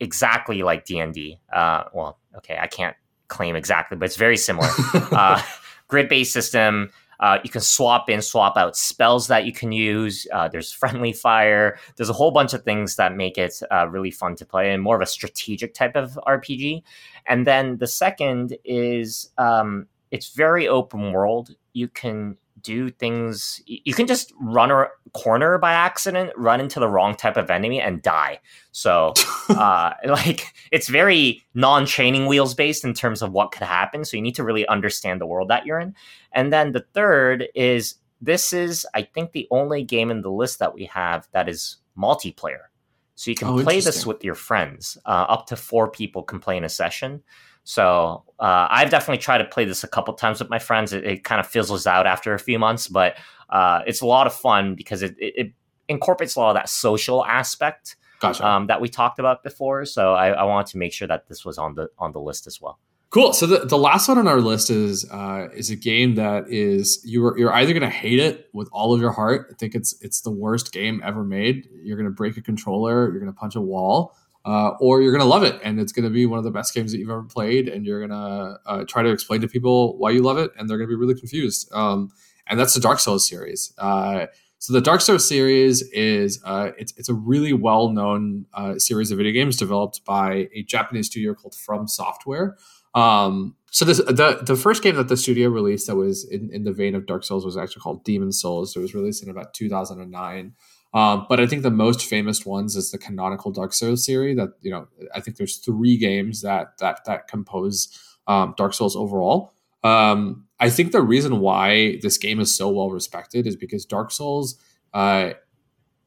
exactly 0.00 0.62
like 0.62 0.84
D 0.84 0.98
and 0.98 1.14
D. 1.14 1.40
Uh, 1.52 1.84
well, 1.94 2.18
okay, 2.36 2.58
I 2.60 2.66
can't 2.66 2.96
claim 3.28 3.56
exactly, 3.56 3.96
but 3.96 4.06
it's 4.06 4.16
very 4.16 4.36
similar. 4.36 4.68
uh, 4.94 5.40
grid 5.86 6.08
based 6.08 6.32
system. 6.32 6.90
Uh, 7.20 7.38
you 7.42 7.50
can 7.50 7.60
swap 7.60 8.08
in, 8.08 8.22
swap 8.22 8.56
out 8.56 8.76
spells 8.76 9.26
that 9.26 9.44
you 9.44 9.52
can 9.52 9.72
use. 9.72 10.26
Uh, 10.32 10.48
there's 10.48 10.72
friendly 10.72 11.12
fire. 11.12 11.78
There's 11.96 12.10
a 12.10 12.14
whole 12.14 12.30
bunch 12.30 12.54
of 12.54 12.62
things 12.62 12.96
that 12.96 13.14
make 13.14 13.38
it 13.38 13.60
uh, 13.70 13.88
really 13.88 14.10
fun 14.10 14.36
to 14.36 14.46
play 14.46 14.72
and 14.72 14.82
more 14.82 14.96
of 14.96 15.02
a 15.02 15.06
strategic 15.06 15.74
type 15.74 15.96
of 15.96 16.18
RPG. 16.26 16.82
And 17.26 17.46
then 17.46 17.78
the 17.78 17.86
second 17.86 18.56
is 18.64 19.30
um, 19.38 19.86
it's 20.10 20.30
very 20.30 20.68
open 20.68 21.12
world. 21.12 21.54
You 21.72 21.88
can 21.88 22.36
do 22.62 22.90
things 22.90 23.60
you 23.66 23.94
can 23.94 24.06
just 24.06 24.32
run 24.40 24.70
a 24.70 24.88
corner 25.12 25.58
by 25.58 25.72
accident 25.72 26.30
run 26.36 26.60
into 26.60 26.80
the 26.80 26.88
wrong 26.88 27.14
type 27.14 27.36
of 27.36 27.50
enemy 27.50 27.80
and 27.80 28.02
die. 28.02 28.40
So 28.72 29.14
uh 29.48 29.92
like 30.06 30.52
it's 30.72 30.88
very 30.88 31.42
non-training 31.54 32.26
wheels 32.26 32.54
based 32.54 32.84
in 32.84 32.94
terms 32.94 33.22
of 33.22 33.32
what 33.32 33.52
could 33.52 33.62
happen 33.62 34.04
so 34.04 34.16
you 34.16 34.22
need 34.22 34.34
to 34.36 34.44
really 34.44 34.66
understand 34.68 35.20
the 35.20 35.26
world 35.26 35.48
that 35.48 35.66
you're 35.66 35.80
in. 35.80 35.94
And 36.32 36.52
then 36.52 36.72
the 36.72 36.84
third 36.94 37.48
is 37.54 37.94
this 38.20 38.52
is 38.52 38.86
i 38.94 39.02
think 39.02 39.30
the 39.30 39.46
only 39.50 39.84
game 39.84 40.10
in 40.10 40.22
the 40.22 40.30
list 40.30 40.58
that 40.58 40.74
we 40.74 40.84
have 40.86 41.28
that 41.32 41.48
is 41.48 41.76
multiplayer. 41.96 42.68
So 43.14 43.32
you 43.32 43.34
can 43.34 43.48
oh, 43.48 43.62
play 43.62 43.80
this 43.80 44.06
with 44.06 44.22
your 44.22 44.36
friends. 44.36 44.96
Uh, 45.04 45.26
up 45.28 45.46
to 45.46 45.56
four 45.56 45.90
people 45.90 46.22
can 46.22 46.38
play 46.38 46.56
in 46.56 46.62
a 46.62 46.68
session 46.68 47.22
so 47.68 48.24
uh, 48.40 48.66
I've 48.70 48.88
definitely 48.88 49.18
tried 49.18 49.38
to 49.38 49.44
play 49.44 49.66
this 49.66 49.84
a 49.84 49.88
couple 49.88 50.14
times 50.14 50.40
with 50.40 50.48
my 50.48 50.58
friends. 50.58 50.94
It, 50.94 51.04
it 51.04 51.22
kind 51.22 51.38
of 51.38 51.46
fizzles 51.46 51.86
out 51.86 52.06
after 52.06 52.32
a 52.32 52.38
few 52.38 52.58
months, 52.58 52.88
but 52.88 53.18
uh, 53.50 53.82
it's 53.86 54.00
a 54.00 54.06
lot 54.06 54.26
of 54.26 54.32
fun 54.32 54.74
because 54.74 55.02
it, 55.02 55.14
it, 55.18 55.34
it, 55.36 55.52
incorporates 55.86 56.34
a 56.34 56.40
lot 56.40 56.48
of 56.48 56.54
that 56.54 56.70
social 56.70 57.26
aspect 57.26 57.96
gotcha. 58.20 58.46
um, 58.46 58.68
that 58.68 58.80
we 58.80 58.88
talked 58.88 59.18
about 59.18 59.42
before. 59.42 59.84
So 59.84 60.14
I, 60.14 60.28
I, 60.28 60.44
wanted 60.44 60.68
to 60.68 60.78
make 60.78 60.94
sure 60.94 61.06
that 61.08 61.28
this 61.28 61.44
was 61.44 61.58
on 61.58 61.74
the 61.74 61.90
on 61.98 62.12
the 62.12 62.20
list 62.20 62.46
as 62.46 62.58
well. 62.58 62.78
Cool. 63.10 63.34
So 63.34 63.46
the, 63.46 63.66
the 63.66 63.76
last 63.76 64.08
one 64.08 64.16
on 64.16 64.28
our 64.28 64.40
list 64.40 64.70
is 64.70 65.06
uh, 65.10 65.48
is 65.54 65.68
a 65.68 65.76
game 65.76 66.14
that 66.14 66.44
is 66.48 67.02
you're 67.04 67.38
you're 67.38 67.52
either 67.52 67.74
going 67.74 67.82
to 67.82 67.90
hate 67.90 68.18
it 68.18 68.48
with 68.54 68.70
all 68.72 68.94
of 68.94 69.00
your 69.02 69.12
heart. 69.12 69.48
I 69.50 69.54
think 69.56 69.74
it's 69.74 69.94
it's 70.00 70.22
the 70.22 70.30
worst 70.30 70.72
game 70.72 71.02
ever 71.04 71.22
made. 71.22 71.68
You're 71.82 71.98
going 71.98 72.08
to 72.08 72.14
break 72.14 72.38
a 72.38 72.42
controller. 72.42 73.10
You're 73.10 73.20
going 73.20 73.32
to 73.32 73.38
punch 73.38 73.56
a 73.56 73.60
wall 73.60 74.14
uh, 74.48 74.70
or 74.80 75.02
you're 75.02 75.12
going 75.12 75.20
to 75.20 75.28
love 75.28 75.42
it 75.42 75.60
and 75.62 75.78
it's 75.78 75.92
going 75.92 76.04
to 76.04 76.10
be 76.10 76.24
one 76.24 76.38
of 76.38 76.44
the 76.44 76.50
best 76.50 76.72
games 76.72 76.90
that 76.90 76.96
you've 76.96 77.10
ever 77.10 77.22
played 77.22 77.68
and 77.68 77.84
you're 77.84 77.98
going 77.98 78.18
to 78.18 78.58
uh, 78.64 78.84
try 78.88 79.02
to 79.02 79.10
explain 79.10 79.42
to 79.42 79.46
people 79.46 79.98
why 79.98 80.10
you 80.10 80.22
love 80.22 80.38
it 80.38 80.50
and 80.56 80.70
they're 80.70 80.78
going 80.78 80.88
to 80.88 80.96
be 80.96 80.98
really 80.98 81.14
confused. 81.14 81.70
Um, 81.74 82.10
and 82.46 82.58
that's 82.58 82.72
the 82.72 82.80
dark 82.80 82.98
souls 82.98 83.28
series. 83.28 83.74
Uh, 83.76 84.24
so 84.58 84.72
the 84.72 84.80
dark 84.80 85.02
souls 85.02 85.28
series 85.28 85.82
is 85.90 86.40
uh, 86.46 86.70
it's, 86.78 86.94
it's 86.96 87.10
a 87.10 87.14
really 87.14 87.52
well-known 87.52 88.46
uh, 88.54 88.78
series 88.78 89.10
of 89.10 89.18
video 89.18 89.32
games 89.32 89.58
developed 89.58 90.02
by 90.06 90.48
a 90.54 90.62
japanese 90.62 91.08
studio 91.08 91.34
called 91.34 91.54
FromSoftware. 91.54 92.52
Um, 92.94 93.54
so 93.70 93.84
this, 93.84 93.98
the 93.98 94.40
the 94.42 94.56
first 94.56 94.82
game 94.82 94.96
that 94.96 95.08
the 95.08 95.16
studio 95.18 95.50
released 95.50 95.88
that 95.88 95.96
was 95.96 96.24
in, 96.24 96.48
in 96.50 96.64
the 96.64 96.72
vein 96.72 96.94
of 96.94 97.04
dark 97.04 97.22
souls 97.22 97.44
was 97.44 97.58
actually 97.58 97.82
called 97.82 98.02
demon 98.02 98.32
souls. 98.32 98.74
It 98.74 98.80
was 98.80 98.94
released 98.94 99.22
in 99.22 99.28
about 99.28 99.52
2009 99.52 100.54
um, 100.94 101.26
but 101.28 101.38
I 101.38 101.46
think 101.46 101.62
the 101.62 101.70
most 101.70 102.06
famous 102.06 102.46
ones 102.46 102.74
is 102.74 102.90
the 102.90 102.98
canonical 102.98 103.50
Dark 103.50 103.72
Souls 103.72 104.04
series. 104.04 104.36
That 104.36 104.50
you 104.62 104.70
know, 104.70 104.88
I 105.14 105.20
think 105.20 105.36
there's 105.36 105.56
three 105.56 105.96
games 105.96 106.40
that 106.42 106.78
that 106.78 107.04
that 107.04 107.28
compose 107.28 107.88
um, 108.26 108.54
Dark 108.56 108.74
Souls 108.74 108.96
overall. 108.96 109.52
Um, 109.84 110.46
I 110.58 110.70
think 110.70 110.92
the 110.92 111.02
reason 111.02 111.40
why 111.40 111.98
this 112.02 112.18
game 112.18 112.40
is 112.40 112.56
so 112.56 112.68
well 112.70 112.90
respected 112.90 113.46
is 113.46 113.54
because 113.54 113.84
Dark 113.84 114.10
Souls, 114.10 114.56
uh, 114.92 115.30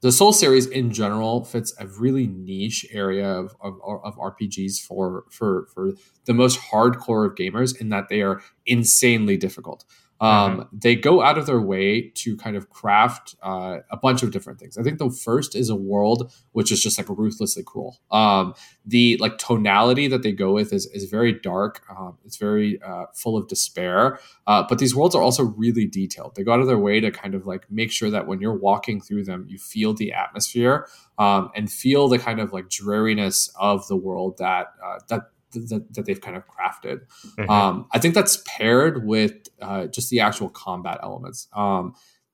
the 0.01 0.11
Soul 0.11 0.33
series 0.33 0.65
in 0.65 0.91
general, 0.91 1.45
fits 1.45 1.73
a 1.79 1.85
really 1.85 2.25
niche 2.25 2.85
area 2.91 3.29
of, 3.29 3.55
of, 3.61 3.75
of 4.03 4.15
RPGs 4.17 4.81
for 4.81 5.25
for 5.29 5.67
for 5.73 5.91
the 6.25 6.33
most 6.33 6.59
hardcore 6.59 7.27
of 7.27 7.35
gamers 7.35 7.79
in 7.79 7.89
that 7.89 8.09
they 8.09 8.23
are 8.23 8.41
insanely 8.65 9.37
difficult. 9.37 9.85
Um, 10.21 10.51
mm-hmm. 10.51 10.77
They 10.77 10.95
go 10.95 11.21
out 11.21 11.37
of 11.39 11.47
their 11.47 11.59
way 11.59 12.11
to 12.15 12.37
kind 12.37 12.55
of 12.55 12.69
craft 12.69 13.35
uh, 13.41 13.79
a 13.89 13.97
bunch 13.97 14.21
of 14.21 14.31
different 14.31 14.59
things. 14.59 14.77
I 14.77 14.83
think 14.83 14.99
the 14.99 15.09
first 15.09 15.55
is 15.55 15.69
a 15.69 15.75
world 15.75 16.31
which 16.51 16.71
is 16.71 16.81
just 16.81 16.97
like 16.97 17.09
ruthlessly 17.09 17.63
cruel. 17.63 17.99
Um, 18.11 18.53
the 18.85 19.17
like 19.17 19.39
tonality 19.39 20.07
that 20.07 20.21
they 20.21 20.31
go 20.31 20.53
with 20.53 20.73
is, 20.73 20.85
is 20.87 21.05
very 21.05 21.33
dark. 21.33 21.81
Um, 21.89 22.19
it's 22.23 22.37
very 22.37 22.79
uh, 22.81 23.05
full 23.15 23.35
of 23.35 23.47
despair. 23.47 24.19
Uh, 24.45 24.63
but 24.67 24.77
these 24.77 24.95
worlds 24.95 25.15
are 25.15 25.23
also 25.23 25.43
really 25.43 25.87
detailed. 25.87 26.35
They 26.35 26.43
go 26.43 26.53
out 26.53 26.59
of 26.59 26.67
their 26.67 26.77
way 26.77 26.99
to 26.99 27.09
kind 27.09 27.33
of 27.33 27.47
like 27.47 27.69
make 27.71 27.91
sure 27.91 28.11
that 28.11 28.27
when 28.27 28.39
you're 28.39 28.57
walking 28.57 29.01
through 29.01 29.25
them, 29.25 29.45
you 29.49 29.57
feel 29.57 29.93
the 29.93 30.13
atmosphere 30.13 30.87
um, 31.17 31.49
and 31.55 31.71
feel 31.71 32.07
the 32.07 32.19
kind 32.19 32.39
of 32.39 32.53
like 32.53 32.69
dreariness 32.69 33.51
of 33.59 33.87
the 33.87 33.95
world 33.95 34.37
that 34.37 34.67
uh, 34.85 34.99
that 35.09 35.21
that, 35.53 35.93
that 35.93 36.05
they've 36.05 36.21
kind 36.21 36.35
of 36.37 36.43
crafted. 36.47 37.01
Mm-hmm. 37.37 37.49
Um, 37.49 37.87
I 37.91 37.99
think 37.99 38.15
that's 38.15 38.43
paired 38.45 39.05
with 39.05 39.47
uh, 39.61 39.87
just 39.87 40.09
the 40.09 40.19
actual 40.19 40.49
combat 40.49 40.99
elements. 41.03 41.47
Um, 41.53 41.93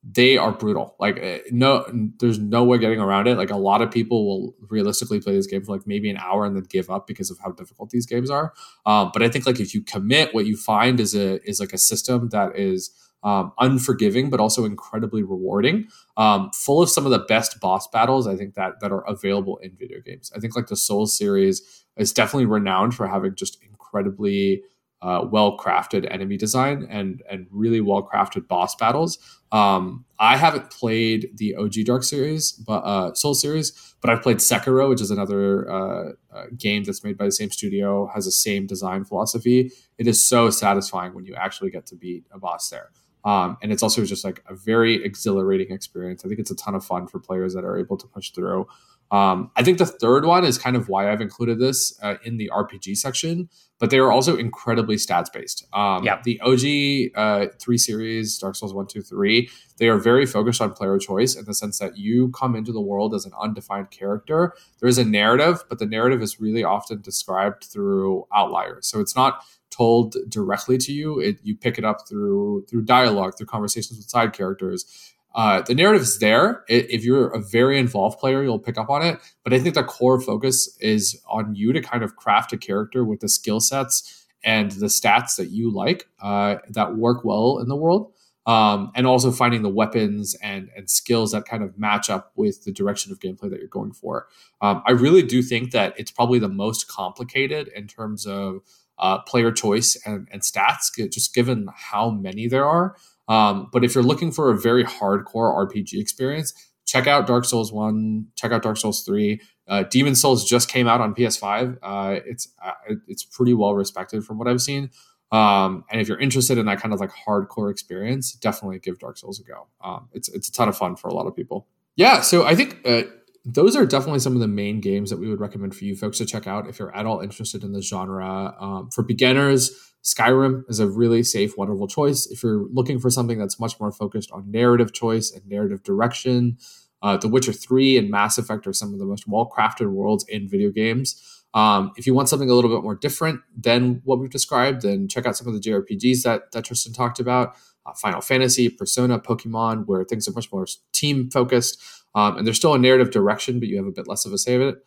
they 0.10 0.38
are 0.38 0.52
brutal. 0.52 0.96
Like 1.00 1.22
uh, 1.22 1.40
no, 1.52 1.86
there's 2.20 2.40
no 2.40 2.64
way 2.64 2.78
getting 2.78 3.00
around 3.00 3.28
it. 3.28 3.38
Like 3.38 3.50
a 3.50 3.58
lot 3.58 3.82
of 3.82 3.92
people 3.92 4.26
will 4.26 4.56
realistically 4.70 5.20
play 5.20 5.36
this 5.36 5.48
game 5.48 5.64
for 5.64 5.74
like 5.74 5.86
maybe 5.86 6.10
an 6.10 6.18
hour 6.18 6.46
and 6.46 6.56
then 6.56 6.64
give 6.64 6.90
up 6.90 7.08
because 7.08 7.30
of 7.30 7.40
how 7.40 7.52
difficult 7.52 7.90
these 7.90 8.06
games 8.06 8.30
are. 8.30 8.54
Um, 8.86 9.10
but 9.12 9.22
I 9.22 9.30
think 9.30 9.46
like 9.46 9.60
if 9.60 9.74
you 9.74 9.82
commit, 9.82 10.34
what 10.34 10.46
you 10.46 10.56
find 10.56 11.00
is 11.00 11.14
a 11.16 11.44
is 11.48 11.60
like 11.60 11.74
a 11.74 11.78
system 11.78 12.30
that 12.30 12.58
is 12.58 12.92
um, 13.24 13.52
unforgiving 13.60 14.30
but 14.30 14.40
also 14.40 14.66
incredibly 14.66 15.24
rewarding. 15.24 15.88
Um, 16.16 16.52
full 16.54 16.82
of 16.82 16.90
some 16.90 17.06
of 17.06 17.12
the 17.12 17.20
best 17.20 17.60
boss 17.60 17.88
battles 17.88 18.28
I 18.28 18.36
think 18.36 18.56
that 18.56 18.80
that 18.82 18.92
are 18.92 19.06
available 19.08 19.58
in 19.58 19.76
video 19.76 20.00
games. 20.02 20.32
I 20.36 20.40
think 20.40 20.56
like 20.56 20.68
the 20.68 20.76
Souls 20.76 21.18
series 21.18 21.86
is 21.98 22.14
definitely 22.14 22.46
renowned 22.46 22.96
for 22.96 23.08
having 23.08 23.36
just 23.36 23.58
incredibly 23.64 24.64
uh, 25.02 25.24
well 25.30 25.58
crafted 25.58 26.12
enemy 26.12 26.38
design 26.38 26.88
and 26.90 27.22
and 27.30 27.48
really 27.52 27.82
well 27.82 28.08
crafted 28.08 28.48
boss 28.48 28.76
battles. 28.76 29.20
Um, 29.52 30.06
I 30.20 30.36
haven't 30.38 30.72
played 30.72 31.30
the 31.36 31.56
OG 31.56 31.86
Dark 31.86 32.04
series, 32.04 32.52
but 32.52 32.80
uh, 32.80 33.14
Soul 33.14 33.34
series, 33.34 33.96
but 34.02 34.10
I've 34.10 34.22
played 34.22 34.38
Sekiro, 34.38 34.90
which 34.90 35.02
is 35.02 35.12
another 35.12 35.70
uh, 35.72 36.12
uh, 36.34 36.46
game 36.58 36.84
that's 36.84 37.04
made 37.04 37.18
by 37.18 37.26
the 37.26 37.32
same 37.32 37.52
studio, 37.52 38.08
has 38.14 38.26
the 38.26 38.32
same 38.32 38.66
design 38.66 39.06
philosophy. 39.06 39.72
It 39.98 40.08
is 40.08 40.22
so 40.22 40.50
satisfying 40.50 41.14
when 41.14 41.26
you 41.26 41.36
actually 41.36 41.70
get 41.70 41.86
to 41.88 41.96
beat 41.96 42.26
a 42.32 42.40
boss 42.40 42.70
there. 42.70 42.90
Um, 43.28 43.58
and 43.62 43.74
it's 43.74 43.84
also 43.84 44.06
just 44.06 44.24
like 44.24 44.42
a 44.48 44.56
very 44.56 45.04
exhilarating 45.04 45.70
experience. 45.72 46.24
I 46.24 46.30
think 46.30 46.40
it's 46.40 46.50
a 46.50 46.56
ton 46.56 46.76
of 46.76 46.86
fun 46.86 47.08
for 47.08 47.20
players 47.20 47.54
that 47.56 47.66
are 47.66 47.78
able 47.78 47.98
to 47.98 48.08
push 48.08 48.32
through. 48.32 48.68
Um, 49.12 49.52
I 49.58 49.64
think 49.64 49.80
the 49.80 49.86
third 49.86 50.26
one 50.26 50.46
is 50.46 50.58
kind 50.58 50.78
of 50.78 50.88
why 50.88 51.12
I've 51.12 51.20
included 51.20 51.60
this 51.60 51.98
uh, 52.02 52.16
in 52.24 52.38
the 52.38 52.50
RPG 52.54 52.96
section, 52.96 53.50
but 53.80 53.90
they 53.90 54.00
are 54.00 54.14
also 54.14 54.38
incredibly 54.38 54.96
stats 54.96 55.32
based. 55.32 55.68
Um, 55.74 56.06
yeah. 56.06 56.22
The 56.24 56.40
OG 56.40 57.18
uh, 57.18 57.52
three 57.60 57.78
series, 57.78 58.38
Dark 58.38 58.56
Souls 58.56 58.74
1, 58.74 58.88
2, 58.88 59.02
3, 59.02 59.50
they 59.78 59.90
are 59.90 59.98
very 59.98 60.26
focused 60.26 60.62
on 60.62 60.72
player 60.72 60.98
choice 60.98 61.36
in 61.36 61.44
the 61.44 61.54
sense 61.54 61.80
that 61.80 61.98
you 61.98 62.30
come 62.30 62.56
into 62.56 62.72
the 62.72 62.82
world 62.82 63.14
as 63.14 63.26
an 63.26 63.34
undefined 63.42 63.92
character. 63.92 64.54
There 64.80 64.90
is 64.90 64.98
a 64.98 65.06
narrative, 65.06 65.64
but 65.68 65.80
the 65.80 65.86
narrative 65.86 66.22
is 66.22 66.40
really 66.40 66.64
often 66.64 67.02
described 67.02 67.66
through 67.66 68.26
outliers. 68.34 68.88
So 68.88 69.02
it's 69.02 69.16
not 69.16 69.44
told 69.78 70.16
directly 70.28 70.78
to 70.80 70.92
you. 70.92 71.20
It, 71.20 71.38
you 71.44 71.56
pick 71.56 71.78
it 71.78 71.86
up 71.86 72.08
through 72.10 72.66
through 72.70 72.84
dialogue, 72.84 73.38
through 73.38 73.48
conversations 73.48 74.00
with 74.00 74.10
side 74.10 74.34
characters 74.34 75.14
uh, 75.38 75.62
the 75.62 75.76
narrative 75.76 76.02
is 76.02 76.18
there. 76.18 76.64
If 76.68 77.04
you're 77.04 77.28
a 77.28 77.40
very 77.40 77.78
involved 77.78 78.20
player, 78.20 78.42
you'll 78.42 78.58
pick 78.58 78.76
up 78.76 78.90
on 78.90 79.06
it. 79.06 79.20
But 79.44 79.54
I 79.54 79.60
think 79.60 79.76
the 79.76 79.84
core 79.84 80.20
focus 80.20 80.76
is 80.80 81.22
on 81.30 81.54
you 81.54 81.72
to 81.74 81.80
kind 81.80 82.04
of 82.04 82.16
craft 82.16 82.54
a 82.54 82.58
character 82.58 83.06
with 83.06 83.20
the 83.20 83.30
skill 83.30 83.60
sets 83.60 84.26
and 84.44 84.72
the 84.72 84.88
stats 84.88 85.36
that 85.38 85.52
you 85.52 85.72
like 85.72 86.08
uh, 86.22 86.56
that 86.70 86.96
work 86.96 87.24
well 87.24 87.60
in 87.60 87.68
the 87.68 87.76
world. 87.76 88.14
Um, 88.48 88.94
and 88.96 89.06
also 89.06 89.30
finding 89.32 89.62
the 89.62 89.70
weapons 89.70 90.34
and, 90.42 90.70
and 90.76 90.90
skills 90.90 91.34
that 91.34 91.44
kind 91.44 91.64
of 91.64 91.78
match 91.78 92.10
up 92.10 92.32
with 92.38 92.64
the 92.64 92.72
direction 92.72 93.12
of 93.12 93.20
gameplay 93.20 93.50
that 93.50 93.60
you're 93.60 93.68
going 93.68 93.92
for. 93.92 94.28
Um, 94.62 94.82
I 94.88 94.92
really 94.92 95.22
do 95.22 95.44
think 95.44 95.72
that 95.72 95.94
it's 96.00 96.12
probably 96.12 96.40
the 96.40 96.48
most 96.48 96.88
complicated 96.88 97.68
in 97.76 97.88
terms 97.88 98.26
of 98.26 98.62
uh, 99.00 99.20
player 99.20 99.52
choice 99.52 99.98
and, 100.06 100.28
and 100.32 100.42
stats, 100.42 100.92
just 101.12 101.34
given 101.34 101.68
how 101.76 102.10
many 102.10 102.48
there 102.48 102.66
are. 102.66 102.96
Um, 103.28 103.70
but 103.72 103.84
if 103.84 103.94
you're 103.94 104.04
looking 104.04 104.32
for 104.32 104.50
a 104.50 104.58
very 104.58 104.84
hardcore 104.84 105.54
RPG 105.54 106.00
experience, 106.00 106.54
check 106.86 107.08
out 107.08 107.28
Dark 107.28 107.46
Souls 107.46 107.72
1, 107.72 108.28
check 108.36 108.52
out 108.52 108.64
Dark 108.64 108.78
Souls 108.78 109.04
3. 109.04 109.40
Uh, 109.68 109.84
Demon 109.84 110.16
Souls 110.16 110.48
just 110.48 110.70
came 110.70 110.88
out 110.88 111.02
on 111.02 111.14
PS5. 111.14 111.78
Uh, 111.84 112.20
it's 112.26 112.48
uh, 112.64 112.72
it's 113.08 113.24
pretty 113.24 113.54
well 113.54 113.76
respected 113.76 114.24
from 114.24 114.38
what 114.38 114.48
I've 114.48 114.62
seen. 114.62 114.90
Um, 115.32 115.84
and 115.92 116.00
if 116.00 116.08
you're 116.08 116.20
interested 116.20 116.58
in 116.58 116.66
that 116.68 116.82
kind 116.82 116.94
of 116.94 117.02
like 117.02 117.12
hardcore 117.12 117.70
experience, 117.70 118.32
definitely 118.34 118.80
give 118.80 118.98
Dark 119.00 119.18
Souls 119.18 119.42
a 119.42 119.44
go. 119.44 119.68
Um, 119.84 120.08
it's 120.14 120.30
it's 120.30 120.48
a 120.48 120.52
ton 120.54 120.70
of 120.70 120.78
fun 120.78 120.96
for 120.96 121.10
a 121.10 121.14
lot 121.14 121.28
of 121.28 121.36
people. 121.36 121.68
Yeah, 121.98 122.22
so 122.22 122.46
I 122.46 122.56
think 122.56 122.80
uh, 122.86 123.04
those 123.50 123.78
are 123.78 123.86
definitely 123.86 124.20
some 124.20 124.34
of 124.34 124.42
the 124.42 124.48
main 124.48 124.82
games 124.82 125.10
that 125.10 125.20
we 125.20 125.30
would 125.30 125.40
recommend 125.40 125.74
for 125.74 125.86
you 125.86 125.96
folks 125.96 126.18
to 126.18 126.26
check 126.26 126.48
out 126.48 126.68
if 126.68 126.80
you're 126.80 126.94
at 126.94 127.06
all 127.06 127.22
interested 127.22 127.64
in 127.64 127.72
the 127.72 127.82
genre. 127.82 128.54
Um, 128.60 128.90
for 128.92 129.04
beginners, 129.04 129.94
Skyrim 130.04 130.64
is 130.68 130.82
a 130.82 130.88
really 130.88 131.24
safe, 131.24 131.58
wonderful 131.58 131.88
choice. 131.88 132.28
If 132.28 132.44
you're 132.44 132.68
looking 132.74 133.00
for 133.00 133.10
something 133.10 133.40
that's 133.40 133.58
much 133.58 133.80
more 133.80 133.92
focused 133.92 134.32
on 134.32 134.52
narrative 134.52 134.92
choice 134.92 135.32
and 135.32 135.48
narrative 135.48 135.82
direction, 135.84 136.58
uh, 137.02 137.16
The 137.16 137.30
Witcher 137.30 137.54
3 137.54 137.98
and 137.98 138.10
Mass 138.10 138.38
Effect 138.38 138.68
are 138.68 138.74
some 138.74 138.92
of 138.92 139.00
the 139.00 139.06
most 139.06 139.28
well 139.30 139.50
crafted 139.50 139.92
worlds 139.92 140.26
in 140.28 140.50
video 140.50 140.70
games. 140.70 141.24
Um, 141.54 141.94
if 141.96 142.06
you 142.06 142.14
want 142.14 142.28
something 142.28 142.50
a 142.50 142.54
little 142.54 142.70
bit 142.70 142.84
more 142.84 142.96
different 142.96 143.40
than 143.58 144.02
what 144.04 144.20
we've 144.20 144.30
described, 144.30 144.82
then 144.82 145.08
check 145.08 145.26
out 145.26 145.38
some 145.38 145.48
of 145.48 145.54
the 145.54 145.60
JRPGs 145.62 146.24
that, 146.24 146.52
that 146.52 146.66
Tristan 146.66 146.92
talked 146.92 147.22
about 147.22 147.56
uh, 147.86 147.94
Final 147.94 148.20
Fantasy, 148.20 148.68
Persona, 148.68 149.20
Pokemon, 149.20 149.86
where 149.86 150.04
things 150.04 150.28
are 150.28 150.34
much 150.34 150.52
more 150.52 150.68
team 150.92 151.30
focused. 151.30 151.82
Um, 152.18 152.36
and 152.36 152.48
there's 152.48 152.58
still 152.58 152.74
a 152.74 152.80
narrative 152.80 153.12
direction, 153.12 153.60
but 153.60 153.70
you 153.70 153.78
have 153.78 153.86
a 153.86 153.92
bit 153.92 154.08
less 154.08 154.26
of 154.26 154.34
a 154.34 154.40
say 154.40 154.56
of 154.56 154.62
it. 154.62 154.78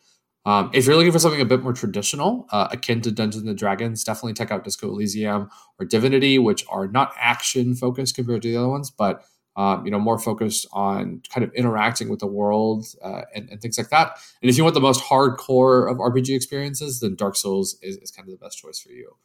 Um, 0.44 0.68
if 0.74 0.84
you're 0.84 0.96
looking 0.96 1.12
for 1.12 1.20
something 1.20 1.40
a 1.40 1.44
bit 1.44 1.62
more 1.62 1.72
traditional, 1.72 2.46
uh, 2.50 2.66
akin 2.72 3.02
to 3.02 3.12
Dungeons 3.12 3.46
and 3.46 3.56
Dragons, 3.56 4.02
definitely 4.02 4.32
check 4.32 4.50
out 4.50 4.64
Disco 4.64 4.88
Elysium 4.88 5.48
or 5.78 5.86
Divinity, 5.86 6.40
which 6.40 6.64
are 6.68 6.88
not 6.88 7.12
action 7.16 7.76
focused 7.76 8.16
compared 8.16 8.42
to 8.42 8.48
the 8.48 8.56
other 8.56 8.68
ones, 8.68 8.90
but 8.90 9.22
um, 9.54 9.84
you 9.84 9.92
know 9.92 10.00
more 10.00 10.18
focused 10.18 10.66
on 10.72 11.22
kind 11.32 11.44
of 11.44 11.52
interacting 11.54 12.08
with 12.08 12.18
the 12.18 12.26
world 12.26 12.86
uh, 13.00 13.22
and, 13.32 13.48
and, 13.50 13.60
things 13.60 13.78
like 13.78 13.90
that. 13.90 14.16
And 14.42 14.50
if 14.50 14.56
you 14.56 14.64
want 14.64 14.74
the 14.74 14.80
most 14.80 15.02
hardcore 15.02 15.88
of 15.88 15.98
RPG 15.98 16.34
experiences, 16.34 16.98
then 16.98 17.14
Dark 17.14 17.36
Souls 17.36 17.76
is, 17.80 17.96
is 17.98 18.10
kind 18.10 18.28
of 18.28 18.32
the 18.32 18.44
best 18.44 18.58
choice 18.58 18.80
for 18.80 18.90
you. 18.90 19.16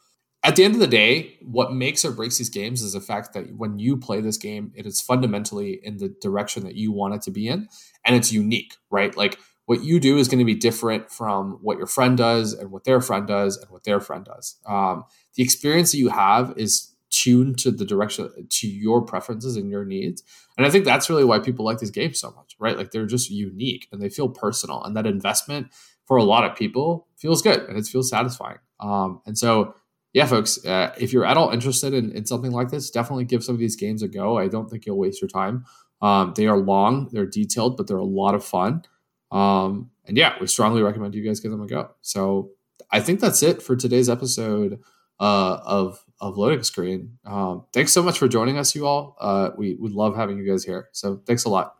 At 0.46 0.56
the 0.56 0.64
end 0.64 0.76
of 0.76 0.80
the 0.80 0.86
day, 0.86 1.40
what 1.42 1.74
makes 1.74 2.06
or 2.06 2.12
breaks 2.12 2.38
these 2.38 2.52
games 2.52 2.84
is 2.84 2.94
the 2.94 3.02
fact 3.02 3.34
that 3.34 3.56
when 3.58 3.80
you 3.80 3.98
play 3.98 4.22
this 4.22 4.38
game, 4.38 4.72
it 4.76 4.86
is 4.86 5.02
fundamentally 5.02 5.80
in 5.82 5.98
the 5.98 6.10
direction 6.22 6.64
that 6.66 6.76
you 6.76 6.92
want 6.92 7.16
it 7.16 7.24
to 7.24 7.32
be 7.32 7.48
in, 7.48 7.68
and 8.06 8.16
it's 8.16 8.32
unique, 8.32 8.76
right? 8.92 9.18
Like 9.18 9.40
what 9.66 9.84
you 9.84 10.00
do 10.00 10.20
is 10.20 10.28
going 10.28 10.38
to 10.38 10.46
be 10.46 10.54
different 10.54 11.10
from 11.10 11.58
what 11.64 11.80
your 11.80 11.88
friend 11.88 12.16
does 12.16 12.54
and 12.54 12.70
what 12.70 12.84
their 12.84 13.02
friend 13.02 13.26
does 13.26 13.58
and 13.58 13.72
what 13.72 13.86
their 13.86 14.00
friend 14.00 14.24
does. 14.24 14.58
Um, 14.68 15.06
the 15.34 15.42
experience 15.42 15.92
that 15.94 15.98
you 15.98 16.10
have 16.10 16.54
is 16.58 16.96
tuned 17.10 17.58
to 17.58 17.72
the 17.72 17.86
direction 17.86 18.30
to 18.48 18.68
your 18.68 19.02
preferences 19.02 19.56
and 19.56 19.72
your 19.72 19.84
needs. 19.84 20.22
And 20.60 20.68
I 20.68 20.70
think 20.70 20.86
that's 20.86 21.10
really 21.10 21.24
why 21.24 21.40
people 21.40 21.66
like 21.66 21.80
these 21.80 21.90
games 21.90 22.20
so 22.20 22.30
much, 22.32 22.56
right? 22.60 22.78
Like 22.78 22.92
they're 22.92 23.08
just 23.08 23.32
unique 23.32 23.88
and 23.92 24.00
they 24.00 24.10
feel 24.10 24.30
personal. 24.30 24.84
And 24.84 24.96
that 24.96 25.08
investment 25.08 25.70
for 26.06 26.18
a 26.18 26.24
lot 26.24 26.44
of 26.44 26.56
people 26.56 27.08
feels 27.18 27.42
good 27.42 27.62
and 27.62 27.80
it 27.80 27.88
feels 27.88 28.12
satisfying. 28.12 28.60
Um, 28.80 29.22
and 29.26 29.36
so, 29.36 29.74
yeah, 30.16 30.26
folks, 30.26 30.66
uh, 30.66 30.96
if 30.98 31.12
you're 31.12 31.26
at 31.26 31.36
all 31.36 31.50
interested 31.50 31.94
in, 31.94 32.14
in 32.14 32.26
something 32.26 32.54
like 32.54 32.70
this, 32.70 32.90
definitely 32.90 33.26
give 33.26 33.44
some 33.44 33.54
of 33.54 33.60
these 33.60 33.76
games 33.76 34.02
a 34.02 34.08
go. 34.08 34.38
I 34.38 34.48
don't 34.48 34.70
think 34.70 34.86
you'll 34.86 34.98
waste 34.98 35.22
your 35.22 35.28
time. 35.28 35.66
Um, 36.02 36.32
they 36.38 36.48
are 36.48 36.58
long, 36.58 37.10
they're 37.12 37.26
detailed, 37.26 37.76
but 37.76 37.88
they're 37.88 37.98
a 37.98 38.06
lot 38.06 38.34
of 38.34 38.44
fun. 38.44 38.84
Um, 39.30 39.92
and 40.06 40.18
yeah, 40.18 40.36
we 40.40 40.48
strongly 40.48 40.82
recommend 40.82 41.16
you 41.16 41.26
guys 41.26 41.42
give 41.42 41.52
them 41.52 41.62
a 41.62 41.68
go. 41.68 41.90
So 42.00 42.52
I 42.90 43.02
think 43.02 43.20
that's 43.20 43.44
it 43.44 43.62
for 43.62 43.76
today's 43.76 44.10
episode 44.10 44.80
uh, 45.20 45.60
of 45.66 46.02
of 46.22 46.38
Loading 46.38 46.64
Screen. 46.64 47.18
Um, 47.26 47.66
thanks 47.74 47.92
so 47.92 48.02
much 48.02 48.18
for 48.18 48.30
joining 48.30 48.58
us, 48.58 48.74
you 48.74 48.88
all. 48.88 49.18
Uh, 49.20 49.50
we 49.58 49.76
would 49.76 49.92
love 49.92 50.16
having 50.16 50.38
you 50.38 50.50
guys 50.50 50.64
here. 50.64 50.88
So 50.94 51.22
thanks 51.26 51.44
a 51.44 51.50
lot. 51.50 51.76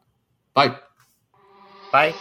Bye. 0.54 0.76
Bye. 1.90 2.14